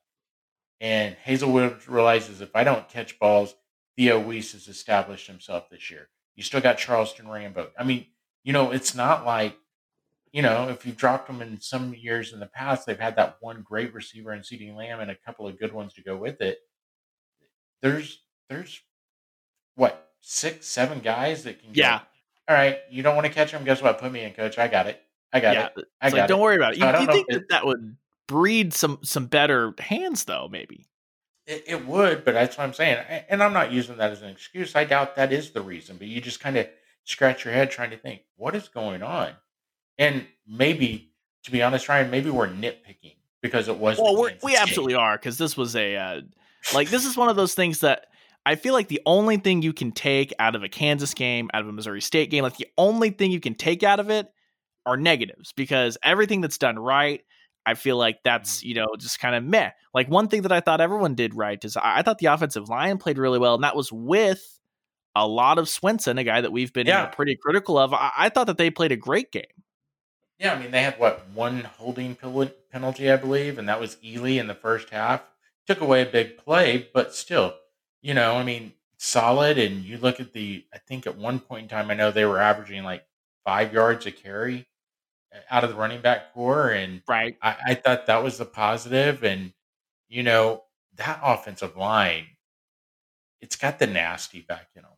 And 0.80 1.16
Hazelwood 1.16 1.88
realizes 1.88 2.42
if 2.42 2.56
I 2.56 2.64
don't 2.64 2.88
catch 2.88 3.20
balls, 3.20 3.56
Theo 3.98 4.20
Wease 4.20 4.54
has 4.54 4.68
established 4.68 5.28
himself 5.28 5.70
this 5.70 5.90
year. 5.90 6.10
You 6.36 6.44
still 6.44 6.62
got 6.62 6.78
Charleston 6.78 7.28
Rambo. 7.28 7.72
I 7.78 7.84
mean, 7.84 8.06
you 8.44 8.54
know, 8.54 8.72
it's 8.72 8.94
not 8.96 9.26
like, 9.26 9.58
you 10.38 10.44
know, 10.44 10.70
if 10.70 10.86
you've 10.86 10.98
dropped 10.98 11.26
them 11.26 11.42
in 11.42 11.60
some 11.60 11.96
years 11.96 12.32
in 12.32 12.40
the 12.40 12.46
past, 12.46 12.86
they've 12.86 13.00
had 13.00 13.16
that 13.16 13.38
one 13.40 13.64
great 13.68 13.92
receiver 13.92 14.34
in 14.34 14.42
CeeDee 14.42 14.76
Lamb 14.76 15.00
and 15.00 15.10
a 15.10 15.16
couple 15.16 15.48
of 15.48 15.58
good 15.58 15.74
ones 15.74 15.96
to 15.96 16.04
go 16.04 16.16
with 16.16 16.42
it. 16.42 16.60
There's 17.82 18.22
there's 18.48 18.80
what 19.74 20.12
six, 20.22 20.68
seven 20.68 21.00
guys 21.00 21.42
that 21.46 21.60
can. 21.60 21.72
Yeah. 21.74 22.02
Go, 22.48 22.54
All 22.54 22.56
right, 22.56 22.78
you 22.92 23.02
don't 23.02 23.16
want 23.16 23.26
to 23.26 23.34
catch 23.34 23.52
them. 23.52 23.64
Guess 23.64 23.82
what? 23.82 23.98
Put 23.98 24.12
me 24.12 24.26
in, 24.26 24.34
coach. 24.34 24.60
I 24.60 24.68
got 24.68 24.86
it. 24.86 25.02
I 25.34 25.40
got 25.40 25.56
yeah. 25.56 25.70
it. 25.76 25.86
I 26.00 26.12
got 26.12 26.16
like, 26.16 26.26
it. 26.26 26.28
Don't 26.28 26.42
worry 26.42 26.58
about 26.58 26.74
it. 26.74 26.78
You, 26.78 26.86
you 26.86 27.08
think 27.12 27.28
that 27.30 27.50
that 27.50 27.66
would 27.66 27.98
breed 28.28 28.76
some 28.76 29.00
some 29.02 29.26
better 29.26 29.74
hands, 29.80 30.26
though? 30.26 30.48
Maybe. 30.52 30.86
It, 31.48 31.64
it, 31.66 31.88
would, 31.88 32.24
but 32.24 32.36
that's 32.36 32.60
what 32.60 32.66
I'm 32.66 32.74
saying. 32.74 33.04
And 33.28 33.42
I'm 33.42 33.54
not 33.54 33.72
using 33.72 33.98
that 33.98 34.12
as 34.12 34.22
an 34.22 34.30
excuse. 34.30 34.76
I 34.76 34.84
doubt 34.84 35.16
that 35.16 35.34
is 35.34 35.50
the 35.50 35.62
reason. 35.62 35.98
But 35.98 36.10
you 36.10 36.22
just 36.22 36.42
kind 36.42 36.58
of 36.58 36.68
scratch 37.06 37.44
your 37.44 37.56
head 37.56 37.72
trying 37.72 37.90
to 37.90 37.98
think, 37.98 38.22
what 38.36 38.54
is 38.54 38.68
going 38.68 39.02
on? 39.02 39.32
And 39.98 40.26
maybe, 40.48 41.12
to 41.44 41.52
be 41.52 41.62
honest, 41.62 41.90
Ryan, 41.90 42.12
maybe 42.12 42.30
we're 42.30 42.48
nitpicking 42.48 43.16
because 43.42 43.68
it 43.68 43.78
was. 43.78 43.98
Well, 43.98 44.30
we 44.44 44.56
absolutely 44.56 44.96
are 44.96 45.18
because 45.18 45.38
this 45.38 45.58
was 45.58 45.76
a 45.76 45.96
uh, 45.96 46.22
like 46.74 46.90
this 46.90 47.06
is 47.06 47.18
one 47.18 47.30
of 47.30 47.36
those 47.36 47.54
things 47.56 47.80
that 47.80 48.08
I 48.46 48.56
feel 48.56 48.74
like 48.74 48.88
the 48.88 49.02
only 49.06 49.38
thing 49.38 49.62
you 49.62 49.74
can 49.74 49.92
take 49.92 50.34
out 50.40 50.56
of 50.56 50.64
a 50.64 50.70
Kansas 50.70 51.14
game, 51.14 51.50
out 51.54 51.62
of 51.62 51.68
a 51.68 51.72
Missouri 51.72 52.02
State 52.02 52.30
game, 52.30 52.44
like 52.44 52.58
the 52.58 52.68
only 52.78 53.10
thing 53.10 53.32
you 53.32 53.40
can 53.40 53.56
take 53.56 53.84
out 53.84 54.00
of 54.00 54.10
it 54.10 54.28
are 54.86 54.98
negatives 54.98 55.52
because 55.54 55.98
everything 56.04 56.42
that's 56.42 56.58
done 56.58 56.80
right 56.80 57.22
I 57.68 57.74
feel 57.74 57.98
like 57.98 58.24
that's, 58.24 58.60
mm-hmm. 58.60 58.68
you 58.70 58.76
know, 58.76 58.88
just 58.98 59.20
kind 59.20 59.36
of 59.36 59.44
meh. 59.44 59.72
Like 59.94 60.08
one 60.08 60.30
thing 60.30 60.44
that 60.44 60.54
I 60.54 60.62
thought 60.62 60.80
everyone 60.80 61.16
did 61.16 61.36
right 61.36 61.64
is 61.64 61.76
I, 61.76 61.98
I 61.98 62.02
thought 62.02 62.18
the 62.18 62.28
offensive 62.28 62.70
line 62.70 62.98
played 62.98 63.18
really 63.18 63.40
well, 63.40 63.56
and 63.56 63.64
that 63.66 63.76
was 63.76 63.92
with 63.92 64.58
a 65.16 65.28
lot 65.28 65.58
of 65.60 65.68
Swenson, 65.68 66.18
a 66.18 66.24
guy 66.24 66.40
that 66.40 66.52
we've 66.54 66.72
been 66.72 66.88
yeah. 66.88 67.02
you 67.02 67.08
know, 67.08 67.14
pretty 67.14 67.36
critical 67.36 67.78
of. 67.78 67.94
I, 67.94 68.12
I, 68.18 68.30
thought 68.30 68.48
that 68.48 68.58
they 68.58 68.70
played 68.70 68.94
a 68.94 68.96
great 68.96 69.34
game. 69.34 69.44
Yeah, 70.40 70.54
I 70.54 70.60
mean, 70.60 70.72
they 70.72 70.84
had 70.84 71.00
what 71.00 71.28
one 71.34 71.62
holding 71.64 72.16
penalty, 72.16 73.12
I 73.12 73.16
believe, 73.16 73.58
and 73.58 73.68
that 73.68 73.80
was 73.80 73.96
Ealy 73.98 74.40
in 74.40 74.48
the 74.48 74.54
first 74.54 74.92
half. 74.92 75.24
Took 75.66 75.82
away 75.82 76.04
a 76.04 76.06
big 76.06 76.38
play, 76.38 76.90
but 76.94 77.14
still, 77.16 77.56
you 78.02 78.14
know, 78.14 78.36
I 78.36 78.44
mean, 78.44 78.74
solid. 78.98 79.58
And 79.58 79.84
you 79.84 79.98
look 79.98 80.20
at 80.20 80.34
the, 80.34 80.64
I 80.74 80.78
think 80.78 81.08
at 81.08 81.18
one 81.18 81.40
point 81.40 81.64
in 81.64 81.70
time, 81.70 81.90
I 81.90 81.96
know 81.96 82.12
they 82.12 82.26
were 82.26 82.40
averaging 82.40 82.84
like 82.84 83.06
five 83.44 83.74
yards 83.74 84.06
a 84.06 84.12
carry 84.12 84.68
uh, 85.34 85.40
out 85.50 85.64
of 85.64 85.70
the 85.72 85.76
running 85.76 86.02
back 86.02 86.34
core, 86.34 86.70
and 86.70 87.02
right, 87.08 87.36
I, 87.42 87.56
I 87.68 87.76
thought 87.76 88.06
that 88.06 88.24
was 88.24 88.38
the 88.38 88.46
positive. 88.46 89.24
And 89.24 89.54
you 90.08 90.24
know 90.24 90.64
that 90.98 91.20
offensive 91.24 91.76
line, 91.76 92.28
it's 93.42 93.56
got 93.56 93.80
the 93.80 93.88
nasty 93.88 94.42
back 94.42 94.70
in 94.76 94.84
them. 94.84 94.92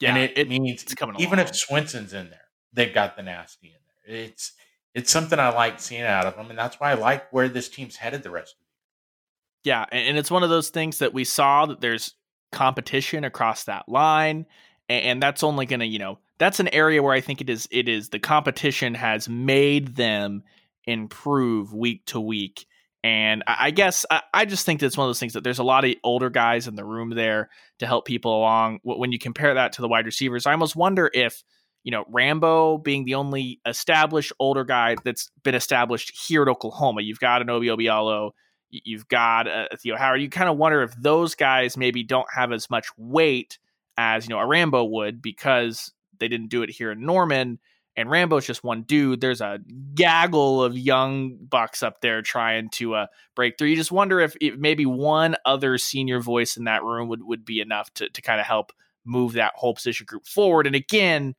Yeah, 0.00 0.14
and 0.14 0.18
it, 0.18 0.38
it 0.38 0.48
means 0.48 0.82
it's 0.82 0.94
coming 0.94 1.20
even 1.20 1.38
along. 1.38 1.48
if 1.48 1.56
Swenson's 1.56 2.12
in 2.12 2.30
there, 2.30 2.48
they've 2.72 2.92
got 2.92 3.16
the 3.16 3.22
nasty 3.22 3.68
in 3.68 3.72
there. 3.72 4.24
It's 4.24 4.52
it's 4.94 5.10
something 5.10 5.38
I 5.38 5.50
like 5.50 5.80
seeing 5.80 6.02
out 6.02 6.26
of 6.26 6.36
them, 6.36 6.50
and 6.50 6.58
that's 6.58 6.80
why 6.80 6.90
I 6.90 6.94
like 6.94 7.32
where 7.32 7.48
this 7.48 7.68
team's 7.68 7.96
headed 7.96 8.22
the 8.22 8.30
rest 8.30 8.54
of 8.54 8.58
the 8.58 9.70
year. 9.70 9.76
Yeah, 9.76 9.86
and 9.92 10.18
it's 10.18 10.30
one 10.30 10.42
of 10.42 10.50
those 10.50 10.70
things 10.70 10.98
that 10.98 11.14
we 11.14 11.24
saw 11.24 11.66
that 11.66 11.80
there's 11.80 12.14
competition 12.52 13.24
across 13.24 13.64
that 13.64 13.88
line, 13.88 14.46
and 14.88 15.22
that's 15.22 15.42
only 15.42 15.66
going 15.66 15.80
to 15.80 15.86
you 15.86 15.98
know 15.98 16.18
that's 16.38 16.60
an 16.60 16.68
area 16.68 17.02
where 17.02 17.14
I 17.14 17.20
think 17.20 17.40
it 17.40 17.50
is 17.50 17.68
it 17.70 17.88
is 17.88 18.08
the 18.08 18.18
competition 18.18 18.94
has 18.94 19.28
made 19.28 19.96
them 19.96 20.42
improve 20.84 21.74
week 21.74 22.06
to 22.06 22.20
week. 22.20 22.66
And 23.02 23.42
I 23.46 23.70
guess 23.70 24.04
I 24.34 24.44
just 24.44 24.66
think 24.66 24.80
that's 24.80 24.96
one 24.96 25.06
of 25.06 25.08
those 25.08 25.20
things 25.20 25.32
that 25.32 25.42
there's 25.42 25.58
a 25.58 25.64
lot 25.64 25.86
of 25.86 25.94
older 26.04 26.28
guys 26.28 26.68
in 26.68 26.74
the 26.74 26.84
room 26.84 27.10
there 27.10 27.48
to 27.78 27.86
help 27.86 28.04
people 28.04 28.36
along. 28.36 28.80
When 28.82 29.10
you 29.10 29.18
compare 29.18 29.54
that 29.54 29.72
to 29.74 29.82
the 29.82 29.88
wide 29.88 30.04
receivers, 30.04 30.46
I 30.46 30.52
almost 30.52 30.76
wonder 30.76 31.10
if, 31.14 31.42
you 31.82 31.90
know, 31.90 32.04
Rambo 32.08 32.78
being 32.78 33.04
the 33.04 33.14
only 33.14 33.60
established 33.66 34.32
older 34.38 34.64
guy 34.64 34.96
that's 35.04 35.30
been 35.42 35.54
established 35.54 36.12
here 36.26 36.42
at 36.42 36.48
Oklahoma, 36.48 37.02
you've 37.02 37.20
got 37.20 37.40
an 37.42 37.50
Obi 37.50 37.68
Obialo, 37.68 38.32
you've 38.70 39.08
got 39.08 39.46
a 39.46 39.68
Theo 39.78 39.96
Howard. 39.96 40.20
You 40.20 40.28
kind 40.28 40.50
of 40.50 40.56
wonder 40.56 40.82
if 40.82 40.94
those 41.00 41.34
guys 41.34 41.76
maybe 41.76 42.02
don't 42.02 42.28
have 42.34 42.52
as 42.52 42.70
much 42.70 42.88
weight 42.96 43.58
as, 43.96 44.26
you 44.26 44.34
know, 44.34 44.40
a 44.40 44.46
Rambo 44.46 44.84
would 44.84 45.20
because 45.22 45.92
they 46.18 46.28
didn't 46.28 46.48
do 46.48 46.62
it 46.62 46.70
here 46.70 46.92
in 46.92 47.04
Norman. 47.04 47.58
And 47.96 48.08
Rambo's 48.08 48.46
just 48.46 48.62
one 48.62 48.82
dude. 48.82 49.20
There's 49.20 49.40
a 49.40 49.58
gaggle 49.94 50.62
of 50.62 50.78
young 50.78 51.36
bucks 51.36 51.82
up 51.82 52.00
there 52.00 52.22
trying 52.22 52.70
to 52.70 52.94
uh, 52.94 53.06
break 53.34 53.58
through. 53.58 53.68
You 53.68 53.76
just 53.76 53.90
wonder 53.90 54.20
if, 54.20 54.36
if 54.40 54.56
maybe 54.56 54.86
one 54.86 55.34
other 55.44 55.76
senior 55.76 56.20
voice 56.20 56.56
in 56.56 56.64
that 56.64 56.84
room 56.84 57.08
would, 57.08 57.22
would 57.24 57.44
be 57.44 57.60
enough 57.60 57.92
to, 57.94 58.08
to 58.08 58.22
kind 58.22 58.40
of 58.40 58.46
help 58.46 58.72
move 59.04 59.32
that 59.32 59.52
whole 59.56 59.74
position 59.74 60.06
group 60.06 60.26
forward. 60.26 60.66
And 60.66 60.76
again, 60.76 61.34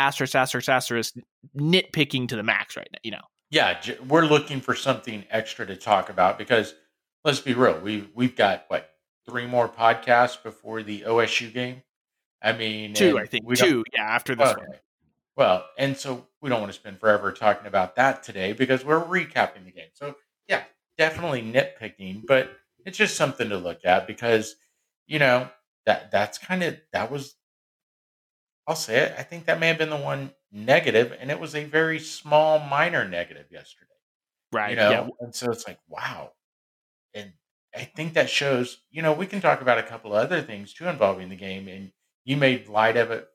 asterisk, 0.00 0.34
asterisk, 0.34 0.68
asterisk, 0.68 1.14
nitpicking 1.56 2.28
to 2.28 2.36
the 2.36 2.42
max 2.42 2.76
right 2.76 2.88
now, 2.92 2.98
you 3.02 3.10
know. 3.10 3.22
Yeah, 3.50 3.80
we're 4.06 4.26
looking 4.26 4.60
for 4.60 4.74
something 4.74 5.24
extra 5.30 5.66
to 5.66 5.76
talk 5.76 6.08
about 6.08 6.38
because 6.38 6.74
let's 7.24 7.40
be 7.40 7.54
real, 7.54 7.78
we 7.80 8.08
we've 8.14 8.36
got 8.36 8.64
what 8.68 8.90
three 9.28 9.46
more 9.46 9.68
podcasts 9.68 10.40
before 10.42 10.82
the 10.82 11.02
OSU 11.02 11.52
game. 11.52 11.82
I 12.42 12.52
mean, 12.52 12.94
two, 12.94 13.18
I 13.18 13.26
think 13.26 13.52
two. 13.56 13.84
Yeah, 13.92 14.04
after 14.04 14.34
this 14.34 14.50
okay. 14.50 14.66
one. 14.66 14.78
Well, 15.36 15.64
and 15.78 15.96
so 15.96 16.26
we 16.40 16.48
don't 16.48 16.60
want 16.60 16.72
to 16.72 16.78
spend 16.78 17.00
forever 17.00 17.32
talking 17.32 17.66
about 17.66 17.96
that 17.96 18.22
today 18.22 18.52
because 18.52 18.84
we're 18.84 19.02
recapping 19.02 19.64
the 19.64 19.72
game. 19.72 19.88
So 19.94 20.16
yeah, 20.48 20.62
definitely 20.96 21.42
nitpicking, 21.42 22.26
but 22.26 22.50
it's 22.86 22.98
just 22.98 23.16
something 23.16 23.48
to 23.48 23.56
look 23.56 23.84
at 23.84 24.06
because 24.06 24.56
you 25.06 25.18
know 25.18 25.48
that 25.86 26.10
that's 26.10 26.38
kind 26.38 26.62
of 26.62 26.76
that 26.92 27.10
was. 27.10 27.34
I'll 28.70 28.76
say 28.76 28.98
it. 28.98 29.14
I 29.18 29.24
think 29.24 29.46
that 29.46 29.58
may 29.58 29.66
have 29.66 29.78
been 29.78 29.90
the 29.90 29.96
one 29.96 30.30
negative, 30.52 31.12
and 31.18 31.28
it 31.28 31.40
was 31.40 31.56
a 31.56 31.64
very 31.64 31.98
small, 31.98 32.60
minor 32.60 33.06
negative 33.06 33.46
yesterday. 33.50 33.90
Right. 34.52 34.70
You 34.70 34.76
know, 34.76 34.90
yeah. 34.90 35.08
and 35.18 35.34
so 35.34 35.50
it's 35.50 35.66
like 35.66 35.80
wow, 35.88 36.30
and 37.12 37.32
I 37.74 37.82
think 37.82 38.14
that 38.14 38.30
shows. 38.30 38.78
You 38.92 39.02
know, 39.02 39.12
we 39.12 39.26
can 39.26 39.40
talk 39.40 39.60
about 39.60 39.78
a 39.78 39.82
couple 39.82 40.12
other 40.12 40.40
things 40.40 40.72
too 40.72 40.86
involving 40.86 41.30
the 41.30 41.36
game, 41.36 41.66
and 41.66 41.90
you 42.24 42.36
made 42.36 42.68
light 42.68 42.96
of 42.96 43.10
it 43.10 43.26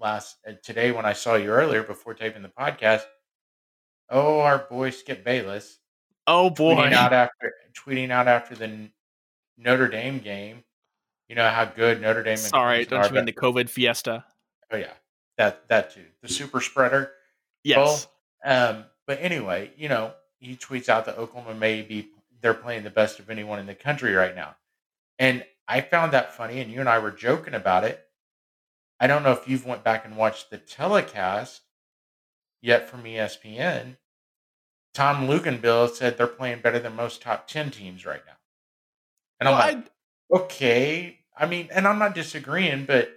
last 0.00 0.36
uh, 0.48 0.52
today 0.64 0.90
when 0.90 1.04
I 1.04 1.12
saw 1.12 1.34
you 1.34 1.50
earlier 1.50 1.82
before 1.82 2.14
taping 2.14 2.40
the 2.40 2.48
podcast. 2.48 3.02
Oh, 4.08 4.40
our 4.40 4.56
boy 4.70 4.88
Skip 4.88 5.22
Bayless. 5.22 5.80
Oh 6.26 6.48
boy, 6.48 6.76
tweeting 6.76 6.92
out 6.94 7.12
after 7.12 7.52
tweeting 7.74 8.10
out 8.10 8.26
after 8.26 8.54
the 8.54 8.88
Notre 9.58 9.88
Dame 9.88 10.18
game. 10.18 10.64
You 11.28 11.34
know 11.34 11.50
how 11.50 11.66
good 11.66 12.00
Notre 12.00 12.22
Dame. 12.22 12.38
Sorry, 12.38 12.86
don't 12.86 13.06
you 13.06 13.14
mean 13.14 13.26
the 13.26 13.34
COVID 13.34 13.68
fiesta? 13.68 14.24
Oh 14.70 14.76
yeah, 14.76 14.92
that 15.36 15.68
that 15.68 15.92
too. 15.94 16.04
The 16.22 16.28
super 16.28 16.60
spreader. 16.60 17.12
Yes. 17.64 18.06
Well, 18.44 18.68
um, 18.70 18.84
but 19.06 19.18
anyway, 19.20 19.72
you 19.76 19.88
know, 19.88 20.12
he 20.38 20.56
tweets 20.56 20.88
out 20.88 21.06
that 21.06 21.18
Oklahoma 21.18 21.54
may 21.58 21.82
be 21.82 22.08
they're 22.40 22.54
playing 22.54 22.84
the 22.84 22.90
best 22.90 23.18
of 23.18 23.30
anyone 23.30 23.58
in 23.58 23.66
the 23.66 23.74
country 23.74 24.14
right 24.14 24.34
now, 24.34 24.56
and 25.18 25.44
I 25.66 25.80
found 25.80 26.12
that 26.12 26.34
funny. 26.34 26.60
And 26.60 26.70
you 26.70 26.80
and 26.80 26.88
I 26.88 26.98
were 26.98 27.10
joking 27.10 27.54
about 27.54 27.84
it 27.84 28.04
I 29.00 29.06
don't 29.06 29.22
know 29.22 29.32
if 29.32 29.48
you've 29.48 29.66
went 29.66 29.84
back 29.84 30.04
and 30.04 30.16
watched 30.16 30.50
the 30.50 30.58
telecast 30.58 31.62
yet 32.60 32.88
from 32.88 33.04
ESPN. 33.04 33.96
Tom 34.92 35.28
Luginbill 35.28 35.94
said 35.94 36.16
they're 36.16 36.26
playing 36.26 36.60
better 36.60 36.80
than 36.80 36.96
most 36.96 37.22
top 37.22 37.46
10 37.46 37.70
teams 37.70 38.04
right 38.04 38.22
now. 38.26 38.32
And 39.38 39.48
I'm 39.48 39.54
well, 39.54 39.66
like, 39.66 39.92
I... 40.32 40.36
okay. 40.42 41.18
I 41.36 41.46
mean, 41.46 41.68
and 41.72 41.86
I'm 41.86 42.00
not 42.00 42.16
disagreeing, 42.16 42.84
but 42.84 43.10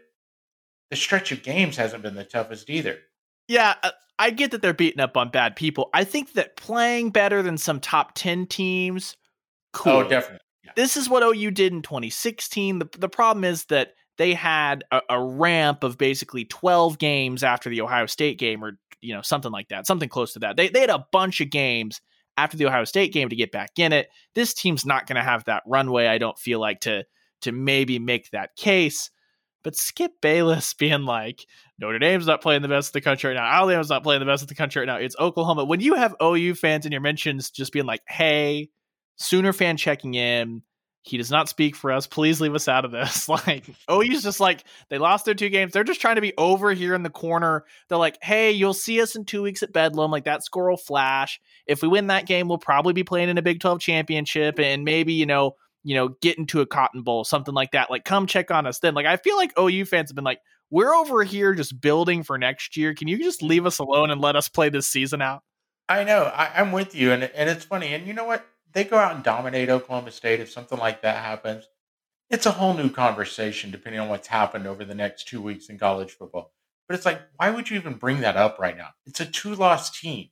the 0.92 0.96
stretch 0.96 1.32
of 1.32 1.42
games 1.42 1.78
hasn't 1.78 2.04
been 2.04 2.14
the 2.14 2.24
toughest 2.24 2.70
either. 2.70 3.00
Yeah, 3.48 3.74
uh, 3.82 3.92
I 4.20 4.30
get 4.30 4.52
that 4.52 4.62
they're 4.62 4.74
beating 4.74 5.00
up 5.00 5.18
on 5.18 5.30
bad 5.30 5.56
people. 5.56 5.90
I 5.94 6.04
think 6.04 6.34
that 6.34 6.58
playing 6.58 7.10
better 7.10 7.42
than 7.42 7.58
some 7.58 7.80
top 7.80 8.12
10 8.14 8.46
teams, 8.46 9.18
cool. 9.74 9.94
Oh, 9.94 10.08
definitely. 10.08 10.46
Yeah. 10.64 10.74
This 10.76 10.96
is 10.96 11.10
what 11.10 11.24
OU 11.24 11.52
did 11.52 11.74
in 11.74 11.82
2016. 11.82 12.80
The, 12.80 12.90
the 13.00 13.10
problem 13.10 13.44
is 13.44 13.66
that 13.66 13.94
they 14.18 14.36
had 14.36 14.84
a, 14.92 15.02
a, 15.10 15.20
ramp 15.20 15.84
of 15.84 15.98
basically 15.98 16.46
12 16.46 17.00
games 17.00 17.44
after 17.44 17.70
the 17.72 17.82
Ohio 17.82 18.06
State 18.06 18.38
game 18.38 18.64
or 18.64 18.78
you 19.02 19.16
know, 19.16 19.22
something 19.22 19.52
like 19.52 19.70
that, 19.70 19.88
something 19.88 20.10
close 20.10 20.34
to 20.34 20.40
that. 20.40 20.58
They 20.58 20.70
they 20.70 20.82
had 20.82 20.92
a 20.92 21.08
bunch 21.12 21.42
of 21.42 21.50
games 21.50 22.02
after 22.38 22.58
the 22.58 22.68
Ohio 22.68 22.84
State 22.84 23.14
game 23.14 23.30
to 23.30 23.36
get 23.36 23.52
back 23.52 23.72
in 23.78 23.94
it. 23.94 24.10
This 24.36 24.54
team's 24.54 24.86
not 24.86 25.08
going 25.08 25.16
to 25.16 25.24
have 25.24 25.46
that 25.46 25.64
runway. 25.66 26.06
I 26.06 26.20
don't 26.20 26.38
feel 26.38 26.60
like 26.60 26.82
to 26.82 27.04
to 27.42 27.52
maybe 27.52 27.98
make 27.98 28.30
that 28.32 28.56
case. 28.56 29.10
But 29.64 29.76
Skip 29.76 30.22
Bayless 30.22 30.74
being 30.80 31.04
like, 31.04 31.46
Notre 31.80 32.00
Dame's 32.00 32.28
not 32.28 32.42
playing 32.42 32.62
the 32.62 32.68
best 32.68 32.90
of 32.90 32.94
the 32.94 33.02
country 33.02 33.30
right 33.30 33.38
now. 33.38 33.46
Alabama's 33.46 33.90
not 33.90 34.04
playing 34.04 34.20
the 34.20 34.26
best 34.26 34.44
of 34.44 34.50
the 34.50 34.56
country 34.56 34.82
right 34.82 34.86
now. 34.86 34.98
It's 34.98 35.16
Oklahoma. 35.20 35.66
When 35.66 35.80
you 35.80 35.96
have 35.96 36.16
OU 36.22 36.56
fans 36.56 36.86
in 36.86 36.92
your 36.92 37.02
mentions 37.02 37.50
just 37.50 37.74
being 37.74 37.86
like, 37.86 38.02
hey, 38.08 38.70
Sooner 39.18 39.54
fan 39.54 39.78
checking 39.78 40.16
in, 40.16 40.64
he 41.04 41.18
does 41.18 41.30
not 41.30 41.50
speak 41.50 41.76
for 41.76 41.92
us. 41.92 42.08
Please 42.08 42.42
leave 42.42 42.56
us 42.56 42.68
out 42.68 42.86
of 42.86 42.92
this. 42.92 43.30
Like 43.30 43.64
OU's 43.90 44.24
just 44.24 44.40
like 44.40 44.64
they 44.90 44.98
lost 44.98 45.26
their 45.26 45.34
two 45.34 45.50
games. 45.50 45.74
They're 45.74 45.84
just 45.84 46.02
trying 46.02 46.16
to 46.16 46.22
be 46.22 46.34
over 46.38 46.74
here 46.74 46.94
in 46.96 47.04
the 47.04 47.10
corner. 47.10 47.66
They're 47.88 47.98
like, 47.98 48.18
hey, 48.22 48.52
you'll 48.52 48.74
see 48.74 49.02
us 49.02 49.16
in 49.16 49.26
two 49.26 49.42
weeks 49.42 49.64
at 49.64 49.74
Bedlam. 49.74 50.12
Like 50.12 50.26
that 50.26 50.44
score 50.44 50.70
will 50.70 50.78
flash. 50.78 51.40
If 51.66 51.82
we 51.82 51.88
win 51.88 52.08
that 52.08 52.28
game, 52.28 52.48
we'll 52.48 52.58
probably 52.58 52.94
be 52.94 53.04
playing 53.04 53.30
in 53.30 53.38
a 53.38 53.42
Big 53.42 53.60
12 53.60 53.80
championship 53.80 54.60
and 54.60 54.84
maybe, 54.84 55.14
you 55.14 55.26
know, 55.26 55.56
you 55.84 55.96
know, 55.96 56.10
get 56.22 56.38
into 56.38 56.62
a 56.62 56.66
cotton 56.66 57.04
bowl, 57.04 57.24
something 57.24 57.54
like 57.54 57.72
that. 57.72 57.90
Like, 57.90 58.06
come 58.06 58.28
check 58.28 58.52
on 58.52 58.66
us 58.66 58.80
then. 58.80 58.94
Like, 58.94 59.06
I 59.06 59.18
feel 59.18 59.38
like 59.38 59.58
OU 59.60 59.86
fans 59.86 60.10
have 60.10 60.16
been 60.16 60.24
like, 60.24 60.40
we're 60.70 60.94
over 60.94 61.24
here 61.24 61.54
just 61.54 61.82
building 61.82 62.24
for 62.24 62.38
next 62.38 62.78
year. 62.78 62.94
Can 62.94 63.08
you 63.08 63.18
just 63.18 63.44
leave 63.44 63.66
us 63.66 63.80
alone 63.80 64.10
and 64.10 64.22
let 64.22 64.36
us 64.36 64.48
play 64.48 64.70
this 64.70 64.88
season 64.88 65.22
out? 65.22 65.44
I 65.90 66.04
know. 66.04 66.24
I, 66.24 66.62
am 66.62 66.72
with 66.72 66.96
you. 66.96 67.12
And, 67.12 67.24
and 67.24 67.50
it's 67.50 67.66
funny. 67.66 67.94
And 67.94 68.08
you 68.08 68.14
know 68.14 68.24
what? 68.24 68.46
they 68.74 68.84
go 68.84 68.98
out 68.98 69.16
and 69.16 69.24
dominate 69.24 69.70
Oklahoma 69.70 70.12
State, 70.12 70.40
if 70.40 70.52
something 70.52 70.78
like 70.78 71.02
that 71.02 71.24
happens, 71.24 71.66
it's 72.30 72.46
a 72.46 72.52
whole 72.52 72.74
new 72.74 72.90
conversation 72.90 73.72
depending 73.72 74.00
on 74.00 74.10
what's 74.10 74.28
happened 74.28 74.68
over 74.68 74.86
the 74.86 74.96
next 74.96 75.28
two 75.28 75.42
weeks 75.42 75.70
in 75.70 75.78
college 75.78 76.12
football. 76.12 76.54
But 76.88 76.96
it's 76.96 77.06
like, 77.06 77.22
why 77.38 77.50
would 77.50 77.70
you 77.70 77.78
even 77.78 77.94
bring 77.94 78.22
that 78.22 78.38
up 78.38 78.60
right 78.60 78.78
now? 78.78 78.90
It's 79.06 79.20
a 79.20 79.26
two 79.26 79.56
loss 79.56 79.98
team. 79.98 80.30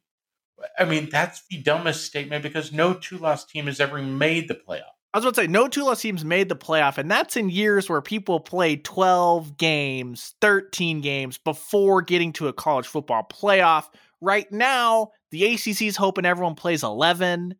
I 0.77 0.85
mean, 0.85 1.09
that's 1.09 1.43
the 1.49 1.61
dumbest 1.61 2.05
statement 2.05 2.43
because 2.43 2.73
no 2.73 2.93
two 2.93 3.17
loss 3.17 3.45
team 3.45 3.67
has 3.67 3.79
ever 3.79 4.01
made 4.01 4.47
the 4.47 4.55
playoff. 4.55 4.95
I 5.13 5.17
was 5.17 5.25
about 5.25 5.35
to 5.35 5.41
say, 5.41 5.47
no 5.47 5.67
two 5.67 5.83
loss 5.83 6.01
teams 6.01 6.23
made 6.23 6.49
the 6.49 6.55
playoff, 6.55 6.97
and 6.99 7.09
that's 7.09 7.35
in 7.35 7.49
years 7.49 7.89
where 7.89 8.01
people 8.01 8.39
play 8.39 8.75
12 8.75 9.57
games, 9.57 10.35
13 10.41 11.01
games 11.01 11.39
before 11.39 12.01
getting 12.01 12.31
to 12.33 12.47
a 12.47 12.53
college 12.53 12.87
football 12.87 13.27
playoff. 13.31 13.85
Right 14.21 14.51
now, 14.51 15.09
the 15.31 15.45
ACC 15.45 15.83
is 15.83 15.95
hoping 15.95 16.25
everyone 16.25 16.55
plays 16.55 16.83
11 16.83 17.55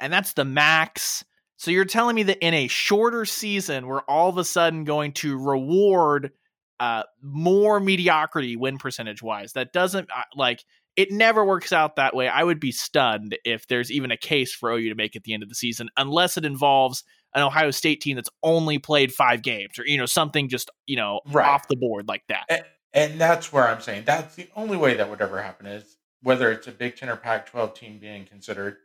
and 0.00 0.12
that's 0.12 0.32
the 0.32 0.44
max. 0.44 1.24
So 1.56 1.70
you're 1.70 1.84
telling 1.84 2.16
me 2.16 2.22
that 2.24 2.44
in 2.44 2.54
a 2.54 2.68
shorter 2.68 3.24
season, 3.24 3.86
we're 3.86 4.00
all 4.02 4.30
of 4.30 4.38
a 4.38 4.44
sudden 4.44 4.84
going 4.84 5.12
to 5.14 5.38
reward 5.38 6.32
uh, 6.80 7.02
more 7.22 7.78
mediocrity 7.78 8.56
win 8.56 8.78
percentage 8.78 9.22
wise. 9.22 9.52
That 9.52 9.72
doesn't 9.72 10.08
uh, 10.10 10.22
like 10.34 10.64
it 10.96 11.10
never 11.10 11.44
works 11.44 11.72
out 11.72 11.96
that 11.96 12.14
way. 12.14 12.28
I 12.28 12.42
would 12.42 12.60
be 12.60 12.72
stunned 12.72 13.36
if 13.44 13.66
there's 13.68 13.90
even 13.90 14.10
a 14.10 14.16
case 14.16 14.52
for 14.54 14.70
OU 14.70 14.88
to 14.88 14.94
make 14.94 15.16
at 15.16 15.24
the 15.24 15.32
end 15.32 15.42
of 15.42 15.48
the 15.48 15.54
season, 15.54 15.88
unless 15.96 16.36
it 16.36 16.44
involves 16.44 17.04
an 17.34 17.42
Ohio 17.42 17.70
State 17.70 18.00
team 18.00 18.16
that's 18.16 18.30
only 18.42 18.78
played 18.78 19.12
five 19.12 19.42
games 19.42 19.78
or 19.78 19.86
you 19.86 19.96
know 19.96 20.06
something 20.06 20.48
just 20.48 20.70
you 20.86 20.96
know 20.96 21.20
right. 21.30 21.46
off 21.46 21.68
the 21.68 21.76
board 21.76 22.08
like 22.08 22.22
that. 22.28 22.44
And, 22.48 22.64
and 22.92 23.20
that's 23.20 23.52
where 23.52 23.68
I'm 23.68 23.80
saying 23.80 24.04
that's 24.04 24.34
the 24.34 24.48
only 24.56 24.76
way 24.76 24.94
that 24.94 25.08
would 25.08 25.20
ever 25.20 25.42
happen 25.42 25.66
is 25.66 25.96
whether 26.22 26.50
it's 26.50 26.66
a 26.66 26.72
Big 26.72 26.96
Ten 26.96 27.08
or 27.08 27.16
Pac-12 27.16 27.74
team 27.74 27.98
being 27.98 28.26
considered, 28.26 28.76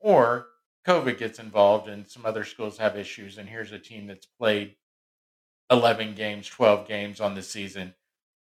or 0.00 0.48
COVID 0.86 1.16
gets 1.16 1.38
involved 1.38 1.88
and 1.88 2.06
some 2.06 2.26
other 2.26 2.44
schools 2.44 2.78
have 2.78 2.96
issues, 2.96 3.38
and 3.38 3.48
here's 3.48 3.72
a 3.72 3.78
team 3.78 4.06
that's 4.06 4.26
played 4.26 4.74
11 5.70 6.14
games, 6.14 6.48
12 6.48 6.86
games 6.86 7.20
on 7.20 7.34
the 7.34 7.42
season. 7.42 7.94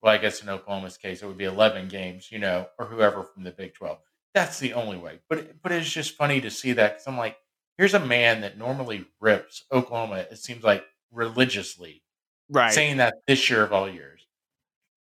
Well, 0.03 0.13
I 0.13 0.19
guess 0.19 0.43
in 0.43 0.49
Oklahoma's 0.49 0.99
case, 0.99 1.23
it 1.23 1.27
would 1.27 1.39
be 1.39 1.45
11 1.45 1.89
games, 1.89 2.31
you 2.31 2.39
know, 2.39 2.69
or 2.79 2.87
whoever 2.87 3.23
from 3.23 3.45
the 3.45 3.51
Big 3.51 3.75
12. 3.75 3.99
That's 4.35 4.59
the 4.59 4.75
only 4.75 4.97
way. 4.99 5.21
But 5.29 5.63
but 5.63 5.73
it's 5.73 5.91
just 5.91 6.17
funny 6.17 6.41
to 6.41 6.51
see 6.51 6.73
that 6.73 6.95
because 6.95 7.07
I'm 7.07 7.17
like, 7.17 7.39
here's 7.79 7.95
a 7.95 8.01
man 8.01 8.41
that 8.43 8.59
normally 8.59 9.07
rips 9.21 9.65
Oklahoma. 9.73 10.27
It 10.31 10.39
seems 10.39 10.65
like 10.65 10.85
religiously, 11.13 12.03
right? 12.51 12.73
Saying 12.73 12.99
that 12.99 13.15
this 13.27 13.49
year 13.49 13.63
of 13.63 13.73
all 13.73 13.89
years, 13.89 14.27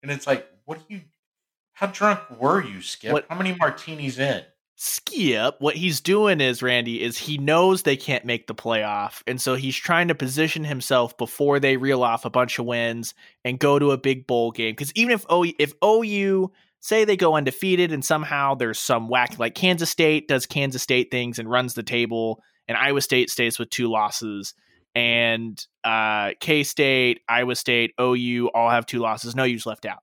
and 0.01 0.11
it's 0.11 0.27
like, 0.27 0.47
what 0.65 0.87
do 0.87 0.95
you? 0.95 1.01
How 1.73 1.87
drunk 1.87 2.19
were 2.39 2.63
you, 2.63 2.81
Skip? 2.81 3.13
What, 3.13 3.25
how 3.29 3.35
many 3.37 3.55
martinis 3.55 4.19
in? 4.19 4.43
Skip, 4.83 5.57
what 5.59 5.75
he's 5.75 6.01
doing 6.01 6.41
is 6.41 6.63
Randy 6.63 7.03
is 7.03 7.15
he 7.15 7.37
knows 7.37 7.83
they 7.83 7.95
can't 7.95 8.25
make 8.25 8.47
the 8.47 8.55
playoff, 8.55 9.21
and 9.27 9.39
so 9.39 9.53
he's 9.53 9.75
trying 9.75 10.07
to 10.07 10.15
position 10.15 10.63
himself 10.63 11.15
before 11.17 11.59
they 11.59 11.77
reel 11.77 12.01
off 12.01 12.25
a 12.25 12.31
bunch 12.31 12.57
of 12.57 12.65
wins 12.65 13.13
and 13.45 13.59
go 13.59 13.77
to 13.77 13.91
a 13.91 13.97
big 13.99 14.25
bowl 14.25 14.49
game. 14.49 14.71
Because 14.71 14.91
even 14.95 15.13
if 15.13 15.23
OU, 15.31 15.53
if 15.59 15.73
OU 15.85 16.51
say 16.79 17.05
they 17.05 17.15
go 17.15 17.35
undefeated 17.35 17.91
and 17.91 18.03
somehow 18.03 18.55
there's 18.55 18.79
some 18.79 19.07
whack 19.07 19.37
like 19.37 19.53
Kansas 19.53 19.91
State 19.91 20.27
does 20.27 20.47
Kansas 20.47 20.81
State 20.81 21.11
things 21.11 21.37
and 21.37 21.47
runs 21.47 21.75
the 21.75 21.83
table, 21.83 22.41
and 22.67 22.75
Iowa 22.75 23.01
State 23.01 23.29
stays 23.29 23.59
with 23.59 23.69
two 23.69 23.87
losses, 23.87 24.55
and 24.95 25.63
uh, 25.83 26.31
K 26.39 26.63
State, 26.63 27.19
Iowa 27.29 27.53
State, 27.53 27.93
OU 28.01 28.49
all 28.55 28.71
have 28.71 28.87
two 28.87 28.97
losses, 28.97 29.35
no 29.35 29.43
U's 29.43 29.67
left 29.67 29.85
out. 29.85 30.01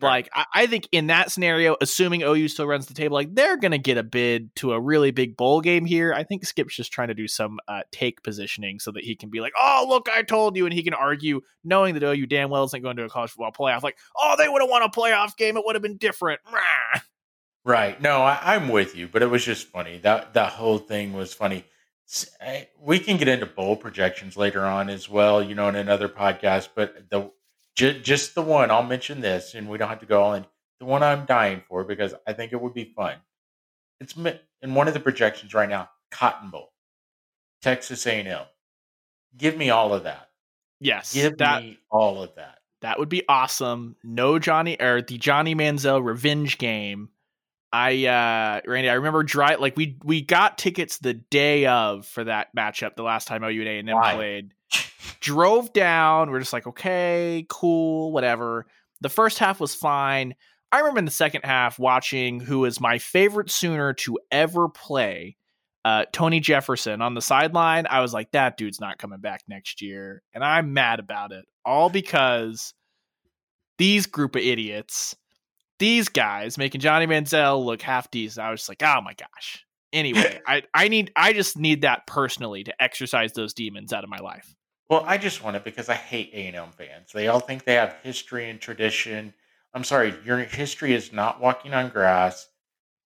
Like 0.00 0.28
I, 0.32 0.44
I, 0.54 0.66
think 0.66 0.88
in 0.92 1.06
that 1.06 1.30
scenario, 1.30 1.76
assuming 1.80 2.22
OU 2.22 2.48
still 2.48 2.66
runs 2.66 2.86
the 2.86 2.94
table, 2.94 3.14
like 3.14 3.34
they're 3.34 3.56
gonna 3.56 3.78
get 3.78 3.96
a 3.96 4.02
bid 4.02 4.54
to 4.56 4.72
a 4.72 4.80
really 4.80 5.12
big 5.12 5.36
bowl 5.36 5.60
game 5.60 5.84
here. 5.84 6.12
I 6.12 6.24
think 6.24 6.44
Skip's 6.44 6.74
just 6.74 6.92
trying 6.92 7.08
to 7.08 7.14
do 7.14 7.28
some 7.28 7.58
uh, 7.68 7.82
take 7.90 8.22
positioning 8.22 8.80
so 8.80 8.90
that 8.92 9.04
he 9.04 9.14
can 9.14 9.30
be 9.30 9.40
like, 9.40 9.52
"Oh, 9.60 9.86
look, 9.88 10.08
I 10.12 10.22
told 10.22 10.56
you," 10.56 10.66
and 10.66 10.74
he 10.74 10.82
can 10.82 10.94
argue, 10.94 11.40
knowing 11.62 11.94
that 11.94 12.02
OU 12.02 12.26
damn 12.26 12.50
well 12.50 12.64
isn't 12.64 12.82
going 12.82 12.96
to 12.96 13.04
a 13.04 13.08
college 13.08 13.30
football 13.30 13.52
playoff. 13.52 13.82
Like, 13.82 13.96
"Oh, 14.16 14.34
they 14.36 14.48
would 14.48 14.62
have 14.62 14.70
won 14.70 14.82
a 14.82 14.88
playoff 14.88 15.36
game; 15.36 15.56
it 15.56 15.64
would 15.64 15.76
have 15.76 15.82
been 15.82 15.96
different." 15.96 16.40
Right? 17.66 17.98
No, 17.98 18.20
I, 18.20 18.38
I'm 18.42 18.68
with 18.68 18.94
you, 18.94 19.08
but 19.08 19.22
it 19.22 19.30
was 19.30 19.42
just 19.42 19.68
funny. 19.68 19.96
That 19.98 20.34
that 20.34 20.52
whole 20.52 20.76
thing 20.76 21.14
was 21.14 21.32
funny. 21.32 21.64
We 22.78 22.98
can 22.98 23.16
get 23.16 23.28
into 23.28 23.46
bowl 23.46 23.76
projections 23.76 24.36
later 24.36 24.66
on 24.66 24.90
as 24.90 25.08
well, 25.08 25.42
you 25.42 25.54
know, 25.54 25.68
in 25.68 25.76
another 25.76 26.10
podcast. 26.10 26.68
But 26.74 27.08
the 27.08 27.30
just, 27.74 28.02
just 28.02 28.34
the 28.34 28.42
one. 28.42 28.70
I'll 28.70 28.82
mention 28.82 29.20
this, 29.20 29.54
and 29.54 29.68
we 29.68 29.78
don't 29.78 29.88
have 29.88 30.00
to 30.00 30.06
go 30.06 30.22
all 30.22 30.34
in. 30.34 30.46
The 30.80 30.86
one 30.86 31.02
I'm 31.02 31.24
dying 31.24 31.62
for 31.68 31.84
because 31.84 32.14
I 32.26 32.32
think 32.32 32.52
it 32.52 32.60
would 32.60 32.74
be 32.74 32.92
fun. 32.96 33.16
It's 34.00 34.14
in 34.16 34.74
one 34.74 34.88
of 34.88 34.94
the 34.94 35.00
projections 35.00 35.54
right 35.54 35.68
now. 35.68 35.88
Cotton 36.10 36.50
Bowl, 36.50 36.72
Texas 37.62 38.06
A&M. 38.06 38.44
Give 39.36 39.56
me 39.56 39.70
all 39.70 39.92
of 39.94 40.04
that. 40.04 40.28
Yes, 40.80 41.14
give 41.14 41.38
that, 41.38 41.62
me 41.62 41.78
all 41.90 42.22
of 42.22 42.34
that. 42.36 42.58
That 42.82 42.98
would 42.98 43.08
be 43.08 43.22
awesome. 43.28 43.96
No 44.04 44.38
Johnny 44.38 44.80
or 44.80 45.00
the 45.00 45.16
Johnny 45.16 45.54
Manziel 45.54 46.04
revenge 46.04 46.58
game. 46.58 47.08
I 47.72 48.06
uh 48.06 48.60
Randy, 48.70 48.88
I 48.88 48.94
remember 48.94 49.22
dry 49.22 49.54
like 49.56 49.76
we 49.76 49.96
we 50.04 50.20
got 50.20 50.58
tickets 50.58 50.98
the 50.98 51.14
day 51.14 51.66
of 51.66 52.06
for 52.06 52.24
that 52.24 52.54
matchup 52.54 52.94
the 52.94 53.02
last 53.02 53.26
time 53.26 53.42
OU 53.42 53.66
and 53.66 53.88
A&M 53.88 54.14
played 54.14 54.54
drove 55.20 55.72
down. 55.72 56.30
We're 56.30 56.40
just 56.40 56.52
like, 56.52 56.66
okay, 56.66 57.46
cool, 57.48 58.12
whatever. 58.12 58.66
The 59.00 59.08
first 59.08 59.38
half 59.38 59.60
was 59.60 59.74
fine. 59.74 60.34
I 60.70 60.78
remember 60.78 60.98
in 60.98 61.04
the 61.04 61.10
second 61.10 61.42
half 61.44 61.78
watching 61.78 62.40
who 62.40 62.64
is 62.64 62.80
my 62.80 62.98
favorite 62.98 63.50
Sooner 63.50 63.92
to 63.94 64.18
ever 64.30 64.68
play, 64.68 65.36
uh, 65.84 66.06
Tony 66.12 66.40
Jefferson 66.40 67.00
on 67.00 67.14
the 67.14 67.22
sideline. 67.22 67.86
I 67.88 68.00
was 68.00 68.12
like, 68.12 68.32
that 68.32 68.56
dude's 68.56 68.80
not 68.80 68.98
coming 68.98 69.20
back 69.20 69.42
next 69.46 69.82
year. 69.82 70.22
And 70.32 70.42
I'm 70.42 70.72
mad 70.72 70.98
about 70.98 71.32
it. 71.32 71.44
All 71.64 71.90
because 71.90 72.74
these 73.78 74.06
group 74.06 74.36
of 74.36 74.42
idiots, 74.42 75.14
these 75.78 76.08
guys 76.08 76.58
making 76.58 76.80
Johnny 76.80 77.06
Manziel 77.06 77.64
look 77.64 77.82
half 77.82 78.10
decent. 78.10 78.44
I 78.44 78.50
was 78.50 78.60
just 78.60 78.68
like, 78.68 78.82
oh 78.82 79.00
my 79.02 79.14
gosh. 79.14 79.64
Anyway, 79.92 80.40
I, 80.46 80.62
I 80.72 80.88
need 80.88 81.12
I 81.14 81.32
just 81.32 81.58
need 81.58 81.82
that 81.82 82.06
personally 82.06 82.64
to 82.64 82.82
exercise 82.82 83.32
those 83.32 83.54
demons 83.54 83.92
out 83.92 84.04
of 84.04 84.10
my 84.10 84.18
life. 84.18 84.54
Well, 84.88 85.04
I 85.06 85.16
just 85.16 85.42
want 85.42 85.56
it 85.56 85.64
because 85.64 85.88
I 85.88 85.94
hate 85.94 86.30
A 86.34 86.46
and 86.46 86.56
M 86.56 86.70
fans. 86.72 87.10
They 87.12 87.28
all 87.28 87.40
think 87.40 87.64
they 87.64 87.74
have 87.74 87.96
history 88.02 88.50
and 88.50 88.60
tradition. 88.60 89.32
I'm 89.72 89.84
sorry, 89.84 90.14
your 90.24 90.38
history 90.38 90.92
is 90.92 91.12
not 91.12 91.40
walking 91.40 91.72
on 91.74 91.88
grass 91.88 92.48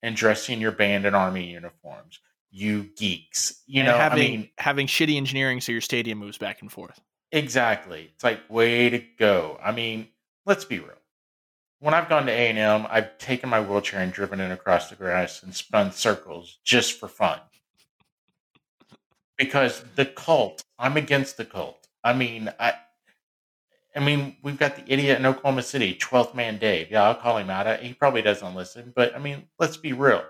and 0.03 0.17
dressing 0.17 0.61
your 0.61 0.73
band 0.73 1.07
in 1.07 1.15
army 1.15 1.51
uniforms. 1.51 2.21
You 2.51 2.85
geeks, 2.97 3.63
you 3.67 3.81
and 3.81 3.89
know, 3.89 3.97
having 3.97 4.19
I 4.19 4.31
mean, 4.31 4.51
having 4.59 4.87
shitty 4.87 5.17
engineering 5.17 5.61
so 5.61 5.71
your 5.71 5.81
stadium 5.83 6.19
moves 6.19 6.39
back 6.39 6.63
and 6.63 6.73
forth. 6.73 7.01
Exactly. 7.31 8.11
It's 8.15 8.25
like 8.25 8.41
way 8.49 8.89
to 8.91 9.03
go. 9.19 9.61
I 9.63 9.73
mean, 9.73 10.09
let's 10.47 10.65
be 10.65 10.79
real. 10.79 10.93
When 11.81 11.95
I've 11.95 12.09
gone 12.09 12.27
to 12.27 12.33
A 12.33 12.49
and 12.49 12.59
M, 12.59 12.87
I've 12.91 13.19
taken 13.19 13.51
my 13.51 13.61
wheelchair 13.61 14.01
and 14.01 14.13
driven 14.13 14.41
it 14.41 14.51
across 14.51 14.89
the 14.89 14.97
grass 14.97 15.43
and 15.43 15.55
spun 15.55 15.93
circles 15.93 16.59
just 16.65 16.99
for 16.99 17.07
fun 17.07 17.39
because 19.39 19.83
the 19.97 20.05
cult. 20.05 20.63
I'm 20.79 20.97
against 20.97 21.37
the 21.37 21.45
cult. 21.45 21.89
I 22.05 22.13
mean, 22.13 22.53
I. 22.59 22.75
I 23.97 24.01
mean, 24.01 24.37
we've 24.43 24.59
got 24.59 24.77
the 24.77 24.85
idiot 24.93 25.19
in 25.19 25.27
Oklahoma 25.27 25.63
City, 25.63 25.95
12th 25.95 26.35
man 26.35 26.59
Dave. 26.59 26.91
Yeah, 26.91 27.05
I'll 27.05 27.15
call 27.17 27.39
him 27.39 27.51
out. 27.51 27.81
He 27.81 27.95
probably 27.95 28.23
doesn't 28.23 28.55
listen, 28.55 28.93
but 28.95 29.17
I 29.17 29.19
mean, 29.19 29.49
let's 29.59 29.77
be 29.77 29.93
real. 29.93 30.23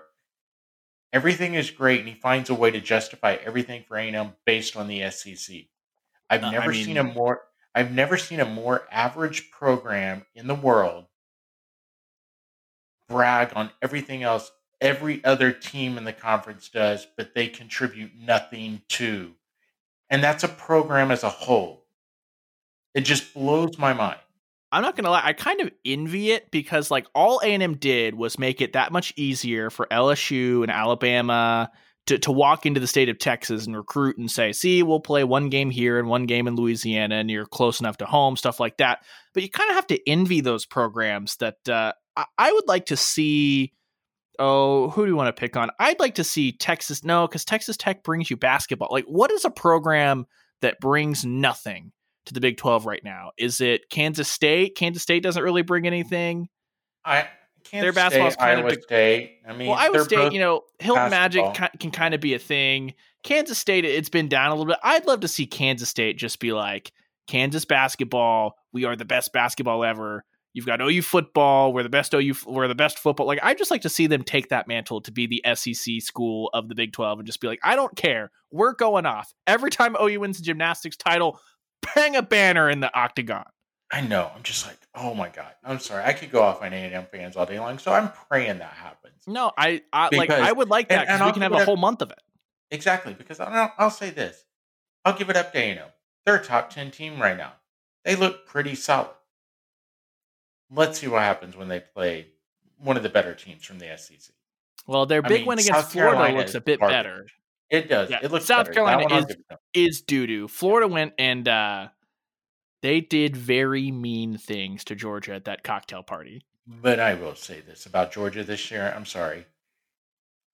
Everything 1.11 1.55
is 1.55 1.69
great, 1.69 1.99
and 1.99 2.07
he 2.09 2.15
finds 2.15 2.49
a 2.49 2.55
way 2.55 2.71
to 2.71 2.79
justify 2.79 3.37
everything 3.43 3.83
for 3.87 3.97
A&M 3.97 4.33
based 4.45 4.77
on 4.77 4.87
the 4.87 5.07
SEC. 5.11 5.57
I've 6.29 6.43
uh, 6.43 6.51
never 6.51 6.71
I 6.71 6.73
mean, 6.73 6.85
seen 6.85 6.97
a 6.97 7.03
more 7.03 7.41
I've 7.75 7.91
never 7.91 8.17
seen 8.17 8.39
a 8.39 8.45
more 8.45 8.87
average 8.91 9.51
program 9.51 10.25
in 10.35 10.47
the 10.47 10.55
world 10.55 11.05
brag 13.07 13.51
on 13.55 13.71
everything 13.81 14.23
else 14.23 14.51
every 14.81 15.23
other 15.23 15.51
team 15.51 15.97
in 15.97 16.03
the 16.03 16.13
conference 16.13 16.69
does, 16.69 17.07
but 17.17 17.33
they 17.33 17.47
contribute 17.47 18.11
nothing 18.15 18.81
to. 18.89 19.33
And 20.09 20.23
that's 20.23 20.43
a 20.43 20.47
program 20.47 21.11
as 21.11 21.23
a 21.23 21.29
whole. 21.29 21.85
It 22.95 23.01
just 23.01 23.33
blows 23.33 23.77
my 23.77 23.93
mind. 23.93 24.19
I'm 24.71 24.83
not 24.83 24.95
gonna 24.95 25.09
lie, 25.09 25.21
I 25.23 25.33
kind 25.33 25.61
of 25.61 25.71
envy 25.83 26.31
it 26.31 26.51
because 26.51 26.91
like 26.91 27.07
all 27.15 27.39
A&M 27.43 27.75
did 27.75 28.15
was 28.15 28.37
make 28.37 28.61
it 28.61 28.73
that 28.73 28.91
much 28.91 29.13
easier 29.15 29.69
for 29.69 29.87
LSU 29.87 30.61
and 30.61 30.71
Alabama 30.71 31.71
to, 32.05 32.19
to 32.19 32.31
walk 32.31 32.65
into 32.65 32.79
the 32.79 32.87
state 32.87 33.09
of 33.09 33.17
Texas 33.17 33.65
and 33.65 33.75
recruit 33.75 34.17
and 34.17 34.29
say, 34.29 34.51
see, 34.51 34.83
we'll 34.83 34.99
play 34.99 35.23
one 35.23 35.49
game 35.49 35.69
here 35.69 35.99
and 35.99 36.07
one 36.07 36.25
game 36.25 36.47
in 36.47 36.55
Louisiana 36.55 37.15
and 37.15 37.31
you're 37.31 37.45
close 37.45 37.79
enough 37.79 37.97
to 37.97 38.05
home, 38.05 38.35
stuff 38.35 38.59
like 38.59 38.77
that. 38.77 39.03
But 39.33 39.43
you 39.43 39.49
kind 39.49 39.69
of 39.69 39.75
have 39.75 39.87
to 39.87 40.09
envy 40.09 40.41
those 40.41 40.65
programs 40.65 41.35
that 41.37 41.67
uh, 41.67 41.93
I, 42.15 42.25
I 42.37 42.51
would 42.51 42.67
like 42.67 42.87
to 42.87 42.97
see 42.97 43.73
oh, 44.39 44.89
who 44.89 45.05
do 45.05 45.11
you 45.11 45.15
want 45.15 45.35
to 45.35 45.39
pick 45.39 45.55
on? 45.55 45.69
I'd 45.79 45.99
like 45.99 46.15
to 46.15 46.23
see 46.23 46.51
Texas. 46.51 47.03
No, 47.03 47.27
because 47.27 47.45
Texas 47.45 47.77
Tech 47.77 48.03
brings 48.03 48.29
you 48.29 48.37
basketball. 48.37 48.89
Like, 48.91 49.05
what 49.05 49.31
is 49.31 49.45
a 49.45 49.49
program 49.49 50.25
that 50.61 50.79
brings 50.79 51.25
nothing 51.25 51.91
to 52.25 52.33
the 52.33 52.41
Big 52.41 52.57
12 52.57 52.85
right 52.85 53.03
now? 53.03 53.31
Is 53.37 53.61
it 53.61 53.89
Kansas 53.89 54.27
State? 54.27 54.75
Kansas 54.75 55.03
State 55.03 55.23
doesn't 55.23 55.43
really 55.43 55.61
bring 55.61 55.85
anything. 55.85 56.49
I 57.05 57.27
Kansas 57.63 57.83
their 57.83 57.93
basketball's 57.93 58.33
State, 58.33 58.43
kind 58.43 58.59
Iowa 58.59 58.69
of 58.69 58.83
State. 58.83 59.39
I 59.47 59.53
mean, 59.53 59.67
well, 59.67 59.77
Iowa 59.77 60.03
State, 60.03 60.33
you 60.33 60.39
know, 60.39 60.61
Hilton 60.79 61.09
Magic 61.09 61.45
can 61.79 61.91
kind 61.91 62.13
of 62.13 62.21
be 62.21 62.33
a 62.33 62.39
thing. 62.39 62.93
Kansas 63.23 63.57
State, 63.57 63.85
it's 63.85 64.09
been 64.09 64.27
down 64.27 64.47
a 64.47 64.55
little 64.55 64.65
bit. 64.65 64.79
I'd 64.81 65.05
love 65.05 65.21
to 65.21 65.27
see 65.27 65.45
Kansas 65.45 65.89
State 65.89 66.17
just 66.17 66.39
be 66.39 66.53
like 66.53 66.91
Kansas 67.27 67.65
basketball. 67.65 68.55
We 68.71 68.85
are 68.85 68.95
the 68.95 69.05
best 69.05 69.33
basketball 69.33 69.83
ever. 69.83 70.23
You've 70.53 70.65
got 70.65 70.81
OU 70.81 71.03
football. 71.03 71.73
We're 71.73 71.83
the 71.83 71.89
best 71.89 72.13
OU. 72.13 72.35
We're 72.47 72.67
the 72.67 72.75
best 72.75 72.97
football. 72.97 73.27
Like 73.27 73.39
I 73.43 73.53
just 73.53 73.69
like 73.69 73.81
to 73.81 73.89
see 73.89 74.07
them 74.07 74.23
take 74.23 74.49
that 74.49 74.67
mantle 74.67 75.01
to 75.01 75.11
be 75.11 75.27
the 75.27 75.43
SEC 75.55 76.01
school 76.01 76.49
of 76.53 76.69
the 76.69 76.75
Big 76.75 76.91
Twelve 76.91 77.19
and 77.19 77.25
just 77.25 77.39
be 77.39 77.47
like, 77.47 77.59
I 77.63 77.75
don't 77.75 77.95
care. 77.95 78.31
We're 78.51 78.73
going 78.73 79.05
off 79.05 79.33
every 79.45 79.69
time 79.69 79.95
OU 80.01 80.21
wins 80.21 80.37
the 80.37 80.43
gymnastics 80.43 80.97
title. 80.97 81.39
Bang 81.95 82.15
a 82.15 82.21
banner 82.21 82.69
in 82.69 82.79
the 82.79 82.93
octagon. 82.97 83.45
I 83.91 84.01
know. 84.01 84.31
I'm 84.35 84.43
just 84.43 84.67
like, 84.67 84.77
oh 84.95 85.13
my 85.13 85.29
god. 85.29 85.51
I'm 85.63 85.79
sorry. 85.79 86.03
I 86.03 86.13
could 86.13 86.31
go 86.31 86.41
off 86.41 86.61
on 86.61 86.73
A&M 86.73 87.05
fans 87.11 87.35
all 87.35 87.45
day 87.45 87.59
long. 87.59 87.77
So 87.79 87.91
I'm 87.91 88.11
praying 88.29 88.59
that 88.59 88.73
happens. 88.73 89.23
No, 89.27 89.51
I, 89.57 89.81
I 89.93 90.09
because, 90.09 90.29
like. 90.29 90.31
I 90.31 90.51
would 90.51 90.69
like 90.69 90.89
that 90.89 91.07
because 91.07 91.25
we 91.25 91.31
can 91.33 91.41
have 91.41 91.53
a 91.53 91.65
whole 91.65 91.77
month 91.77 92.01
of 92.01 92.11
it. 92.11 92.19
Exactly. 92.71 93.13
Because 93.13 93.39
I'll, 93.39 93.73
I'll 93.77 93.91
say 93.91 94.09
this. 94.09 94.43
I'll 95.05 95.17
give 95.17 95.29
it 95.29 95.37
up 95.37 95.51
to 95.53 95.57
A&M. 95.57 95.79
They're 96.25 96.35
a 96.35 96.43
top 96.43 96.69
ten 96.69 96.91
team 96.91 97.19
right 97.19 97.37
now. 97.37 97.53
They 98.05 98.15
look 98.15 98.45
pretty 98.45 98.75
solid 98.75 99.09
let's 100.71 100.99
see 100.99 101.07
what 101.07 101.21
happens 101.21 101.55
when 101.55 101.67
they 101.67 101.79
play 101.79 102.27
one 102.77 102.97
of 102.97 103.03
the 103.03 103.09
better 103.09 103.33
teams 103.33 103.63
from 103.65 103.79
the 103.79 103.97
SEC. 103.97 104.33
Well, 104.87 105.05
their 105.05 105.21
big 105.21 105.31
I 105.31 105.35
mean, 105.35 105.45
win 105.45 105.59
against 105.59 105.71
South 105.81 105.91
Florida 105.91 106.15
Carolina 106.15 106.37
looks 106.37 106.55
a 106.55 106.61
bit 106.61 106.79
better. 106.79 107.27
It 107.69 107.87
does. 107.87 108.09
Yeah. 108.09 108.19
It 108.23 108.31
looks 108.31 108.45
South 108.45 108.65
better. 108.65 108.73
Carolina 108.73 109.15
is 109.15 109.37
is 109.73 110.01
doo 110.01 110.25
doo. 110.25 110.47
Florida 110.47 110.87
went 110.87 111.13
and 111.19 111.47
uh, 111.47 111.89
they 112.81 113.01
did 113.01 113.35
very 113.35 113.91
mean 113.91 114.37
things 114.37 114.83
to 114.85 114.95
Georgia 114.95 115.35
at 115.35 115.45
that 115.45 115.63
cocktail 115.63 116.01
party. 116.01 116.41
But 116.65 116.99
I 116.99 117.13
will 117.15 117.35
say 117.35 117.61
this 117.61 117.85
about 117.85 118.11
Georgia 118.11 118.43
this 118.43 118.71
year. 118.71 118.93
I'm 118.95 119.05
sorry. 119.05 119.45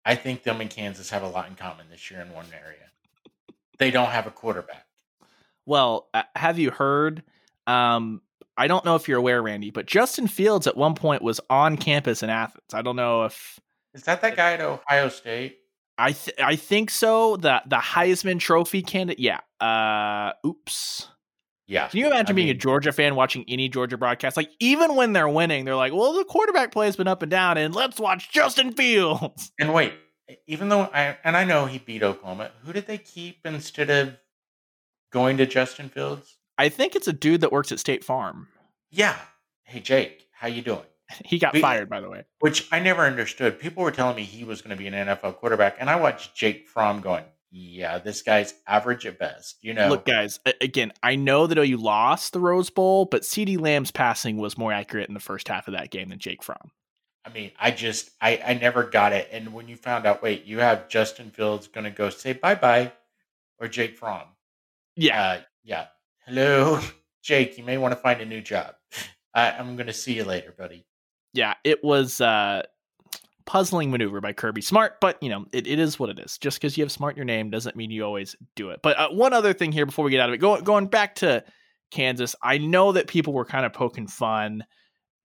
I 0.05 0.15
think 0.15 0.43
them 0.43 0.61
and 0.61 0.69
Kansas 0.69 1.09
have 1.09 1.23
a 1.23 1.27
lot 1.27 1.49
in 1.49 1.55
common 1.55 1.87
this 1.89 2.11
year 2.11 2.21
in 2.21 2.31
one 2.31 2.45
area. 2.53 2.77
They 3.79 3.91
don't 3.91 4.11
have 4.11 4.27
a 4.27 4.31
quarterback. 4.31 4.85
Well, 5.65 6.07
uh, 6.13 6.23
have 6.35 6.59
you 6.59 6.71
heard? 6.71 7.23
Um, 7.67 8.21
I 8.57 8.67
don't 8.67 8.85
know 8.85 8.95
if 8.95 9.07
you're 9.07 9.19
aware, 9.19 9.41
Randy, 9.41 9.69
but 9.69 9.85
Justin 9.85 10.27
Fields 10.27 10.65
at 10.67 10.77
one 10.77 10.95
point 10.95 11.21
was 11.21 11.41
on 11.49 11.77
campus 11.77 12.23
in 12.23 12.29
Athens. 12.29 12.73
I 12.73 12.81
don't 12.81 12.95
know 12.95 13.25
if 13.25 13.59
is 13.93 14.03
that 14.03 14.21
that 14.21 14.35
guy 14.35 14.53
at 14.53 14.61
Ohio 14.61 15.09
State. 15.09 15.57
I 15.97 16.11
th- 16.11 16.37
I 16.39 16.55
think 16.55 16.89
so. 16.89 17.37
The 17.37 17.61
the 17.65 17.77
Heisman 17.77 18.39
Trophy 18.39 18.81
candidate. 18.81 19.19
Yeah. 19.19 19.39
Uh. 19.59 20.33
Oops. 20.45 21.07
Yeah. 21.67 21.87
Can 21.87 21.99
you 21.99 22.07
imagine 22.07 22.33
I 22.33 22.33
being 22.33 22.47
mean, 22.47 22.55
a 22.55 22.59
Georgia 22.59 22.91
fan 22.91 23.15
watching 23.15 23.45
any 23.47 23.69
Georgia 23.69 23.97
broadcast? 23.97 24.37
Like 24.37 24.51
even 24.59 24.95
when 24.95 25.13
they're 25.13 25.29
winning, 25.29 25.65
they're 25.65 25.75
like, 25.75 25.93
"Well, 25.93 26.13
the 26.13 26.25
quarterback 26.25 26.71
play 26.71 26.85
has 26.85 26.95
been 26.95 27.07
up 27.07 27.21
and 27.21 27.31
down, 27.31 27.57
and 27.57 27.73
let's 27.73 27.99
watch 27.99 28.31
Justin 28.31 28.73
Fields." 28.73 29.51
And 29.59 29.73
wait, 29.73 29.93
even 30.47 30.69
though 30.69 30.81
I 30.81 31.17
and 31.23 31.37
I 31.37 31.43
know 31.45 31.65
he 31.65 31.77
beat 31.79 32.03
Oklahoma, 32.03 32.51
who 32.63 32.73
did 32.73 32.87
they 32.87 32.97
keep 32.97 33.37
instead 33.45 33.89
of 33.89 34.17
going 35.11 35.37
to 35.37 35.45
Justin 35.45 35.89
Fields? 35.89 36.37
I 36.57 36.69
think 36.69 36.95
it's 36.95 37.07
a 37.07 37.13
dude 37.13 37.41
that 37.41 37.51
works 37.51 37.71
at 37.71 37.79
State 37.79 38.03
Farm. 38.03 38.47
Yeah. 38.91 39.15
Hey 39.63 39.79
Jake, 39.79 40.27
how 40.31 40.47
you 40.47 40.61
doing? 40.61 40.85
He 41.23 41.37
got 41.37 41.53
we, 41.53 41.61
fired, 41.61 41.89
by 41.89 42.01
the 42.01 42.09
way. 42.09 42.23
Which 42.39 42.67
I 42.71 42.79
never 42.79 43.03
understood. 43.03 43.59
People 43.59 43.83
were 43.83 43.91
telling 43.91 44.15
me 44.15 44.23
he 44.23 44.43
was 44.43 44.61
going 44.61 44.75
to 44.75 44.81
be 44.81 44.87
an 44.87 44.93
NFL 44.93 45.35
quarterback, 45.35 45.77
and 45.79 45.87
I 45.89 45.97
watched 45.97 46.35
Jake 46.35 46.67
Fromm 46.67 47.01
going, 47.01 47.23
"Yeah, 47.51 47.99
this 47.99 48.23
guy's 48.23 48.55
average 48.67 49.05
at 49.05 49.19
best." 49.19 49.57
You 49.61 49.75
know. 49.75 49.89
Look, 49.89 50.05
guys. 50.05 50.39
Again, 50.61 50.91
I 51.03 51.15
know 51.15 51.45
that 51.45 51.59
OU 51.59 51.77
lost 51.77 52.33
the 52.33 52.39
Rose 52.39 52.71
Bowl, 52.71 53.05
but 53.05 53.21
CeeDee 53.21 53.59
Lamb's 53.59 53.91
passing 53.91 54.37
was 54.37 54.57
more 54.57 54.73
accurate 54.73 55.07
in 55.07 55.13
the 55.13 55.19
first 55.19 55.47
half 55.47 55.67
of 55.67 55.73
that 55.73 55.91
game 55.91 56.09
than 56.09 56.17
Jake 56.17 56.41
Fromm. 56.41 56.71
I 57.23 57.29
mean, 57.29 57.51
I 57.59 57.71
just, 57.71 58.11
I, 58.21 58.41
I 58.45 58.53
never 58.53 58.83
got 58.83 59.13
it. 59.13 59.29
And 59.31 59.53
when 59.53 59.67
you 59.67 59.75
found 59.75 60.05
out, 60.05 60.21
wait, 60.21 60.45
you 60.45 60.59
have 60.59 60.89
Justin 60.89 61.31
Fields 61.31 61.67
going 61.67 61.85
to 61.85 61.91
go 61.91 62.09
say 62.09 62.33
bye 62.33 62.55
bye, 62.55 62.91
or 63.59 63.67
Jake 63.67 63.97
Fromm? 63.97 64.27
Yeah, 64.95 65.21
uh, 65.21 65.41
yeah, 65.63 65.87
hello, 66.25 66.79
Jake, 67.23 67.57
you 67.57 67.63
may 67.63 67.77
want 67.77 67.91
to 67.91 67.99
find 67.99 68.21
a 68.21 68.25
new 68.25 68.41
job. 68.41 68.75
I, 69.33 69.51
I'm 69.51 69.75
going 69.75 69.87
to 69.87 69.93
see 69.93 70.13
you 70.13 70.23
later, 70.23 70.53
buddy. 70.57 70.85
Yeah, 71.33 71.55
it 71.63 71.83
was 71.83 72.21
uh 72.21 72.63
puzzling 73.45 73.91
maneuver 73.91 74.21
by 74.21 74.33
Kirby 74.33 74.61
Smart, 74.61 74.99
but 74.99 75.21
you 75.21 75.29
know, 75.29 75.45
it, 75.51 75.67
it 75.67 75.79
is 75.79 75.99
what 75.99 76.09
it 76.09 76.19
is. 76.19 76.37
Just 76.37 76.57
because 76.57 76.77
you 76.77 76.83
have 76.83 76.91
smart 76.91 77.13
in 77.13 77.17
your 77.17 77.25
name 77.25 77.49
doesn't 77.49 77.75
mean 77.75 77.91
you 77.91 78.03
always 78.03 78.35
do 78.55 78.69
it. 78.69 78.79
But 78.81 78.97
uh, 78.97 79.09
one 79.09 79.33
other 79.33 79.53
thing 79.53 79.71
here 79.71 79.85
before 79.85 80.05
we 80.05 80.11
get 80.11 80.19
out 80.19 80.29
of 80.29 80.35
it, 80.35 80.39
go, 80.39 80.59
going 80.61 80.87
back 80.87 81.15
to 81.15 81.43
Kansas, 81.91 82.35
I 82.41 82.57
know 82.57 82.91
that 82.93 83.07
people 83.07 83.33
were 83.33 83.45
kind 83.45 83.65
of 83.65 83.73
poking 83.73 84.07
fun 84.07 84.65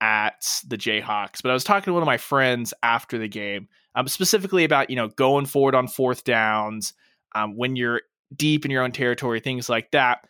at 0.01 0.61
the 0.67 0.77
Jayhawks, 0.77 1.41
but 1.41 1.49
I 1.49 1.53
was 1.53 1.63
talking 1.63 1.85
to 1.85 1.93
one 1.93 2.03
of 2.03 2.07
my 2.07 2.17
friends 2.17 2.73
after 2.83 3.17
the 3.17 3.27
game, 3.27 3.67
um, 3.95 4.07
specifically 4.07 4.63
about 4.63 4.89
you 4.89 4.95
know 4.95 5.07
going 5.09 5.45
forward 5.45 5.75
on 5.75 5.87
fourth 5.87 6.23
downs, 6.23 6.93
um, 7.33 7.55
when 7.55 7.75
you're 7.75 8.01
deep 8.35 8.65
in 8.65 8.71
your 8.71 8.83
own 8.83 8.91
territory, 8.91 9.39
things 9.39 9.69
like 9.69 9.91
that. 9.91 10.27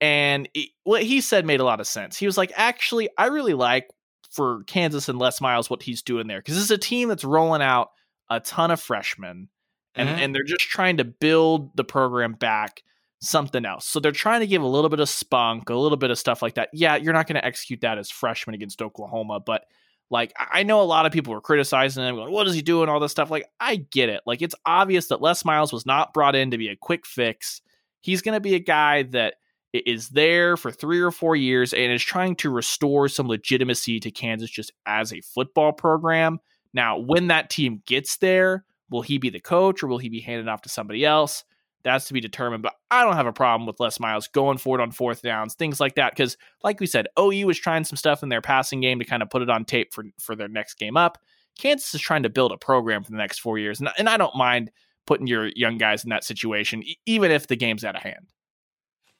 And 0.00 0.48
he, 0.54 0.74
what 0.84 1.02
he 1.02 1.20
said 1.20 1.44
made 1.44 1.60
a 1.60 1.64
lot 1.64 1.80
of 1.80 1.86
sense. 1.86 2.16
He 2.16 2.26
was 2.26 2.38
like, 2.38 2.52
actually, 2.54 3.08
I 3.18 3.26
really 3.26 3.54
like 3.54 3.88
for 4.30 4.62
Kansas 4.64 5.08
and 5.08 5.18
Les 5.18 5.40
Miles 5.40 5.68
what 5.68 5.82
he's 5.82 6.02
doing 6.02 6.26
there 6.26 6.38
because 6.38 6.58
it's 6.58 6.70
a 6.70 6.78
team 6.78 7.08
that's 7.08 7.24
rolling 7.24 7.62
out 7.62 7.90
a 8.30 8.40
ton 8.40 8.70
of 8.70 8.80
freshmen 8.80 9.48
and, 9.94 10.08
mm-hmm. 10.08 10.18
and 10.18 10.34
they're 10.34 10.44
just 10.44 10.68
trying 10.68 10.98
to 10.98 11.04
build 11.04 11.76
the 11.76 11.84
program 11.84 12.34
back 12.34 12.82
something 13.20 13.64
else. 13.64 13.86
So 13.86 14.00
they're 14.00 14.12
trying 14.12 14.40
to 14.40 14.46
give 14.46 14.62
a 14.62 14.66
little 14.66 14.90
bit 14.90 15.00
of 15.00 15.08
spunk, 15.08 15.70
a 15.70 15.74
little 15.74 15.96
bit 15.96 16.10
of 16.10 16.18
stuff 16.18 16.42
like 16.42 16.54
that. 16.54 16.68
Yeah, 16.72 16.96
you're 16.96 17.12
not 17.12 17.26
going 17.26 17.40
to 17.40 17.44
execute 17.44 17.80
that 17.80 17.98
as 17.98 18.10
freshmen 18.10 18.54
against 18.54 18.80
Oklahoma, 18.80 19.40
but 19.40 19.64
like 20.10 20.32
I 20.38 20.62
know 20.62 20.80
a 20.80 20.84
lot 20.84 21.04
of 21.04 21.12
people 21.12 21.34
were 21.34 21.40
criticizing 21.40 22.02
him, 22.02 22.16
going, 22.16 22.32
"What 22.32 22.46
is 22.46 22.54
he 22.54 22.62
doing?" 22.62 22.88
All 22.88 23.00
this 23.00 23.12
stuff. 23.12 23.30
Like 23.30 23.46
I 23.60 23.76
get 23.76 24.08
it. 24.08 24.22
Like 24.24 24.40
it's 24.40 24.54
obvious 24.64 25.08
that 25.08 25.20
Les 25.20 25.44
Miles 25.44 25.72
was 25.72 25.84
not 25.84 26.14
brought 26.14 26.34
in 26.34 26.50
to 26.52 26.58
be 26.58 26.68
a 26.68 26.76
quick 26.76 27.04
fix. 27.04 27.60
He's 28.00 28.22
going 28.22 28.34
to 28.34 28.40
be 28.40 28.54
a 28.54 28.60
guy 28.60 29.02
that 29.02 29.34
is 29.72 30.08
there 30.08 30.56
for 30.56 30.70
three 30.70 31.00
or 31.00 31.10
four 31.10 31.36
years 31.36 31.72
and 31.72 31.92
is 31.92 32.02
trying 32.02 32.36
to 32.36 32.50
restore 32.50 33.08
some 33.08 33.28
legitimacy 33.28 34.00
to 34.00 34.10
Kansas 34.10 34.50
just 34.50 34.72
as 34.86 35.12
a 35.12 35.20
football 35.20 35.72
program. 35.72 36.40
Now, 36.72 36.98
when 36.98 37.28
that 37.28 37.50
team 37.50 37.82
gets 37.86 38.16
there, 38.18 38.64
will 38.90 39.02
he 39.02 39.18
be 39.18 39.30
the 39.30 39.40
coach 39.40 39.82
or 39.82 39.86
will 39.86 39.98
he 39.98 40.08
be 40.08 40.20
handed 40.20 40.48
off 40.48 40.62
to 40.62 40.68
somebody 40.68 41.04
else? 41.04 41.44
That's 41.84 42.06
to 42.06 42.14
be 42.14 42.20
determined. 42.20 42.62
But 42.62 42.74
I 42.90 43.04
don't 43.04 43.16
have 43.16 43.26
a 43.26 43.32
problem 43.32 43.66
with 43.66 43.80
Les 43.80 44.00
Miles 44.00 44.28
going 44.28 44.58
forward 44.58 44.80
on 44.80 44.90
fourth 44.90 45.22
downs, 45.22 45.54
things 45.54 45.80
like 45.80 45.94
that. 45.94 46.12
Because, 46.12 46.36
like 46.64 46.80
we 46.80 46.86
said, 46.86 47.06
OU 47.18 47.46
was 47.46 47.58
trying 47.58 47.84
some 47.84 47.96
stuff 47.96 48.22
in 48.22 48.28
their 48.28 48.42
passing 48.42 48.80
game 48.80 48.98
to 48.98 49.04
kind 49.04 49.22
of 49.22 49.30
put 49.30 49.42
it 49.42 49.50
on 49.50 49.64
tape 49.64 49.94
for, 49.94 50.04
for 50.18 50.34
their 50.34 50.48
next 50.48 50.74
game 50.74 50.96
up. 50.96 51.18
Kansas 51.58 51.94
is 51.94 52.00
trying 52.00 52.22
to 52.24 52.28
build 52.28 52.52
a 52.52 52.56
program 52.56 53.04
for 53.04 53.10
the 53.10 53.16
next 53.16 53.40
four 53.40 53.58
years. 53.58 53.80
And, 53.80 53.88
and 53.98 54.08
I 54.08 54.16
don't 54.16 54.36
mind 54.36 54.70
putting 55.06 55.26
your 55.26 55.48
young 55.54 55.78
guys 55.78 56.04
in 56.04 56.10
that 56.10 56.24
situation, 56.24 56.82
even 57.06 57.30
if 57.30 57.46
the 57.46 57.56
game's 57.56 57.84
out 57.84 57.96
of 57.96 58.02
hand. 58.02 58.28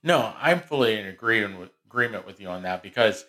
No, 0.03 0.33
I'm 0.39 0.61
fully 0.61 0.99
in 0.99 1.07
agreement 1.07 1.59
with 1.59 1.71
agreement 1.87 2.27
with 2.27 2.41
you 2.41 2.49
on 2.49 2.63
that 2.63 2.83
because 2.83 3.25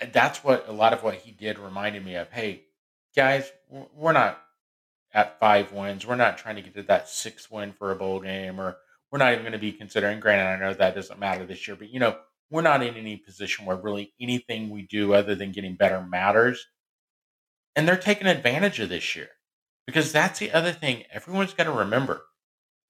eh, 0.00 0.06
that's 0.12 0.42
what 0.42 0.68
a 0.68 0.72
lot 0.72 0.92
of 0.92 1.02
what 1.02 1.16
he 1.16 1.32
did 1.32 1.58
reminded 1.58 2.04
me 2.04 2.14
of. 2.14 2.30
Hey, 2.30 2.64
guys, 3.14 3.50
we're 3.68 4.12
not 4.12 4.40
at 5.12 5.38
five 5.38 5.72
wins. 5.72 6.06
We're 6.06 6.16
not 6.16 6.38
trying 6.38 6.56
to 6.56 6.62
get 6.62 6.74
to 6.74 6.82
that 6.84 7.08
six 7.08 7.50
win 7.50 7.72
for 7.72 7.90
a 7.90 7.96
bowl 7.96 8.20
game, 8.20 8.60
or 8.60 8.76
we're 9.10 9.18
not 9.18 9.32
even 9.32 9.42
going 9.42 9.52
to 9.52 9.58
be 9.58 9.72
considering. 9.72 10.20
Granted, 10.20 10.44
I 10.46 10.58
know 10.58 10.74
that 10.74 10.94
doesn't 10.94 11.18
matter 11.18 11.44
this 11.44 11.66
year, 11.66 11.76
but 11.76 11.90
you 11.90 12.00
know, 12.00 12.16
we're 12.50 12.62
not 12.62 12.82
in 12.82 12.96
any 12.96 13.16
position 13.16 13.64
where 13.64 13.76
really 13.76 14.12
anything 14.20 14.70
we 14.70 14.82
do 14.82 15.12
other 15.12 15.34
than 15.34 15.52
getting 15.52 15.74
better 15.74 16.02
matters. 16.02 16.64
And 17.76 17.86
they're 17.86 17.96
taking 17.96 18.26
advantage 18.26 18.80
of 18.80 18.88
this 18.88 19.14
year 19.14 19.28
because 19.86 20.12
that's 20.12 20.38
the 20.38 20.52
other 20.52 20.72
thing 20.72 21.04
everyone's 21.12 21.54
got 21.54 21.64
to 21.64 21.72
remember 21.72 22.22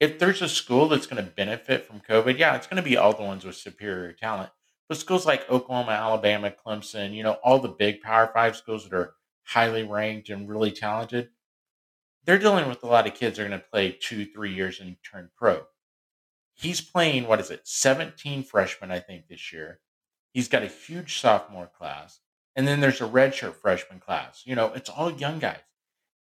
if 0.01 0.19
there's 0.19 0.41
a 0.41 0.49
school 0.49 0.89
that's 0.89 1.07
going 1.07 1.23
to 1.23 1.31
benefit 1.31 1.87
from 1.87 2.01
COVID, 2.01 2.39
yeah, 2.39 2.57
it's 2.57 2.67
going 2.67 2.83
to 2.83 2.89
be 2.89 2.97
all 2.97 3.13
the 3.13 3.23
ones 3.23 3.45
with 3.45 3.55
superior 3.55 4.13
talent. 4.13 4.51
But 4.89 4.99
schools 4.99 5.27
like 5.27 5.49
Oklahoma, 5.49 5.93
Alabama, 5.93 6.51
Clemson, 6.51 7.15
you 7.15 7.23
know, 7.23 7.35
all 7.45 7.59
the 7.61 7.69
big 7.69 8.01
Power 8.01 8.31
Five 8.33 8.57
schools 8.57 8.89
that 8.89 8.97
are 8.97 9.13
highly 9.45 9.85
ranked 9.85 10.31
and 10.31 10.49
really 10.49 10.73
talented, 10.73 11.29
they're 12.25 12.39
dealing 12.39 12.69
with 12.69 12.83
a 12.83 12.87
lot 12.87 13.07
of 13.07 13.15
kids 13.15 13.37
that 13.37 13.45
are 13.45 13.49
going 13.49 13.61
to 13.61 13.67
play 13.67 13.93
two, 13.93 14.25
three 14.25 14.53
years 14.53 14.81
and 14.81 14.97
turn 15.09 15.31
pro. 15.37 15.63
He's 16.55 16.81
playing, 16.81 17.27
what 17.27 17.41
is 17.41 17.51
it, 17.51 17.61
17 17.65 18.43
freshmen, 18.43 18.91
I 18.91 19.01
think, 19.01 19.29
this 19.29 19.53
year. 19.53 19.81
He's 20.33 20.49
got 20.49 20.63
a 20.63 20.69
huge 20.69 21.21
sophomore 21.21 21.71
class. 21.79 22.21
And 22.57 22.67
then 22.67 22.81
there's 22.81 23.01
a 23.01 23.09
redshirt 23.09 23.55
freshman 23.55 24.01
class. 24.01 24.43
You 24.45 24.55
know, 24.55 24.73
it's 24.75 24.91
all 24.91 25.13
young 25.13 25.39
guys. 25.39 25.61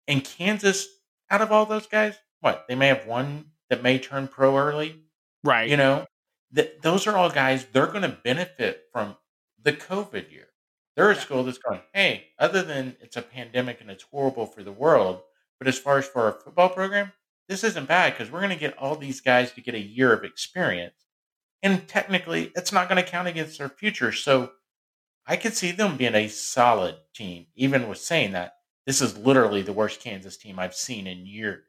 And 0.07 0.23
Kansas, 0.23 0.87
out 1.29 1.41
of 1.41 1.51
all 1.51 1.65
those 1.65 1.87
guys, 1.87 2.15
what? 2.41 2.65
They 2.67 2.75
may 2.75 2.87
have 2.87 3.05
one 3.05 3.45
that 3.69 3.83
may 3.83 3.99
turn 3.99 4.27
pro 4.27 4.57
early. 4.57 5.03
Right. 5.43 5.69
You 5.69 5.77
know, 5.77 6.05
that 6.51 6.81
those 6.81 7.07
are 7.07 7.15
all 7.15 7.29
guys, 7.29 7.65
they're 7.71 7.87
going 7.87 8.01
to 8.01 8.17
benefit 8.23 8.83
from 8.91 9.15
the 9.61 9.73
COVID 9.73 10.31
year. 10.31 10.47
They're 10.95 11.11
a 11.11 11.15
school 11.15 11.43
that's 11.43 11.59
going, 11.59 11.81
hey, 11.93 12.25
other 12.37 12.61
than 12.61 12.97
it's 12.99 13.15
a 13.15 13.21
pandemic 13.21 13.79
and 13.81 13.89
it's 13.89 14.03
horrible 14.03 14.45
for 14.45 14.63
the 14.63 14.71
world, 14.71 15.21
but 15.57 15.67
as 15.67 15.79
far 15.79 15.97
as 15.97 16.07
for 16.07 16.23
our 16.23 16.31
football 16.33 16.69
program, 16.69 17.13
this 17.47 17.63
isn't 17.63 17.87
bad 17.87 18.13
because 18.13 18.31
we're 18.31 18.41
going 18.41 18.49
to 18.51 18.55
get 18.55 18.77
all 18.77 18.95
these 18.95 19.21
guys 19.21 19.51
to 19.53 19.61
get 19.61 19.75
a 19.75 19.79
year 19.79 20.13
of 20.13 20.23
experience. 20.23 21.05
And 21.63 21.87
technically, 21.87 22.51
it's 22.55 22.71
not 22.71 22.89
going 22.89 23.03
to 23.03 23.09
count 23.09 23.27
against 23.27 23.57
their 23.57 23.69
future. 23.69 24.11
So 24.11 24.51
I 25.25 25.35
could 25.35 25.55
see 25.55 25.71
them 25.71 25.97
being 25.97 26.15
a 26.15 26.27
solid 26.27 26.95
team, 27.13 27.47
even 27.55 27.87
with 27.87 27.99
saying 27.99 28.31
that. 28.31 28.53
This 28.85 29.01
is 29.01 29.17
literally 29.17 29.61
the 29.61 29.73
worst 29.73 30.01
Kansas 30.01 30.37
team 30.37 30.57
I've 30.57 30.73
seen 30.73 31.05
in 31.05 31.25
years. 31.25 31.63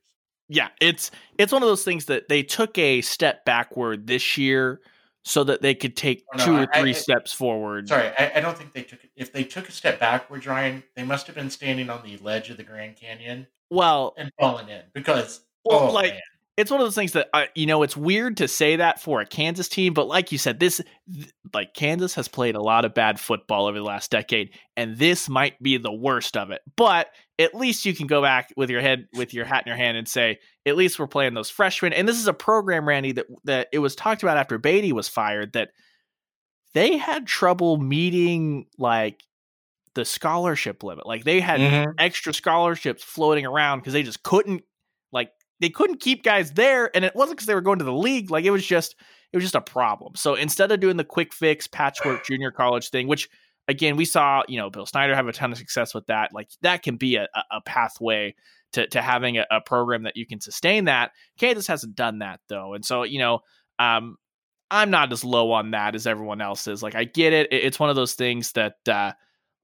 Yeah, 0.53 0.69
it's 0.81 1.13
it's 1.39 1.53
one 1.53 1.63
of 1.63 1.69
those 1.69 1.85
things 1.85 2.07
that 2.07 2.29
they 2.29 2.43
took 2.43 2.77
a 2.77 3.03
step 3.03 3.45
backward 3.45 4.09
this 4.09 4.37
year 4.37 4.81
so 5.23 5.45
that 5.45 5.63
they 5.63 5.75
could 5.75 5.97
take 5.97 6.25
oh, 6.35 6.39
no, 6.39 6.45
two 6.45 6.57
or 6.57 6.67
three 6.75 6.91
I, 6.91 6.95
steps 6.95 7.33
forward. 7.33 7.89
Sorry, 7.89 8.09
I, 8.19 8.33
I, 8.37 8.41
don't 8.41 8.59
think 8.59 8.73
they 8.73 8.83
took. 8.83 8.99
If 9.15 9.33
they 9.33 9.45
took 9.45 9.69
a 9.69 9.73
step 9.73 10.01
backwards, 10.01 10.47
Ryan, 10.47 10.83
they 10.97 11.05
must 11.05 11.27
have 11.29 11.37
been 11.37 11.51
standing 11.51 11.89
on 11.89 12.03
the 12.03 12.17
ledge 12.19 12.51
of 12.51 12.57
the 12.57 12.65
Grand 12.65 12.97
Canyon. 12.97 13.47
Well, 13.71 14.15
and 14.19 14.33
falling 14.41 14.69
in 14.69 14.83
because 14.93 15.43
well, 15.65 15.91
oh, 15.91 15.93
like 15.93 16.15
man. 16.15 16.21
it's 16.57 16.71
one 16.71 16.81
of 16.81 16.87
those 16.87 16.97
things 16.97 17.13
that 17.13 17.29
uh, 17.33 17.45
you 17.55 17.67
know 17.67 17.85
it's 17.85 17.97
weird 17.97 18.39
to 18.39 18.49
say 18.49 18.77
that 18.77 19.01
for 19.01 19.21
a 19.21 19.27
Kansas 19.27 19.69
team, 19.69 19.95
but 19.95 20.09
like 20.09 20.33
you 20.33 20.39
said, 20.39 20.59
this 20.59 20.81
th- 21.13 21.31
like 21.55 21.75
Kansas 21.75 22.15
has 22.15 22.27
played 22.27 22.57
a 22.57 22.63
lot 22.63 22.85
of 22.85 22.95
bad 22.95 23.21
football 23.21 23.67
over 23.67 23.79
the 23.79 23.85
last 23.85 24.11
decade, 24.11 24.51
and 24.77 24.97
this 24.97 25.29
might 25.29 25.63
be 25.63 25.77
the 25.77 25.93
worst 25.93 26.37
of 26.37 26.51
it. 26.51 26.63
But 26.77 27.09
at 27.41 27.55
least 27.55 27.87
you 27.87 27.95
can 27.95 28.07
go 28.07 28.21
back 28.21 28.53
with 28.57 28.69
your 28.71 28.83
head 28.83 29.09
with 29.15 29.33
your 29.33 29.47
hat 29.47 29.65
in 29.67 29.71
your 29.71 29.77
hand 29.77 29.97
and 29.97 30.07
say, 30.07 30.39
at 30.67 30.77
least 30.77 30.99
we're 30.99 31.07
playing 31.07 31.35
those 31.35 31.51
freshmen. 31.51 31.93
And 31.93 32.07
this 32.07 32.19
is 32.19 32.29
a 32.29 32.35
program, 32.35 32.87
Randy, 32.87 33.13
that 33.13 33.27
that 33.45 33.69
it 33.73 33.79
was 33.79 33.97
talked 33.97 34.23
about 34.23 34.37
after 34.37 34.59
Beaty 34.59 34.93
was 34.93 35.09
fired 35.09 35.55
that 35.55 35.71
they 36.75 36.99
had 36.99 37.27
trouble 37.27 37.79
meeting 37.79 38.67
like 38.79 39.25
the 39.95 40.05
scholarship 40.05 40.83
limit. 40.83 41.07
Like 41.07 41.25
they 41.25 41.41
had 41.41 41.61
mm-hmm. 41.61 41.93
extra 41.99 42.35
scholarships 42.35 43.03
floating 43.03 43.47
around 43.47 43.81
because 43.81 43.95
they 43.95 44.03
just 44.03 44.23
couldn't 44.23 44.63
like 45.11 45.33
they 45.61 45.71
couldn't 45.71 46.01
keep 46.01 46.23
guys 46.23 46.53
there, 46.53 46.95
and 46.95 47.05
it 47.05 47.17
wasn't 47.17 47.39
because 47.39 47.47
they 47.47 47.55
were 47.55 47.61
going 47.63 47.79
to 47.79 47.85
the 47.85 47.93
league. 47.93 48.31
Like 48.31 48.45
it 48.45 48.51
was 48.51 48.67
just 48.67 48.95
it 49.33 49.37
was 49.37 49.45
just 49.45 49.55
a 49.55 49.63
problem. 49.63 50.15
So 50.15 50.35
instead 50.35 50.71
of 50.73 50.81
doing 50.81 50.99
the 50.99 51.05
quick 51.05 51.33
fix 51.33 51.67
patchwork 51.67 52.25
junior 52.27 52.51
college 52.51 52.91
thing, 52.91 53.09
which 53.09 53.31
again 53.69 53.97
we 53.97 54.05
saw, 54.05 54.43
you 54.49 54.59
know, 54.59 54.71
Bill 54.71 54.87
Snyder 54.87 55.15
have 55.15 55.29
a 55.29 55.33
ton 55.33 55.53
of 55.53 55.59
success 55.59 55.95
with 55.95 56.07
that. 56.07 56.33
Like 56.33 56.49
that 56.63 56.83
can 56.83 56.97
be 56.97 57.17
a, 57.17 57.29
a 57.51 57.61
pathway 57.63 58.35
to 58.73 58.87
to 58.89 59.03
having 59.03 59.39
a, 59.39 59.47
a 59.51 59.61
program 59.61 60.05
that 60.05 60.17
you 60.17 60.27
can 60.27 60.41
sustain 60.41 60.87
that. 60.87 61.13
Kansas 61.39 61.67
hasn't 61.67 61.97
done 61.97 62.21
that 62.21 62.41
though, 62.49 62.75
and 62.75 62.85
so 62.85 63.03
you 63.03 63.19
know. 63.19 63.41
Um, 63.79 64.17
I'm 64.71 64.91
not 64.91 65.13
as 65.13 65.25
low 65.25 65.51
on 65.51 65.73
that 65.73 65.95
as 65.97 66.07
everyone 66.07 66.41
else 66.41 66.69
is. 66.69 66.83
Like, 66.83 66.95
I 66.95 67.05
get 67.05 67.33
it. 67.33 67.49
It's 67.51 67.81
one 67.81 67.91
of 67.91 67.97
those 67.97 68.15
things 68.15 68.53
that, 68.53 68.77
uh, 68.87 69.13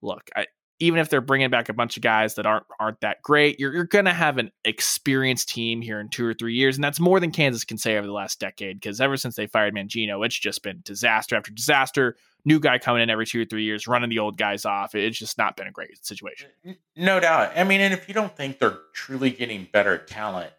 look, 0.02 0.28
I, 0.34 0.46
even 0.78 0.98
if 0.98 1.08
they're 1.08 1.20
bringing 1.20 1.48
back 1.48 1.68
a 1.68 1.74
bunch 1.74 1.96
of 1.96 2.02
guys 2.02 2.34
that 2.34 2.46
aren't 2.46 2.66
aren't 2.78 3.00
that 3.00 3.22
great, 3.22 3.58
you're 3.58 3.72
you're 3.72 3.84
gonna 3.84 4.12
have 4.12 4.36
an 4.38 4.50
experienced 4.64 5.48
team 5.48 5.80
here 5.80 6.00
in 6.00 6.08
two 6.08 6.26
or 6.26 6.34
three 6.34 6.54
years, 6.54 6.76
and 6.76 6.84
that's 6.84 7.00
more 7.00 7.18
than 7.18 7.30
Kansas 7.30 7.64
can 7.64 7.78
say 7.78 7.96
over 7.96 8.06
the 8.06 8.12
last 8.12 8.40
decade. 8.40 8.78
Because 8.78 9.00
ever 9.00 9.16
since 9.16 9.36
they 9.36 9.46
fired 9.46 9.74
Mangino, 9.74 10.24
it's 10.24 10.38
just 10.38 10.62
been 10.62 10.80
disaster 10.84 11.36
after 11.36 11.50
disaster. 11.50 12.16
New 12.46 12.60
guy 12.60 12.78
coming 12.78 13.02
in 13.02 13.10
every 13.10 13.26
two 13.26 13.42
or 13.42 13.44
three 13.44 13.64
years, 13.64 13.86
running 13.86 14.08
the 14.08 14.20
old 14.20 14.38
guys 14.38 14.64
off. 14.64 14.94
It's 14.94 15.18
just 15.18 15.36
not 15.36 15.56
been 15.56 15.66
a 15.66 15.72
great 15.72 16.06
situation. 16.06 16.48
No 16.96 17.20
doubt. 17.20 17.52
I 17.56 17.64
mean, 17.64 17.82
and 17.82 17.92
if 17.92 18.08
you 18.08 18.14
don't 18.14 18.34
think 18.34 18.58
they're 18.58 18.78
truly 18.94 19.30
getting 19.30 19.68
better 19.70 19.98
talent, 19.98 20.52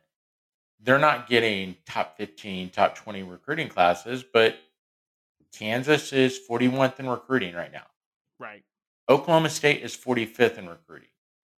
they're 0.79 0.99
not 0.99 1.27
getting 1.27 1.75
top 1.85 2.17
15, 2.17 2.69
top 2.69 2.95
20 2.95 3.23
recruiting 3.23 3.69
classes, 3.69 4.23
but 4.23 4.57
Kansas 5.51 6.13
is 6.13 6.39
41th 6.47 6.99
in 6.99 7.09
recruiting 7.09 7.55
right 7.55 7.71
now. 7.71 7.85
Right. 8.37 8.63
Oklahoma 9.09 9.49
State 9.49 9.81
is 9.81 9.95
45th 9.95 10.57
in 10.57 10.69
recruiting. 10.69 11.07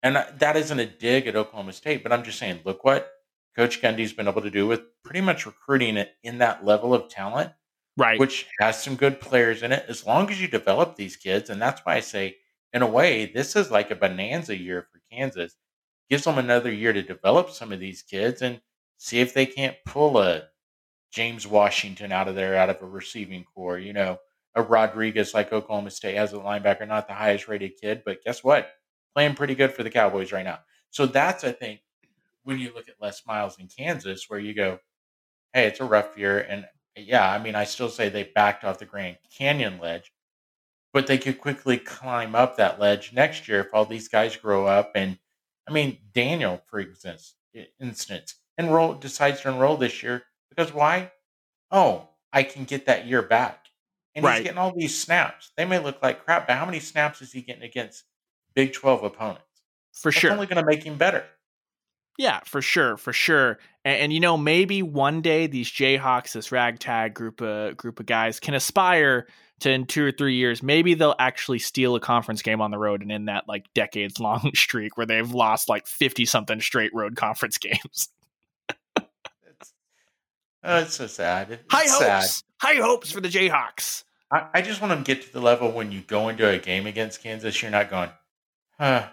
And 0.03 0.15
that 0.37 0.55
isn't 0.55 0.79
a 0.79 0.85
dig 0.85 1.27
at 1.27 1.35
Oklahoma 1.35 1.73
State, 1.73 2.03
but 2.03 2.13
I'm 2.13 2.23
just 2.23 2.39
saying, 2.39 2.59
look 2.63 2.85
what 2.85 3.11
Coach 3.55 3.81
Gundy's 3.81 4.13
been 4.13 4.27
able 4.27 4.43
to 4.43 4.49
do 4.49 4.67
with 4.67 4.81
pretty 5.03 5.21
much 5.21 5.45
recruiting 5.45 5.97
it 5.97 6.13
in 6.23 6.37
that 6.37 6.63
level 6.63 6.93
of 6.93 7.09
talent, 7.09 7.51
right? 7.99 8.19
Which 8.19 8.47
has 8.59 8.81
some 8.81 8.95
good 8.95 9.21
players 9.21 9.61
in 9.61 9.71
it. 9.71 9.85
As 9.87 10.05
long 10.05 10.29
as 10.31 10.41
you 10.41 10.47
develop 10.47 10.95
these 10.95 11.15
kids, 11.15 11.49
and 11.49 11.61
that's 11.61 11.81
why 11.83 11.95
I 11.95 11.99
say, 11.99 12.37
in 12.73 12.81
a 12.81 12.87
way, 12.87 13.25
this 13.25 13.55
is 13.55 13.69
like 13.69 13.91
a 13.91 13.95
bonanza 13.95 14.57
year 14.57 14.87
for 14.91 15.01
Kansas. 15.11 15.55
Gives 16.09 16.23
them 16.23 16.39
another 16.39 16.71
year 16.71 16.93
to 16.93 17.03
develop 17.03 17.51
some 17.51 17.71
of 17.71 17.79
these 17.79 18.01
kids 18.01 18.41
and 18.41 18.61
see 18.97 19.19
if 19.19 19.33
they 19.33 19.45
can't 19.45 19.77
pull 19.85 20.17
a 20.17 20.43
James 21.11 21.45
Washington 21.45 22.11
out 22.11 22.27
of 22.27 22.35
there, 22.35 22.55
out 22.55 22.69
of 22.69 22.81
a 22.81 22.85
receiving 22.85 23.43
core. 23.43 23.77
You 23.77 23.93
know, 23.93 24.17
a 24.55 24.61
Rodriguez 24.61 25.33
like 25.33 25.53
Oklahoma 25.53 25.91
State 25.91 26.15
has 26.15 26.33
a 26.33 26.37
linebacker, 26.37 26.87
not 26.87 27.07
the 27.07 27.13
highest 27.13 27.47
rated 27.47 27.77
kid, 27.79 28.01
but 28.05 28.23
guess 28.23 28.43
what? 28.43 28.71
Playing 29.13 29.35
pretty 29.35 29.55
good 29.55 29.73
for 29.73 29.83
the 29.83 29.89
Cowboys 29.89 30.31
right 30.31 30.45
now. 30.45 30.59
So 30.89 31.05
that's, 31.05 31.43
I 31.43 31.51
think, 31.51 31.81
when 32.43 32.57
you 32.57 32.73
look 32.73 32.89
at 32.89 32.95
Les 33.01 33.21
Miles 33.27 33.59
in 33.59 33.67
Kansas, 33.67 34.25
where 34.27 34.39
you 34.39 34.53
go, 34.53 34.79
hey, 35.53 35.67
it's 35.67 35.79
a 35.79 35.85
rough 35.85 36.17
year. 36.17 36.39
And 36.39 36.65
yeah, 36.95 37.29
I 37.29 37.41
mean, 37.41 37.55
I 37.55 37.63
still 37.63 37.89
say 37.89 38.09
they 38.09 38.23
backed 38.23 38.63
off 38.63 38.79
the 38.79 38.85
Grand 38.85 39.17
Canyon 39.35 39.79
ledge, 39.79 40.11
but 40.93 41.07
they 41.07 41.17
could 41.17 41.39
quickly 41.39 41.77
climb 41.77 42.35
up 42.35 42.57
that 42.57 42.79
ledge 42.79 43.13
next 43.13 43.47
year 43.47 43.61
if 43.61 43.73
all 43.73 43.85
these 43.85 44.07
guys 44.07 44.35
grow 44.35 44.65
up. 44.65 44.91
And 44.95 45.17
I 45.67 45.71
mean, 45.71 45.97
Daniel, 46.13 46.61
for 46.65 46.79
instance, 46.79 47.35
instance, 47.79 48.35
enroll 48.57 48.93
decides 48.93 49.41
to 49.41 49.49
enroll 49.49 49.77
this 49.77 50.03
year 50.03 50.23
because 50.49 50.73
why? 50.73 51.11
Oh, 51.71 52.09
I 52.33 52.43
can 52.43 52.65
get 52.65 52.85
that 52.85 53.05
year 53.05 53.21
back 53.21 53.67
and 54.15 54.25
right. 54.25 54.35
he's 54.35 54.43
getting 54.43 54.57
all 54.57 54.73
these 54.75 54.99
snaps. 54.99 55.51
They 55.55 55.65
may 55.65 55.79
look 55.79 56.01
like 56.01 56.25
crap, 56.25 56.47
but 56.47 56.57
how 56.57 56.65
many 56.65 56.79
snaps 56.79 57.21
is 57.21 57.31
he 57.31 57.41
getting 57.41 57.63
against 57.63 58.03
Big 58.55 58.73
12 58.73 59.03
opponents? 59.03 59.43
For 59.93 60.11
That's 60.11 60.21
sure. 60.21 60.31
only 60.31 60.45
going 60.45 60.61
to 60.61 60.65
make 60.65 60.83
him 60.83 60.97
better. 60.97 61.25
Yeah, 62.19 62.41
for 62.43 62.61
sure, 62.61 62.97
for 62.97 63.13
sure. 63.13 63.59
And, 63.85 63.97
and, 64.01 64.13
you 64.13 64.19
know, 64.19 64.35
maybe 64.35 64.83
one 64.83 65.21
day 65.21 65.47
these 65.47 65.69
Jayhawks, 65.69 66.33
this 66.33 66.51
ragtag 66.51 67.13
group 67.13 67.39
of 67.41 67.77
group 67.77 68.01
of 68.01 68.07
guys, 68.07 68.41
can 68.41 68.53
aspire 68.53 69.25
to 69.61 69.71
in 69.71 69.85
two 69.85 70.03
or 70.03 70.11
three 70.11 70.35
years, 70.35 70.61
maybe 70.61 70.95
they'll 70.95 71.15
actually 71.17 71.59
steal 71.59 71.95
a 71.95 72.01
conference 72.01 72.41
game 72.41 72.59
on 72.59 72.71
the 72.71 72.77
road 72.77 73.01
and 73.01 73.09
in 73.09 73.25
that 73.25 73.45
like 73.47 73.73
decades 73.73 74.19
long 74.19 74.51
streak 74.53 74.97
where 74.97 75.05
they've 75.05 75.31
lost 75.31 75.69
like 75.69 75.87
fifty 75.87 76.25
something 76.25 76.59
straight 76.59 76.91
road 76.93 77.15
conference 77.15 77.57
games. 77.57 78.09
it's, 78.67 79.73
oh, 80.65 80.79
it's 80.79 80.95
so 80.95 81.07
sad. 81.07 81.51
It's 81.51 81.63
High 81.71 81.85
sad. 81.85 82.19
hopes. 82.19 82.43
High 82.61 82.81
hopes 82.81 83.11
for 83.11 83.21
the 83.21 83.29
Jayhawks. 83.29 84.03
I, 84.29 84.45
I 84.55 84.61
just 84.61 84.81
want 84.81 84.93
to 84.93 85.15
get 85.15 85.25
to 85.25 85.31
the 85.31 85.39
level 85.39 85.71
when 85.71 85.93
you 85.93 86.01
go 86.01 86.27
into 86.27 86.45
a 86.45 86.57
game 86.57 86.85
against 86.85 87.23
Kansas, 87.23 87.61
you're 87.61 87.71
not 87.71 87.89
going, 87.89 88.09
huh, 88.77 89.07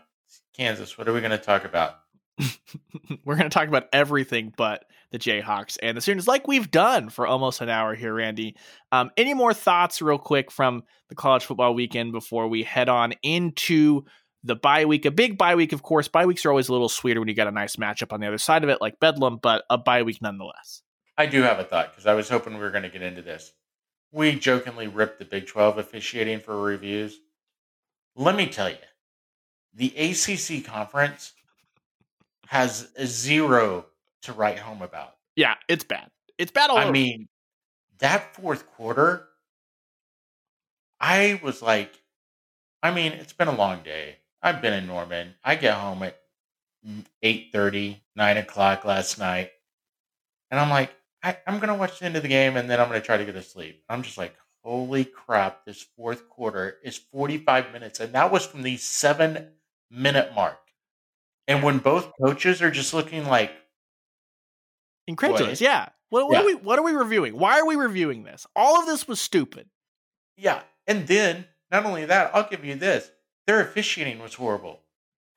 Kansas, 0.57 0.99
what 0.99 1.07
are 1.09 1.13
we 1.13 1.21
going 1.21 1.31
to 1.31 1.39
talk 1.39 1.65
about? 1.65 2.01
We're 3.25 3.37
going 3.37 3.49
to 3.49 3.55
talk 3.55 3.69
about 3.69 3.89
everything 3.93 4.53
but 4.57 4.85
the 5.11 5.19
Jayhawks 5.19 5.79
and 5.83 5.97
the 5.97 6.01
Sooners, 6.01 6.27
like 6.29 6.47
we've 6.49 6.71
done 6.71 7.09
for 7.09 7.27
almost 7.27 7.61
an 7.61 7.69
hour 7.69 7.95
here, 7.95 8.15
Randy. 8.15 8.57
Um, 8.93 9.11
any 9.17 9.35
more 9.35 9.55
thoughts, 9.55 10.03
real 10.03 10.19
quick, 10.19 10.51
from 10.51 10.83
the 11.09 11.15
college 11.15 11.45
football 11.45 11.75
weekend 11.75 12.13
before 12.13 12.49
we 12.49 12.63
head 12.63 12.89
on 12.89 13.13
into 13.23 14.05
the 14.43 14.57
bye 14.57 14.85
week? 14.85 15.05
A 15.05 15.11
big 15.11 15.39
bye 15.39 15.55
week, 15.55 15.73
of 15.73 15.83
course. 15.83 16.09
Bye 16.09 16.27
weeks 16.27 16.45
are 16.45 16.51
always 16.51 16.69
a 16.69 16.73
little 16.73 16.89
sweeter 16.89 17.21
when 17.21 17.29
you 17.29 17.35
got 17.35 17.49
a 17.49 17.53
nice 17.53 17.77
matchup 17.77 18.13
on 18.13 18.21
the 18.21 18.27
other 18.27 18.39
side 18.39 18.65
of 18.65 18.71
it, 18.71 18.81
like 18.81 19.01
Bedlam, 19.01 19.39
but 19.39 19.65
a 19.71 19.79
bye 19.79 20.03
week 20.03 20.21
nonetheless. 20.21 20.83
I 21.17 21.27
do 21.27 21.43
have 21.43 21.59
a 21.59 21.65
thought 21.65 21.93
because 21.93 22.07
I 22.07 22.15
was 22.15 22.29
hoping 22.29 22.55
we 22.55 22.61
were 22.61 22.71
going 22.71 22.83
to 22.83 22.91
get 22.91 23.03
into 23.03 23.23
this 23.23 23.53
we 24.17 24.39
jokingly 24.39 24.89
ripped 24.89 25.19
the 25.19 25.25
Big 25.25 25.47
12 25.47 25.77
officiating 25.77 26.41
for 26.41 26.61
reviews. 26.61 27.19
Let 28.15 28.35
me 28.35 28.47
tell 28.47 28.71
you, 28.71 28.77
the 29.75 29.93
ACC 29.95 30.65
conference 30.65 31.35
has 32.47 32.89
zero 33.05 33.87
to 34.23 34.33
write 34.33 34.59
home 34.59 34.83
about. 34.83 35.15
Yeah, 35.37 35.55
it's 35.69 35.85
bad. 35.85 36.11
It's 36.39 36.51
bad 36.51 36.71
all 36.71 36.79
I 36.79 36.85
over. 36.85 36.93
mean, 36.93 37.29
that 37.99 38.35
fourth 38.35 38.67
quarter, 38.67 39.27
I 41.01 41.41
was 41.43 41.63
like, 41.63 41.93
I 42.83 42.93
mean, 42.93 43.13
it's 43.13 43.33
been 43.33 43.49
a 43.49 43.55
long 43.55 43.83
day. 43.83 44.17
I've 44.43 44.63
been 44.63 44.73
in 44.73 44.87
Norman. 44.87 45.35
I 45.43 45.57
get 45.57 45.75
home 45.75 46.03
at 46.03 46.19
8.30, 47.23 47.99
9 48.15 48.37
o'clock 48.37 48.85
last 48.85 49.19
night. 49.19 49.51
And 50.51 50.61
I'm 50.61 50.71
like, 50.71 50.95
I, 51.23 51.37
am 51.47 51.59
gonna 51.59 51.75
watch 51.75 51.99
the 51.99 52.07
end 52.07 52.17
of 52.17 52.23
the 52.23 52.29
game 52.29 52.57
and 52.57 52.71
then 52.71 52.81
I'm 52.81 52.87
gonna 52.87 53.01
try 53.01 53.17
to 53.17 53.25
get 53.25 53.33
to 53.33 53.43
sleep. 53.43 53.83
I'm 53.89 54.03
just 54.03 54.17
like, 54.17 54.37
holy 54.63 55.05
crap! 55.05 55.65
This 55.65 55.83
fourth 55.97 56.29
quarter 56.29 56.79
is 56.85 56.97
45 56.97 57.73
minutes, 57.73 57.99
and 58.01 58.13
that 58.13 58.31
was 58.31 58.47
from 58.47 58.63
the 58.63 58.77
seven 58.77 59.49
minute 59.91 60.35
mark. 60.35 60.59
And 61.49 61.63
when 61.63 61.79
both 61.79 62.13
coaches 62.21 62.61
are 62.61 62.71
just 62.71 62.93
looking 62.93 63.27
like 63.27 63.53
incredulous, 65.07 65.61
what? 65.61 65.67
yeah. 65.67 65.89
What, 66.09 66.29
what 66.29 66.35
yeah. 66.35 66.41
are 66.43 66.47
we 66.47 66.55
what 66.55 66.79
are 66.79 66.83
we 66.83 66.93
reviewing? 66.93 67.39
Why 67.39 67.59
are 67.59 67.67
we 67.67 67.77
reviewing 67.77 68.25
this? 68.25 68.47
All 68.55 68.79
of 68.81 68.87
this 68.87 69.09
was 69.09 69.21
stupid. 69.21 69.69
Yeah. 70.37 70.63
And 70.87 71.07
then 71.07 71.47
not 71.71 71.85
only 71.85 72.05
that, 72.05 72.31
I'll 72.35 72.49
give 72.49 72.65
you 72.65 72.75
this. 72.75 73.11
Their 73.47 73.61
officiating 73.61 74.19
was 74.19 74.35
horrible. 74.35 74.81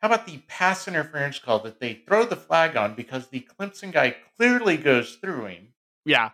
How 0.01 0.07
about 0.07 0.26
the 0.26 0.38
pass 0.47 0.88
interference 0.88 1.39
call 1.39 1.60
that 1.60 1.80
they 1.80 2.01
throw 2.07 2.26
the 2.26 2.36
flag 2.36 2.78
on 2.78 2.95
because 2.95 3.28
the 3.28 3.45
Clemson 3.60 3.91
guy 3.91 4.16
clearly 4.38 4.78
goes 4.78 5.16
through 5.16 5.45
him? 5.45 5.68
Yeah. 6.05 6.30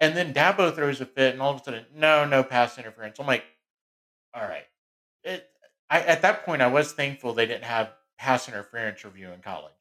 And 0.00 0.16
then 0.16 0.34
Dabo 0.34 0.74
throws 0.74 1.00
a 1.00 1.06
fit, 1.06 1.32
and 1.32 1.42
all 1.42 1.54
of 1.54 1.60
a 1.60 1.64
sudden, 1.64 1.86
no, 1.94 2.24
no 2.24 2.42
pass 2.42 2.78
interference. 2.78 3.18
I'm 3.18 3.26
like, 3.26 3.44
all 4.34 4.42
right. 4.42 4.66
It, 5.24 5.48
I, 5.88 6.00
at 6.00 6.22
that 6.22 6.44
point, 6.44 6.62
I 6.62 6.66
was 6.66 6.92
thankful 6.92 7.32
they 7.32 7.46
didn't 7.46 7.64
have 7.64 7.92
pass 8.18 8.48
interference 8.48 9.04
review 9.04 9.30
in 9.30 9.40
college. 9.40 9.72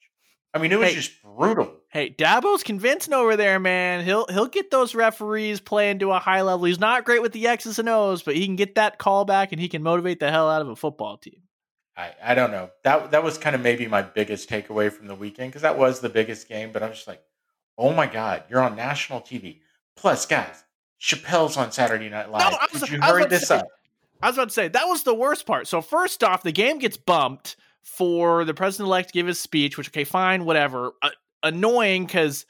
I 0.54 0.58
mean, 0.58 0.72
it 0.72 0.80
was 0.80 0.90
hey, 0.90 0.96
just 0.96 1.22
brutal. 1.22 1.74
Hey, 1.90 2.10
Dabo's 2.10 2.64
convincing 2.64 3.14
over 3.14 3.36
there, 3.36 3.60
man. 3.60 4.06
He'll 4.06 4.26
he'll 4.28 4.48
get 4.48 4.72
those 4.72 4.96
referees 4.96 5.60
playing 5.60 6.00
to 6.00 6.12
a 6.12 6.20
high 6.20 6.44
level. 6.44 6.66
He's 6.66 6.80
not 6.80 7.04
great 7.04 7.22
with 7.22 7.34
the 7.34 7.46
X's 7.48 7.78
and 7.78 7.90
O's, 7.90 8.24
but 8.24 8.36
he 8.36 8.46
can 8.46 8.56
get 8.56 8.76
that 8.76 8.98
call 8.98 9.26
back 9.26 9.52
and 9.52 9.60
he 9.60 9.68
can 9.68 9.84
motivate 9.84 10.22
the 10.22 10.32
hell 10.32 10.50
out 10.50 10.62
of 10.62 10.70
a 10.70 10.76
football 10.76 11.18
team. 11.18 11.42
I, 11.98 12.14
I 12.24 12.36
don't 12.36 12.52
know. 12.52 12.70
That 12.84 13.12
that 13.12 13.22
was 13.22 13.38
kind 13.38 13.54
of 13.54 13.62
maybe 13.62 13.86
my 13.88 14.02
biggest 14.02 14.50
takeaway 14.50 14.90
from 14.90 15.08
the 15.08 15.16
weekend 15.16 15.52
because 15.52 15.64
that 15.64 15.78
was 15.78 16.00
the 16.00 16.10
biggest 16.10 16.48
game. 16.48 16.72
But 16.72 16.84
I'm 16.84 16.94
just 16.94 17.08
like, 17.08 17.22
oh 17.78 17.94
my 17.94 18.08
god, 18.08 18.44
you're 18.50 18.62
on 18.62 18.78
national 18.78 19.22
TV. 19.22 19.60
Plus, 19.98 20.26
guys, 20.26 20.64
Chappelle's 21.02 21.58
on 21.58 21.74
Saturday 21.74 22.08
Night 22.08 22.32
Live. 22.32 22.52
No, 22.52 22.58
was, 22.72 22.82
Could 22.82 22.92
you 22.92 23.02
hurry 23.02 23.26
this 23.26 23.44
uh 23.44 23.46
say, 23.46 23.56
up? 23.58 23.68
I 24.22 24.28
was 24.28 24.38
about 24.38 24.48
to 24.50 24.54
say 24.54 24.68
that 24.70 24.86
was 24.86 25.04
the 25.04 25.14
worst 25.14 25.46
part. 25.46 25.68
So 25.68 25.82
first 25.82 26.24
off, 26.24 26.44
the 26.44 26.54
game 26.54 26.80
gets 26.80 26.96
bumped 26.96 27.58
for 27.86 28.44
the 28.44 28.54
president 28.54 28.88
elect 28.88 29.10
to 29.10 29.14
give 29.14 29.28
his 29.28 29.40
speech, 29.40 29.78
which 29.78 29.90
okay, 29.90 30.04
fine, 30.04 30.44
whatever. 30.44 30.92
Uh, 31.02 31.12
annoying 31.44 32.06
because 32.06 32.46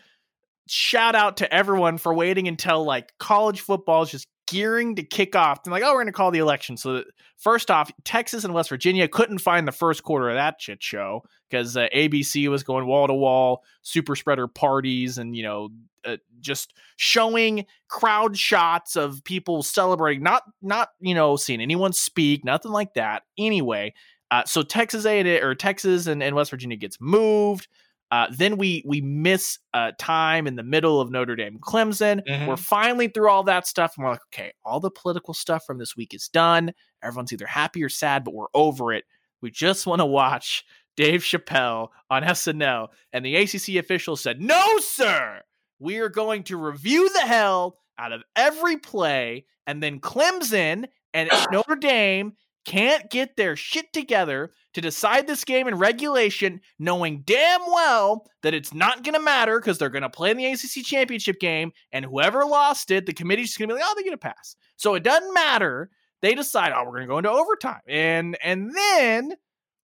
shout 0.67 1.13
out 1.13 1.37
to 1.37 1.53
everyone 1.53 1.97
for 1.97 2.13
waiting 2.13 2.47
until 2.47 2.83
like 2.83 3.13
college 3.19 3.61
football 3.61 4.01
is 4.01 4.09
just 4.09 4.27
gearing 4.47 4.95
to 4.95 5.03
kick 5.03 5.35
off. 5.35 5.59
And 5.65 5.71
like, 5.71 5.83
oh, 5.83 5.91
we're 5.91 6.03
going 6.03 6.07
to 6.07 6.13
call 6.13 6.31
the 6.31 6.39
election. 6.39 6.77
So 6.77 7.03
first 7.37 7.69
off, 7.69 7.91
Texas 8.03 8.43
and 8.43 8.53
West 8.53 8.69
Virginia 8.69 9.07
couldn't 9.07 9.39
find 9.39 9.67
the 9.67 9.71
first 9.71 10.03
quarter 10.03 10.29
of 10.29 10.35
that 10.35 10.61
shit 10.61 10.81
show 10.81 11.23
because 11.49 11.75
uh, 11.75 11.87
ABC 11.93 12.47
was 12.47 12.63
going 12.63 12.85
wall 12.87 13.07
to 13.07 13.13
wall, 13.13 13.63
super 13.81 14.15
spreader 14.15 14.47
parties, 14.47 15.17
and 15.17 15.35
you 15.35 15.43
know, 15.43 15.69
uh, 16.05 16.17
just 16.39 16.73
showing 16.97 17.65
crowd 17.87 18.37
shots 18.37 18.95
of 18.95 19.23
people 19.23 19.63
celebrating, 19.63 20.23
not 20.23 20.43
not 20.61 20.89
you 20.99 21.15
know 21.15 21.35
seeing 21.35 21.61
anyone 21.61 21.93
speak, 21.93 22.45
nothing 22.45 22.71
like 22.71 22.93
that. 22.93 23.23
Anyway, 23.37 23.93
uh, 24.35 24.43
so 24.45 24.63
Texas 24.63 25.05
A 25.05 25.39
or 25.39 25.55
Texas 25.55 26.07
and, 26.07 26.21
and 26.21 26.35
West 26.35 26.51
Virginia 26.51 26.75
gets 26.75 26.99
moved. 26.99 27.69
Uh, 28.11 28.27
then 28.29 28.57
we 28.57 28.83
we 28.85 28.99
miss 28.99 29.59
uh, 29.73 29.93
time 29.97 30.45
in 30.45 30.55
the 30.55 30.63
middle 30.63 30.99
of 30.99 31.09
Notre 31.09 31.37
Dame 31.37 31.57
Clemson. 31.59 32.19
Mm-hmm. 32.27 32.45
We're 32.45 32.57
finally 32.57 33.07
through 33.07 33.29
all 33.29 33.43
that 33.43 33.65
stuff, 33.65 33.93
and 33.95 34.03
we're 34.03 34.11
like, 34.11 34.25
okay, 34.33 34.51
all 34.65 34.81
the 34.81 34.91
political 34.91 35.33
stuff 35.33 35.65
from 35.65 35.77
this 35.77 35.95
week 35.95 36.13
is 36.13 36.27
done. 36.27 36.73
Everyone's 37.01 37.31
either 37.31 37.47
happy 37.47 37.81
or 37.81 37.87
sad, 37.87 38.25
but 38.25 38.33
we're 38.33 38.47
over 38.53 38.91
it. 38.91 39.05
We 39.41 39.51
just 39.51 39.87
want 39.87 40.01
to 40.01 40.05
watch 40.05 40.65
Dave 40.97 41.21
Chappelle 41.21 41.89
on 42.09 42.23
SNL. 42.23 42.89
And 43.13 43.25
the 43.25 43.37
ACC 43.37 43.75
official 43.75 44.17
said, 44.17 44.41
no, 44.41 44.79
sir, 44.79 45.41
we 45.79 45.99
are 45.99 46.09
going 46.09 46.43
to 46.43 46.57
review 46.57 47.09
the 47.13 47.21
hell 47.21 47.77
out 47.97 48.11
of 48.11 48.21
every 48.35 48.75
play, 48.75 49.45
and 49.65 49.81
then 49.81 50.01
Clemson 50.01 50.87
and 51.13 51.29
Notre 51.51 51.77
Dame 51.77 52.33
can't 52.65 53.09
get 53.09 53.35
their 53.35 53.55
shit 53.55 53.93
together 53.93 54.51
to 54.73 54.81
decide 54.81 55.27
this 55.27 55.43
game 55.43 55.67
in 55.67 55.75
regulation, 55.75 56.59
knowing 56.79 57.21
damn 57.25 57.61
well 57.67 58.25
that 58.43 58.53
it's 58.53 58.73
not 58.73 59.03
going 59.03 59.13
to 59.13 59.21
matter 59.21 59.59
because 59.59 59.77
they're 59.77 59.89
going 59.89 60.01
to 60.01 60.09
play 60.09 60.31
in 60.31 60.37
the 60.37 60.45
ACC 60.45 60.83
championship 60.83 61.39
game, 61.39 61.71
and 61.91 62.03
whoever 62.03 62.45
lost 62.45 62.91
it, 62.91 63.05
the 63.05 63.13
committee's 63.13 63.47
just 63.47 63.59
going 63.59 63.69
to 63.69 63.75
be 63.75 63.79
like, 63.79 63.89
oh, 63.89 63.93
they 63.95 64.03
get 64.03 64.13
a 64.13 64.17
pass. 64.17 64.55
So 64.75 64.95
it 64.95 65.03
doesn't 65.03 65.33
matter. 65.33 65.89
They 66.21 66.35
decide, 66.35 66.73
oh, 66.75 66.83
we're 66.83 66.91
going 66.91 67.03
to 67.03 67.07
go 67.07 67.17
into 67.19 67.31
overtime, 67.31 67.81
and 67.87 68.37
and 68.43 68.71
then 68.75 69.33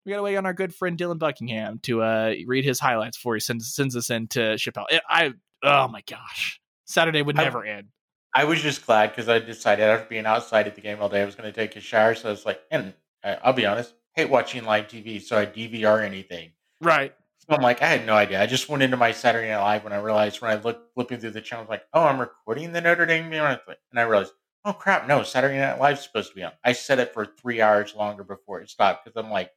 we 0.05 0.11
got 0.11 0.17
to 0.17 0.23
wait 0.23 0.37
on 0.37 0.47
our 0.47 0.55
good 0.55 0.75
friend 0.75 0.97
Dylan 0.97 1.19
Buckingham 1.19 1.81
to 1.83 2.03
uh, 2.03 2.35
read 2.47 2.65
his 2.65 2.81
highlights 2.81 3.19
before 3.19 3.35
he 3.35 3.41
sends 3.41 3.75
sends 3.75 3.97
us 3.97 4.09
into 4.09 4.41
Chappelle. 4.41 4.87
It, 4.89 5.03
I 5.09 5.33
oh 5.63 5.89
my 5.89 6.03
gosh, 6.09 6.61
Saturday 6.87 7.23
would 7.23 7.37
never 7.37 7.67
I, 7.67 7.71
end. 7.71 7.89
I 8.35 8.45
was 8.45 8.61
just 8.61 8.85
glad 8.85 9.11
because 9.11 9.29
I 9.29 9.39
decided 9.39 9.85
after 9.85 10.09
being 10.09 10.27
outside 10.27 10.67
at 10.67 10.75
the 10.75 10.81
game 10.81 10.99
all 11.01 11.09
day, 11.09 11.23
I 11.23 11.25
was 11.25 11.35
going 11.35 11.53
to 11.53 11.59
take 11.59 11.77
a 11.77 11.81
shower. 11.81 12.15
So 12.15 12.29
I 12.29 12.31
was 12.31 12.45
like, 12.45 12.61
and 12.71 12.95
I'll 13.25 13.53
be 13.53 13.67
honest, 13.67 13.95
hate 14.15 14.31
watching 14.31 14.65
live 14.65 14.89
TV, 14.89 15.21
so 15.23 15.39
I 15.39 15.47
DVR 15.47 16.05
anything. 16.05 16.53
Right. 16.81 17.15
So 17.39 17.57
I'm 17.57 17.63
like, 17.63 17.81
I 17.83 17.87
had 17.87 18.05
no 18.05 18.15
idea. 18.15 18.43
I 18.43 18.47
just 18.47 18.69
went 18.69 18.83
into 18.83 18.97
my 18.97 19.13
Saturday 19.13 19.49
Night 19.49 19.61
Live 19.61 19.85
when 19.85 19.93
I 19.93 20.01
realized 20.01 20.43
when 20.43 20.51
I 20.51 20.61
looked 20.61 20.93
flipping 20.95 21.19
through 21.19 21.31
the 21.31 21.41
channels, 21.41 21.71
like, 21.71 21.85
oh, 21.95 22.05
I'm 22.05 22.21
recording 22.21 22.73
the 22.73 22.81
Notre 22.81 23.07
Dame 23.07 23.31
game, 23.31 23.43
and 23.43 23.59
I 23.95 24.03
realized, 24.03 24.33
oh 24.65 24.75
crap, 24.75 25.09
no, 25.09 25.23
Saturday 25.23 25.59
Night 25.59 25.81
Live's 25.81 26.03
supposed 26.03 26.29
to 26.29 26.35
be 26.35 26.43
on. 26.43 26.53
I 26.63 26.73
set 26.73 26.99
it 26.99 27.15
for 27.15 27.25
three 27.25 27.63
hours 27.63 27.95
longer 27.95 28.23
before 28.23 28.61
it 28.61 28.69
stopped 28.69 29.05
because 29.05 29.17
I'm 29.17 29.31
like, 29.31 29.51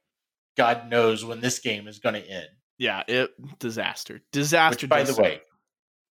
God 0.56 0.88
knows 0.88 1.24
when 1.24 1.40
this 1.40 1.58
game 1.58 1.86
is 1.86 1.98
going 1.98 2.14
to 2.14 2.26
end. 2.26 2.48
Yeah, 2.78 3.02
it 3.06 3.30
disaster, 3.58 4.22
disaster. 4.32 4.84
Which, 4.84 4.88
by 4.88 5.02
the 5.02 5.20
way, 5.20 5.42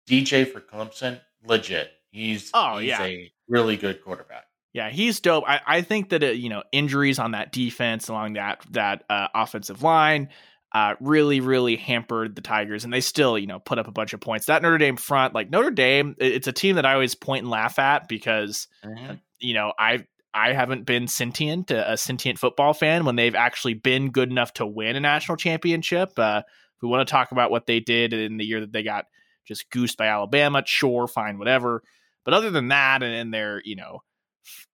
DJ 0.10 0.49
for 0.49 0.62
Clemson, 0.62 1.20
legit. 1.45 1.91
He's 2.16 2.49
oh 2.53 2.78
he's 2.78 2.88
yeah, 2.88 3.03
a 3.03 3.32
really 3.49 3.76
good 3.76 4.01
quarterback. 4.01 4.45
Yeah, 4.72 4.89
he's 4.89 5.20
dope. 5.20 5.43
I, 5.45 5.59
I 5.68 5.82
think 5.82 6.09
that 6.09 6.24
it, 6.24 6.38
you 6.38 6.47
know 6.47 6.63
injuries 6.72 7.20
on 7.20 7.32
that 7.32 7.51
defense 7.51 8.07
along 8.07 8.34
that 8.34 8.66
that 8.72 9.03
uh, 9.09 9.28
offensive 9.36 9.84
line 9.84 10.30
uh, 10.74 10.95
really 11.01 11.41
really 11.41 11.76
hampered 11.76 12.38
the 12.38 12.41
Tigers, 12.41 12.86
and 12.86 12.93
they 12.93 13.01
still 13.01 13.38
you 13.38 13.47
know 13.47 13.59
put 13.59 13.80
up 13.80 13.89
a 13.89 13.91
bunch 13.91 14.13
of 14.13 14.22
points. 14.22 14.45
That 14.45 14.61
Notre 14.61 14.78
Dame 14.78 14.95
front, 14.95 15.34
like 15.34 15.49
Notre 15.49 15.72
Dame, 15.72 16.16
it's 16.18 16.47
a 16.47 16.53
team 16.53 16.78
that 16.78 16.86
I 16.86 16.93
always 16.93 17.16
point 17.16 17.43
and 17.43 17.51
laugh 17.51 17.80
at 17.80 18.07
because 18.07 18.70
mm-hmm. 18.82 19.16
you 19.39 19.53
know 19.53 19.74
I 19.78 20.05
I 20.34 20.53
haven't 20.53 20.86
been 20.86 21.09
sentient 21.09 21.70
a 21.70 21.97
sentient 21.97 22.39
football 22.39 22.74
fan 22.74 23.03
when 23.03 23.18
they've 23.18 23.36
actually 23.36 23.74
been 23.74 24.11
good 24.11 24.32
enough 24.32 24.53
to 24.53 24.66
win 24.66 24.95
a 24.95 25.01
national 25.01 25.36
championship. 25.36 26.18
Uh, 26.18 26.43
if 26.45 26.82
we 26.82 26.88
want 26.88 27.05
to 27.05 27.11
talk 27.11 27.34
about 27.34 27.51
what 27.51 27.66
they 27.66 27.82
did 27.82 28.13
in 28.13 28.38
the 28.38 28.45
year 28.45 28.61
that 28.61 28.72
they 28.72 28.84
got 28.84 29.05
just 29.45 29.70
goosed 29.70 29.97
by 29.97 30.07
Alabama, 30.07 30.63
sure, 30.66 31.07
fine, 31.07 31.38
whatever. 31.38 31.84
But 32.26 32.34
other 32.34 32.49
than 32.49 32.69
that, 32.69 33.03
and, 33.03 33.13
and 33.13 33.34
their 33.34 33.61
you 33.63 33.76
know 33.76 34.01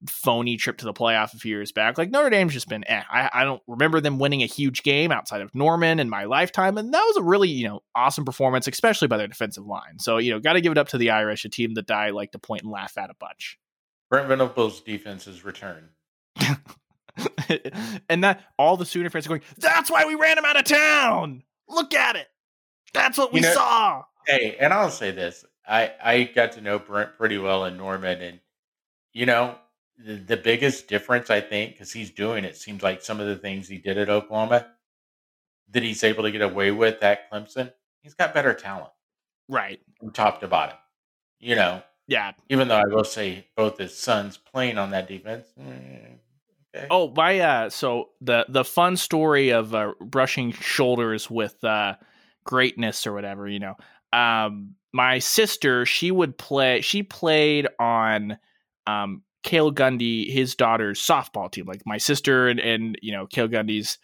phony 0.07 0.57
trip 0.57 0.77
to 0.77 0.85
the 0.85 0.93
playoff 0.93 1.33
a 1.33 1.37
few 1.37 1.55
years 1.55 1.71
back, 1.71 1.97
like 1.97 2.09
Notre 2.09 2.29
Dame's 2.29 2.53
just 2.53 2.67
been. 2.67 2.83
Eh. 2.87 3.03
I, 3.09 3.29
I 3.33 3.43
don't 3.43 3.61
remember 3.67 4.01
them 4.01 4.17
winning 4.17 4.41
a 4.41 4.47
huge 4.47 4.83
game 4.83 5.11
outside 5.11 5.41
of 5.41 5.53
Norman 5.53 5.99
in 5.99 6.09
my 6.09 6.25
lifetime, 6.25 6.77
and 6.77 6.93
that 6.93 7.03
was 7.03 7.17
a 7.17 7.21
really 7.21 7.49
you 7.49 7.67
know 7.67 7.81
awesome 7.95 8.25
performance, 8.25 8.67
especially 8.67 9.07
by 9.07 9.17
their 9.17 9.27
defensive 9.27 9.65
line. 9.65 9.99
So 9.99 10.17
you 10.17 10.31
know, 10.31 10.39
got 10.39 10.53
to 10.53 10.61
give 10.61 10.71
it 10.71 10.77
up 10.77 10.89
to 10.89 10.97
the 10.97 11.11
Irish, 11.11 11.45
a 11.45 11.49
team 11.49 11.75
that 11.75 11.91
I 11.91 12.09
like 12.09 12.31
to 12.31 12.39
point 12.39 12.63
and 12.63 12.71
laugh 12.71 12.97
at 12.97 13.09
a 13.09 13.15
bunch. 13.19 13.59
Brent 14.09 14.27
Venables' 14.27 14.81
defense 14.81 15.27
is 15.27 15.45
returned. 15.45 15.89
and 18.09 18.23
that 18.23 18.43
all 18.57 18.77
the 18.77 18.85
Sooner 18.85 19.09
fans 19.09 19.25
are 19.25 19.29
going. 19.29 19.41
That's 19.57 19.89
why 19.89 20.05
we 20.05 20.15
ran 20.15 20.37
him 20.37 20.45
out 20.45 20.57
of 20.57 20.65
town. 20.65 21.43
Look 21.67 21.93
at 21.93 22.15
it. 22.15 22.27
That's 22.93 23.17
what 23.17 23.31
we 23.33 23.39
you 23.39 23.45
know, 23.45 23.53
saw. 23.53 24.03
Hey, 24.27 24.57
and 24.59 24.73
I'll 24.73 24.89
say 24.89 25.11
this: 25.11 25.45
I 25.68 25.93
I 26.03 26.24
got 26.24 26.53
to 26.53 26.62
know 26.62 26.80
Brent 26.80 27.18
pretty 27.18 27.38
well 27.38 27.66
in 27.66 27.78
Norman, 27.78 28.22
and 28.22 28.39
you 29.14 29.26
know 29.26 29.55
the, 29.97 30.16
the 30.16 30.38
biggest 30.38 30.88
difference 30.88 31.30
I 31.30 31.41
think 31.41 31.74
because 31.74 31.91
he's 31.91 32.12
doing 32.12 32.43
it 32.43 32.57
seems 32.57 32.84
like 32.84 33.01
some 33.01 33.20
of 33.20 33.28
the 33.28 33.36
things 33.36 33.68
he 33.68 33.78
did 33.78 33.97
at 33.97 34.09
Oklahoma 34.09 34.68
that 35.72 35.84
he's 35.84 36.03
able 36.03 36.24
to 36.24 36.32
get 36.32 36.41
away 36.41 36.72
with 36.72 37.01
at 37.03 37.32
Clemson. 37.32 37.72
He's 38.01 38.14
got 38.14 38.34
better 38.34 38.53
talent, 38.53 38.91
right, 39.47 39.80
from 39.99 40.12
top 40.12 40.41
to 40.41 40.47
bottom. 40.47 40.78
You 41.39 41.55
know, 41.55 41.82
yeah. 42.12 42.34
Even 42.49 42.68
though 42.68 42.76
I 42.76 42.88
will 42.88 43.05
say 43.05 43.47
both 43.55 43.78
his 43.78 43.97
sons 43.97 44.38
playing 44.38 44.78
on 44.78 44.91
that 44.91 45.07
defense. 45.07 45.47
Mm, 45.57 46.18
okay. 46.76 46.88
Oh, 46.89 47.09
my 47.16 47.39
uh 47.39 47.70
so 47.70 48.09
the 48.20 48.45
the 48.49 48.66
fun 48.66 48.97
story 48.97 49.51
of 49.51 49.74
uh, 49.74 49.93
brushing 50.01 50.51
shoulders 50.51 51.30
with 51.30 51.64
uh 51.64 51.95
greatness 52.43 53.07
or 53.07 53.14
whatever, 53.14 53.47
you 53.47 53.59
know. 53.59 53.76
Um 54.14 54.76
my 54.93 55.20
sister, 55.20 55.86
she 55.86 56.12
would 56.12 56.38
play. 56.38 56.82
She 56.82 57.03
played 57.03 57.68
on 57.80 58.38
um, 58.88 59.24
Cale 59.43 59.72
Gundy, 59.72 60.30
his 60.30 60.55
daughter's 60.55 60.99
softball 60.99 61.51
team. 61.51 61.66
Like 61.66 61.82
my 61.86 61.97
sister 61.97 62.47
and, 62.47 62.59
and 62.59 62.97
you 63.01 63.12
know 63.12 63.28
Cale 63.28 63.47
Gundy's 63.47 63.97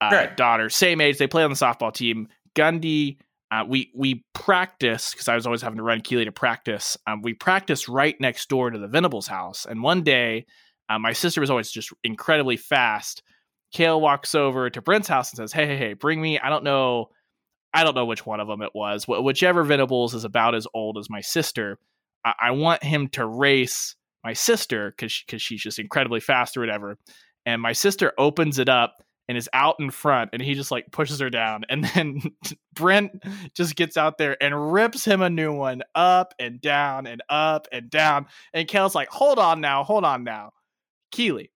uh, 0.00 0.10
right. 0.12 0.36
daughter, 0.36 0.70
same 0.70 1.00
age. 1.00 1.18
They 1.18 1.26
play 1.26 1.42
on 1.42 1.50
the 1.50 1.56
softball 1.56 1.92
team. 1.92 2.28
Gundy, 2.54 3.18
uh, 3.50 3.64
we 3.66 3.90
we 3.94 4.24
practice 4.32 5.12
because 5.12 5.28
I 5.28 5.34
was 5.34 5.46
always 5.46 5.62
having 5.62 5.78
to 5.78 5.82
run 5.82 6.00
Keeley 6.00 6.24
to 6.24 6.32
practice. 6.32 6.96
Um, 7.06 7.22
we 7.22 7.34
practice 7.34 7.88
right 7.88 8.18
next 8.20 8.48
door 8.48 8.70
to 8.70 8.78
the 8.78 8.88
Venables 8.88 9.26
house. 9.26 9.66
And 9.66 9.82
one 9.82 10.02
day, 10.02 10.46
uh, 10.88 10.98
my 10.98 11.12
sister 11.12 11.40
was 11.40 11.50
always 11.50 11.70
just 11.70 11.92
incredibly 12.04 12.56
fast. 12.56 13.22
Kale 13.72 14.00
walks 14.00 14.34
over 14.34 14.68
to 14.68 14.82
Brent's 14.82 15.08
house 15.08 15.30
and 15.30 15.38
says, 15.38 15.52
"Hey, 15.52 15.66
hey, 15.66 15.76
hey, 15.76 15.92
bring 15.94 16.20
me. 16.20 16.38
I 16.38 16.48
don't 16.48 16.64
know." 16.64 17.10
I 17.74 17.84
don't 17.84 17.94
know 17.94 18.04
which 18.04 18.26
one 18.26 18.40
of 18.40 18.48
them 18.48 18.62
it 18.62 18.72
was. 18.74 19.04
Wh- 19.04 19.22
whichever 19.22 19.62
Venables 19.62 20.14
is 20.14 20.24
about 20.24 20.54
as 20.54 20.66
old 20.74 20.98
as 20.98 21.08
my 21.08 21.20
sister. 21.20 21.78
I, 22.24 22.34
I 22.40 22.50
want 22.52 22.82
him 22.82 23.08
to 23.08 23.26
race 23.26 23.96
my 24.24 24.32
sister 24.32 24.90
because 24.90 25.22
because 25.26 25.42
she's 25.42 25.62
just 25.62 25.78
incredibly 25.78 26.20
fast 26.20 26.56
or 26.56 26.60
whatever. 26.60 26.98
And 27.44 27.60
my 27.60 27.72
sister 27.72 28.12
opens 28.18 28.58
it 28.58 28.68
up 28.68 28.94
and 29.28 29.38
is 29.38 29.48
out 29.52 29.76
in 29.78 29.90
front 29.90 30.30
and 30.32 30.42
he 30.42 30.54
just 30.54 30.70
like 30.70 30.90
pushes 30.90 31.20
her 31.20 31.30
down 31.30 31.62
and 31.68 31.84
then 31.84 32.20
Brent 32.74 33.22
just 33.54 33.76
gets 33.76 33.96
out 33.96 34.18
there 34.18 34.36
and 34.42 34.72
rips 34.72 35.04
him 35.04 35.22
a 35.22 35.30
new 35.30 35.52
one 35.54 35.82
up 35.94 36.34
and 36.38 36.60
down 36.60 37.06
and 37.06 37.22
up 37.28 37.68
and 37.72 37.88
down 37.88 38.26
and 38.52 38.68
Cale's 38.68 38.94
like 38.94 39.08
hold 39.08 39.38
on 39.38 39.60
now 39.60 39.84
hold 39.84 40.04
on 40.04 40.24
now 40.24 40.50
Keeley 41.12 41.50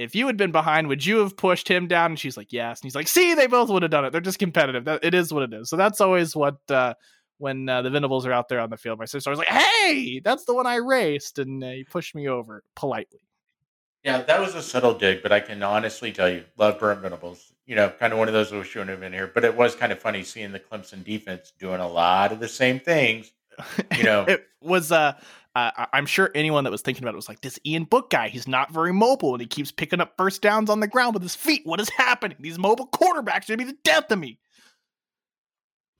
if 0.00 0.14
you 0.14 0.26
had 0.26 0.36
been 0.36 0.52
behind 0.52 0.88
would 0.88 1.04
you 1.04 1.18
have 1.18 1.36
pushed 1.36 1.68
him 1.68 1.86
down 1.86 2.12
and 2.12 2.18
she's 2.18 2.36
like 2.36 2.52
yes 2.52 2.80
and 2.80 2.86
he's 2.86 2.94
like 2.94 3.08
see 3.08 3.34
they 3.34 3.46
both 3.46 3.68
would 3.68 3.82
have 3.82 3.90
done 3.90 4.04
it 4.04 4.10
they're 4.10 4.20
just 4.20 4.38
competitive 4.38 4.84
that, 4.84 5.04
it 5.04 5.14
is 5.14 5.32
what 5.32 5.42
it 5.42 5.52
is 5.52 5.68
so 5.68 5.76
that's 5.76 6.00
always 6.00 6.34
what 6.34 6.58
uh 6.70 6.94
when 7.38 7.66
uh, 7.70 7.80
the 7.80 7.88
Venables 7.88 8.26
are 8.26 8.32
out 8.32 8.48
there 8.48 8.60
on 8.60 8.70
the 8.70 8.76
field 8.76 8.98
my 8.98 9.04
sister 9.04 9.30
was 9.30 9.38
like 9.38 9.48
hey 9.48 10.20
that's 10.24 10.44
the 10.44 10.54
one 10.54 10.66
I 10.66 10.76
raced 10.76 11.38
and 11.38 11.62
uh, 11.62 11.70
he 11.70 11.84
pushed 11.84 12.14
me 12.14 12.28
over 12.28 12.62
politely 12.74 13.20
yeah, 14.02 14.22
that 14.22 14.40
was 14.40 14.54
a 14.54 14.62
subtle 14.62 14.94
dig, 14.94 15.22
but 15.22 15.30
I 15.30 15.40
can 15.40 15.62
honestly 15.62 16.10
tell 16.10 16.30
you, 16.30 16.44
love 16.56 16.78
Brent 16.78 17.00
Venables. 17.00 17.52
You 17.66 17.76
know, 17.76 17.90
kind 17.90 18.12
of 18.12 18.18
one 18.18 18.28
of 18.28 18.34
those 18.34 18.50
who 18.50 18.64
shouldn't 18.64 18.90
have 18.90 19.00
been 19.00 19.12
here, 19.12 19.30
but 19.32 19.44
it 19.44 19.54
was 19.54 19.76
kind 19.76 19.92
of 19.92 20.00
funny 20.00 20.24
seeing 20.24 20.52
the 20.52 20.58
Clemson 20.58 21.04
defense 21.04 21.52
doing 21.58 21.80
a 21.80 21.88
lot 21.88 22.32
of 22.32 22.40
the 22.40 22.48
same 22.48 22.80
things. 22.80 23.30
You 23.96 24.04
know, 24.04 24.24
it 24.26 24.46
was. 24.62 24.90
Uh, 24.90 25.12
uh, 25.54 25.86
I'm 25.92 26.06
sure 26.06 26.30
anyone 26.34 26.64
that 26.64 26.70
was 26.70 26.82
thinking 26.82 27.04
about 27.04 27.14
it 27.14 27.16
was 27.16 27.28
like, 27.28 27.40
this 27.40 27.58
Ian 27.66 27.84
Book 27.84 28.10
guy, 28.10 28.28
he's 28.28 28.46
not 28.46 28.72
very 28.72 28.92
mobile, 28.92 29.34
and 29.34 29.40
he 29.40 29.46
keeps 29.46 29.72
picking 29.72 30.00
up 30.00 30.14
first 30.16 30.42
downs 30.42 30.70
on 30.70 30.80
the 30.80 30.86
ground 30.86 31.14
with 31.14 31.22
his 31.22 31.34
feet. 31.34 31.62
What 31.64 31.80
is 31.80 31.88
happening? 31.90 32.36
These 32.40 32.58
mobile 32.58 32.86
quarterbacks 32.86 33.48
are 33.48 33.56
going 33.56 33.58
to 33.58 33.64
be 33.66 33.72
the 33.72 33.78
death 33.82 34.10
of 34.10 34.18
me. 34.18 34.38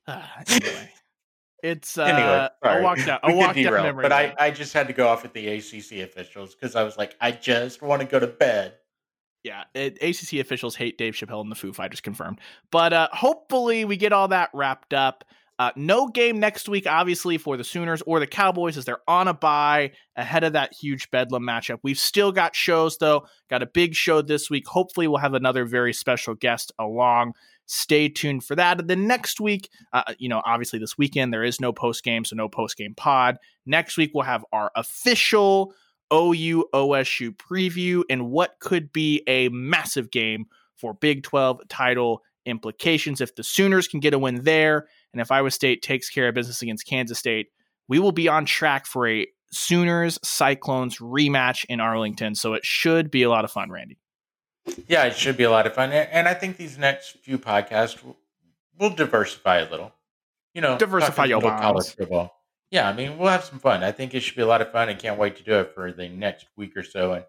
Uh, 0.07 0.22
anyway. 0.48 0.92
It's 1.62 1.98
uh, 1.98 2.05
anyway. 2.05 2.48
I 2.62 2.80
walked 2.80 3.07
out. 3.07 3.20
I 3.22 3.34
walked 3.34 3.59
out 3.59 3.82
memory. 3.82 4.03
But 4.03 4.12
I, 4.12 4.34
I 4.38 4.51
just 4.51 4.72
had 4.72 4.86
to 4.86 4.92
go 4.92 5.09
off 5.09 5.22
with 5.22 5.34
the 5.34 5.46
ACC 5.46 6.09
officials 6.09 6.55
because 6.55 6.74
I 6.74 6.82
was 6.84 6.96
like, 6.96 7.16
I 7.20 7.32
just 7.32 7.82
want 7.82 8.01
to 8.01 8.09
go 8.09 8.18
to 8.18 8.26
bed. 8.26 8.74
Yeah, 9.42 9.64
it, 9.74 9.98
ACC 10.03 10.40
officials 10.40 10.76
hate 10.76 10.98
Dave 10.98 11.14
Chappelle 11.14 11.40
and 11.40 11.51
the 11.51 11.57
Foo 11.57 11.72
Fighters 11.72 12.01
confirmed. 12.01 12.40
But 12.70 12.92
uh, 12.92 13.09
hopefully 13.12 13.84
we 13.84 13.96
get 13.96 14.12
all 14.12 14.28
that 14.28 14.51
wrapped 14.53 14.94
up. 14.94 15.24
Uh, 15.61 15.70
no 15.76 16.08
game 16.08 16.40
next 16.40 16.70
week, 16.70 16.86
obviously, 16.86 17.36
for 17.36 17.58
the 17.58 17.64
Sooners 17.64 18.00
or 18.06 18.18
the 18.18 18.26
Cowboys, 18.26 18.78
as 18.78 18.86
they're 18.86 19.02
on 19.06 19.28
a 19.28 19.34
bye 19.34 19.92
ahead 20.16 20.42
of 20.42 20.54
that 20.54 20.72
huge 20.72 21.11
Bedlam 21.11 21.42
matchup. 21.42 21.80
We've 21.82 21.98
still 21.98 22.32
got 22.32 22.56
shows, 22.56 22.96
though. 22.96 23.26
Got 23.50 23.62
a 23.62 23.66
big 23.66 23.94
show 23.94 24.22
this 24.22 24.48
week. 24.48 24.66
Hopefully, 24.66 25.06
we'll 25.06 25.18
have 25.18 25.34
another 25.34 25.66
very 25.66 25.92
special 25.92 26.34
guest 26.34 26.72
along. 26.78 27.34
Stay 27.66 28.08
tuned 28.08 28.42
for 28.42 28.56
that. 28.56 28.80
And 28.80 28.88
then 28.88 29.06
next 29.06 29.38
week, 29.38 29.68
uh, 29.92 30.14
you 30.18 30.30
know, 30.30 30.40
obviously 30.46 30.78
this 30.78 30.96
weekend 30.96 31.30
there 31.30 31.44
is 31.44 31.61
no 31.61 31.74
post 31.74 32.04
game, 32.04 32.24
so 32.24 32.34
no 32.36 32.48
post 32.48 32.78
game 32.78 32.94
pod. 32.94 33.36
Next 33.66 33.98
week 33.98 34.12
we'll 34.14 34.24
have 34.24 34.46
our 34.54 34.72
official 34.74 35.74
OU 36.11 36.70
OSU 36.72 37.36
preview 37.36 38.02
and 38.08 38.30
what 38.30 38.54
could 38.61 38.94
be 38.94 39.22
a 39.26 39.50
massive 39.50 40.11
game 40.11 40.46
for 40.74 40.94
Big 40.94 41.22
12 41.22 41.68
title 41.68 42.22
implications. 42.46 43.20
If 43.20 43.34
the 43.34 43.44
Sooners 43.44 43.88
can 43.88 44.00
get 44.00 44.14
a 44.14 44.18
win 44.18 44.42
there, 44.42 44.88
and 45.12 45.20
if 45.20 45.30
Iowa 45.30 45.50
State 45.50 45.82
takes 45.82 46.08
care 46.08 46.28
of 46.28 46.34
business 46.34 46.62
against 46.62 46.86
Kansas 46.86 47.18
State, 47.18 47.48
we 47.88 47.98
will 47.98 48.12
be 48.12 48.28
on 48.28 48.44
track 48.44 48.86
for 48.86 49.08
a 49.08 49.26
Sooners 49.52 50.18
Cyclones 50.22 50.98
rematch 50.98 51.64
in 51.68 51.80
Arlington. 51.80 52.34
So 52.34 52.54
it 52.54 52.64
should 52.64 53.11
be 53.11 53.24
a 53.24 53.28
lot 53.28 53.44
of 53.44 53.50
fun, 53.50 53.70
Randy. 53.70 53.98
Yeah, 54.86 55.04
it 55.04 55.16
should 55.16 55.36
be 55.36 55.44
a 55.44 55.50
lot 55.50 55.66
of 55.66 55.74
fun, 55.74 55.90
and 55.90 56.28
I 56.28 56.34
think 56.34 56.56
these 56.56 56.78
next 56.78 57.16
few 57.22 57.38
podcasts 57.38 57.98
will, 58.78 58.90
diversify 58.90 59.58
a 59.58 59.70
little. 59.70 59.92
You 60.54 60.61
know, 60.61 60.78
diversify 60.78 61.24
your 61.26 61.40
college 61.40 61.94
football. 61.94 62.32
Yeah, 62.70 62.88
I 62.88 62.92
mean, 62.92 63.18
we'll 63.18 63.30
have 63.30 63.44
some 63.44 63.58
fun. 63.58 63.82
I 63.82 63.90
think 63.90 64.14
it 64.14 64.20
should 64.20 64.36
be 64.36 64.42
a 64.42 64.46
lot 64.46 64.61
of 64.61 64.70
fun. 64.70 64.88
I 64.88 64.94
can't 64.94 65.18
wait 65.18 65.36
to 65.36 65.42
do 65.42 65.54
it 65.54 65.74
for 65.74 65.90
the 65.92 66.08
next 66.08 66.46
week 66.56 66.76
or 66.76 66.82
so, 66.82 67.14
and 67.14 67.24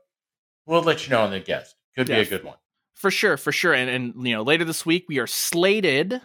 we'll 0.66 0.84
let 0.84 1.06
you 1.06 1.12
know 1.12 1.22
on 1.22 1.32
the 1.32 1.40
guest. 1.40 1.76
Could 1.96 2.10
yeah, 2.10 2.18
be 2.18 2.22
a 2.22 2.26
good 2.26 2.44
one 2.44 2.58
for 3.02 3.12
sure, 3.12 3.36
for 3.36 3.52
sure. 3.52 3.74
And 3.74 3.90
and 3.90 4.28
you 4.28 4.36
know, 4.36 4.44
later 4.44 4.64
this 4.64 4.86
week 4.86 5.06
we 5.10 5.18
are 5.20 5.28
slated 5.28 6.22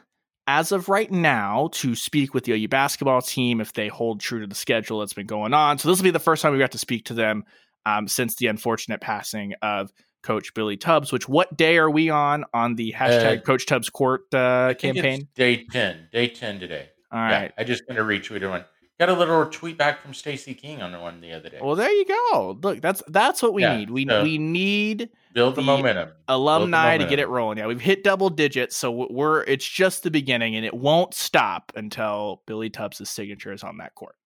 as 0.47 0.73
of 0.73 0.89
right 0.89 1.11
now 1.11 1.69
to 1.73 1.95
speak 1.95 2.35
with 2.35 2.45
the 2.45 2.53
OU 2.53 2.69
basketball 2.69 3.21
team 3.21 3.61
if 3.61 3.73
they 3.73 3.89
hold 3.89 4.21
true 4.21 4.41
to 4.41 4.47
the 4.47 4.55
schedule 4.55 5.01
that's 5.01 5.13
been 5.13 5.27
going 5.27 5.53
on. 5.55 5.79
So 5.79 5.89
this 5.89 5.99
will 5.99 6.05
be 6.05 6.11
the 6.11 6.19
first 6.19 6.43
time 6.43 6.53
we 6.53 6.59
got 6.59 6.73
to 6.73 6.79
speak 6.79 7.07
to 7.07 7.15
them 7.15 7.45
um, 7.85 8.09
since 8.09 8.37
the 8.37 8.47
unfortunate 8.47 9.01
passing 9.01 9.55
of 9.63 9.91
Coach 10.23 10.55
Billy 10.55 10.77
Tubbs. 10.77 11.13
Which 11.13 11.29
what 11.29 11.57
day 11.57 11.79
are 11.79 11.91
we 11.91 12.11
on 12.11 12.45
on 12.53 12.75
the 12.75 12.95
hashtag 12.97 13.39
uh, 13.39 13.43
Coach 13.43 13.67
Tubbs 13.67 13.91
Court 13.91 14.23
uh, 14.35 14.75
campaign? 14.79 15.29
day 15.35 15.65
ten, 15.71 16.09
day 16.13 16.29
ten 16.29 16.61
today. 16.61 16.89
All 17.13 17.21
right, 17.21 17.45
yeah, 17.45 17.51
I 17.57 17.65
just 17.65 17.87
going 17.87 17.97
to 17.97 18.03
retweet 18.03 18.49
one. 18.49 18.65
Got 18.99 19.11
a 19.11 19.15
little 19.15 19.45
tweet 19.47 19.77
back 19.77 20.01
from 20.01 20.15
Stacey 20.15 20.55
King 20.55 20.81
on 20.81 20.99
one 20.99 21.21
the 21.21 21.33
other 21.33 21.51
day. 21.51 21.59
Well, 21.61 21.77
there 21.77 21.91
you 21.91 22.07
go. 22.07 22.59
Look, 22.63 22.81
that's 22.81 23.03
that's 23.09 23.43
what 23.43 23.53
we 23.53 23.61
yeah, 23.61 23.77
need. 23.77 23.91
We 23.91 24.07
so 24.07 24.23
we 24.23 24.39
need 24.39 25.11
build 25.35 25.55
the, 25.55 25.61
the 25.61 25.67
momentum, 25.67 26.13
alumni 26.29 26.65
the 26.65 26.85
momentum. 26.85 27.07
to 27.07 27.11
get 27.11 27.19
it 27.19 27.29
rolling. 27.29 27.59
Yeah, 27.59 27.67
we've 27.67 27.81
hit 27.81 28.03
double 28.05 28.31
digits, 28.31 28.75
so 28.75 29.07
we're 29.11 29.43
it's 29.43 29.69
just 29.69 30.03
the 30.03 30.11
beginning, 30.11 30.57
and 30.57 30.65
it 30.65 30.73
won't 30.73 31.13
stop 31.13 31.73
until 31.77 32.43
Billy 32.47 32.71
Tubbs' 32.71 33.07
signature 33.11 33.53
is 33.53 33.63
on 33.63 33.77
that 33.79 33.95
court. 33.95 34.17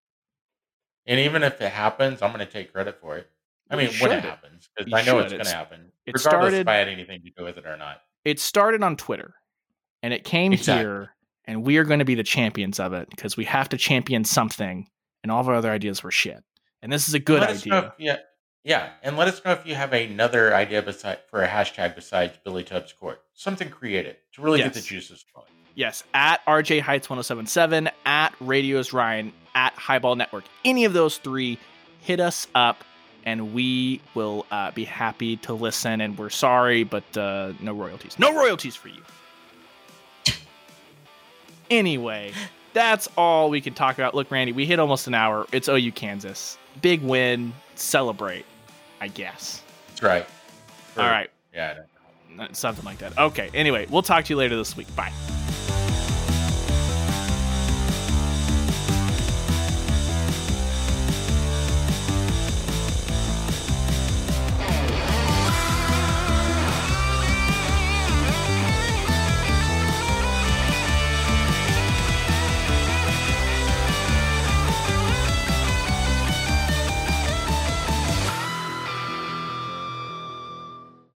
And 1.05 1.19
even 1.19 1.43
if 1.43 1.61
it 1.61 1.73
happens, 1.73 2.23
I'm 2.23 2.33
going 2.33 2.47
to 2.47 2.53
take 2.53 2.73
credit 2.73 3.01
for 3.01 3.17
it. 3.17 3.29
I 3.71 3.77
mean, 3.77 3.91
when 4.01 4.13
it 4.13 4.23
happens, 4.23 4.69
because 4.77 4.93
I 4.93 5.03
know 5.05 5.19
should. 5.19 5.25
it's 5.25 5.33
going 5.33 5.45
to 5.47 5.51
happen, 5.51 5.81
it 6.07 6.15
regardless 6.15 6.23
started, 6.23 6.61
if 6.61 6.69
I 6.69 6.75
had 6.75 6.87
anything 6.87 7.23
to 7.23 7.31
do 7.37 7.43
with 7.43 7.59
it 7.59 7.67
or 7.67 7.77
not. 7.77 8.03
It 8.25 8.39
started 8.39 8.85
on 8.85 8.97
Twitter, 8.97 9.35
and 10.05 10.15
it 10.15 10.23
came 10.23 10.53
exactly. 10.53 10.85
here, 10.85 11.15
and 11.51 11.65
we 11.65 11.79
are 11.79 11.85
going 11.85 11.99
to 11.99 12.05
be 12.05 12.15
the 12.15 12.23
champions 12.23 12.79
of 12.79 12.93
it 12.93 13.11
because 13.11 13.37
we 13.37 13.45
have 13.45 13.69
to 13.71 13.77
champion 13.77 14.25
something, 14.25 14.87
and 15.25 15.33
all 15.33 15.41
of 15.41 15.49
our 15.49 15.57
other 15.57 15.73
ideas 15.73 16.01
were 16.01 16.13
shit. 16.13 16.45
And 16.81 16.93
this 16.93 17.09
is 17.09 17.15
a 17.15 17.19
good 17.19 17.43
idea. 17.43 17.93
Yeah, 17.99 18.19
yeah, 18.63 18.91
and 19.03 19.17
let 19.17 19.27
us 19.27 19.45
know 19.45 19.51
if 19.51 19.67
you 19.67 19.75
have 19.75 19.93
another 19.93 20.55
idea 20.55 20.81
beside, 20.81 21.19
for 21.29 21.43
a 21.43 21.49
hashtag 21.49 21.97
besides 21.97 22.39
Billy 22.45 22.63
Tubbs 22.63 22.93
Court, 22.93 23.21
something 23.35 23.69
creative 23.69 24.17
to 24.35 24.43
really 24.43 24.61
yes. 24.61 24.69
get 24.69 24.75
the 24.75 24.81
juices 24.81 25.25
flowing. 25.33 25.49
Yes, 25.75 26.05
at 26.15 26.45
RJ 26.47 26.83
Heights 26.83 27.11
1077, 27.11 27.91
at 28.07 28.33
Radios 28.39 28.93
Ryan, 28.93 29.33
at 29.57 29.73
Highball 29.75 30.15
Network. 30.15 30.45
Any 30.65 30.85
of 30.85 30.93
those 30.93 31.19
three, 31.19 31.59
hit 32.01 32.21
us 32.21 32.47
up 32.55 32.85
and 33.25 33.53
we 33.53 34.01
will 34.15 34.47
uh, 34.51 34.71
be 34.71 34.85
happy 34.85 35.37
to 35.39 35.53
listen. 35.53 36.01
And 36.01 36.17
we're 36.17 36.31
sorry, 36.31 36.85
but 36.85 37.17
uh, 37.17 37.53
no 37.61 37.75
royalties. 37.75 38.19
No 38.19 38.35
royalties 38.35 38.77
for 38.77 38.89
you. 38.89 39.03
Anyway, 41.71 42.33
that's 42.73 43.09
all 43.17 43.51
we 43.51 43.61
can 43.61 43.75
talk 43.75 43.97
about. 43.99 44.15
Look, 44.15 44.31
Randy, 44.31 44.53
we 44.53 44.67
hit 44.67 44.79
almost 44.79 45.07
an 45.07 45.15
hour. 45.15 45.47
It's 45.53 45.69
OU 45.69 45.93
Kansas. 45.93 46.59
Big 46.83 47.03
win. 47.03 47.53
Celebrate, 47.75 48.45
I 49.01 49.09
guess. 49.09 49.63
That's 49.89 50.03
right. 50.03 50.27
For, 50.95 51.03
all 51.03 51.09
right. 51.09 51.31
Yeah. 51.55 51.81
Something 52.53 52.85
like 52.85 52.99
that. 52.99 53.17
Okay. 53.19 53.51
Anyway, 53.55 53.87
we'll 53.91 54.03
talk 54.03 54.25
to 54.27 54.33
you 54.33 54.37
later 54.37 54.57
this 54.57 54.77
week. 54.77 54.95
Bye. 54.95 55.13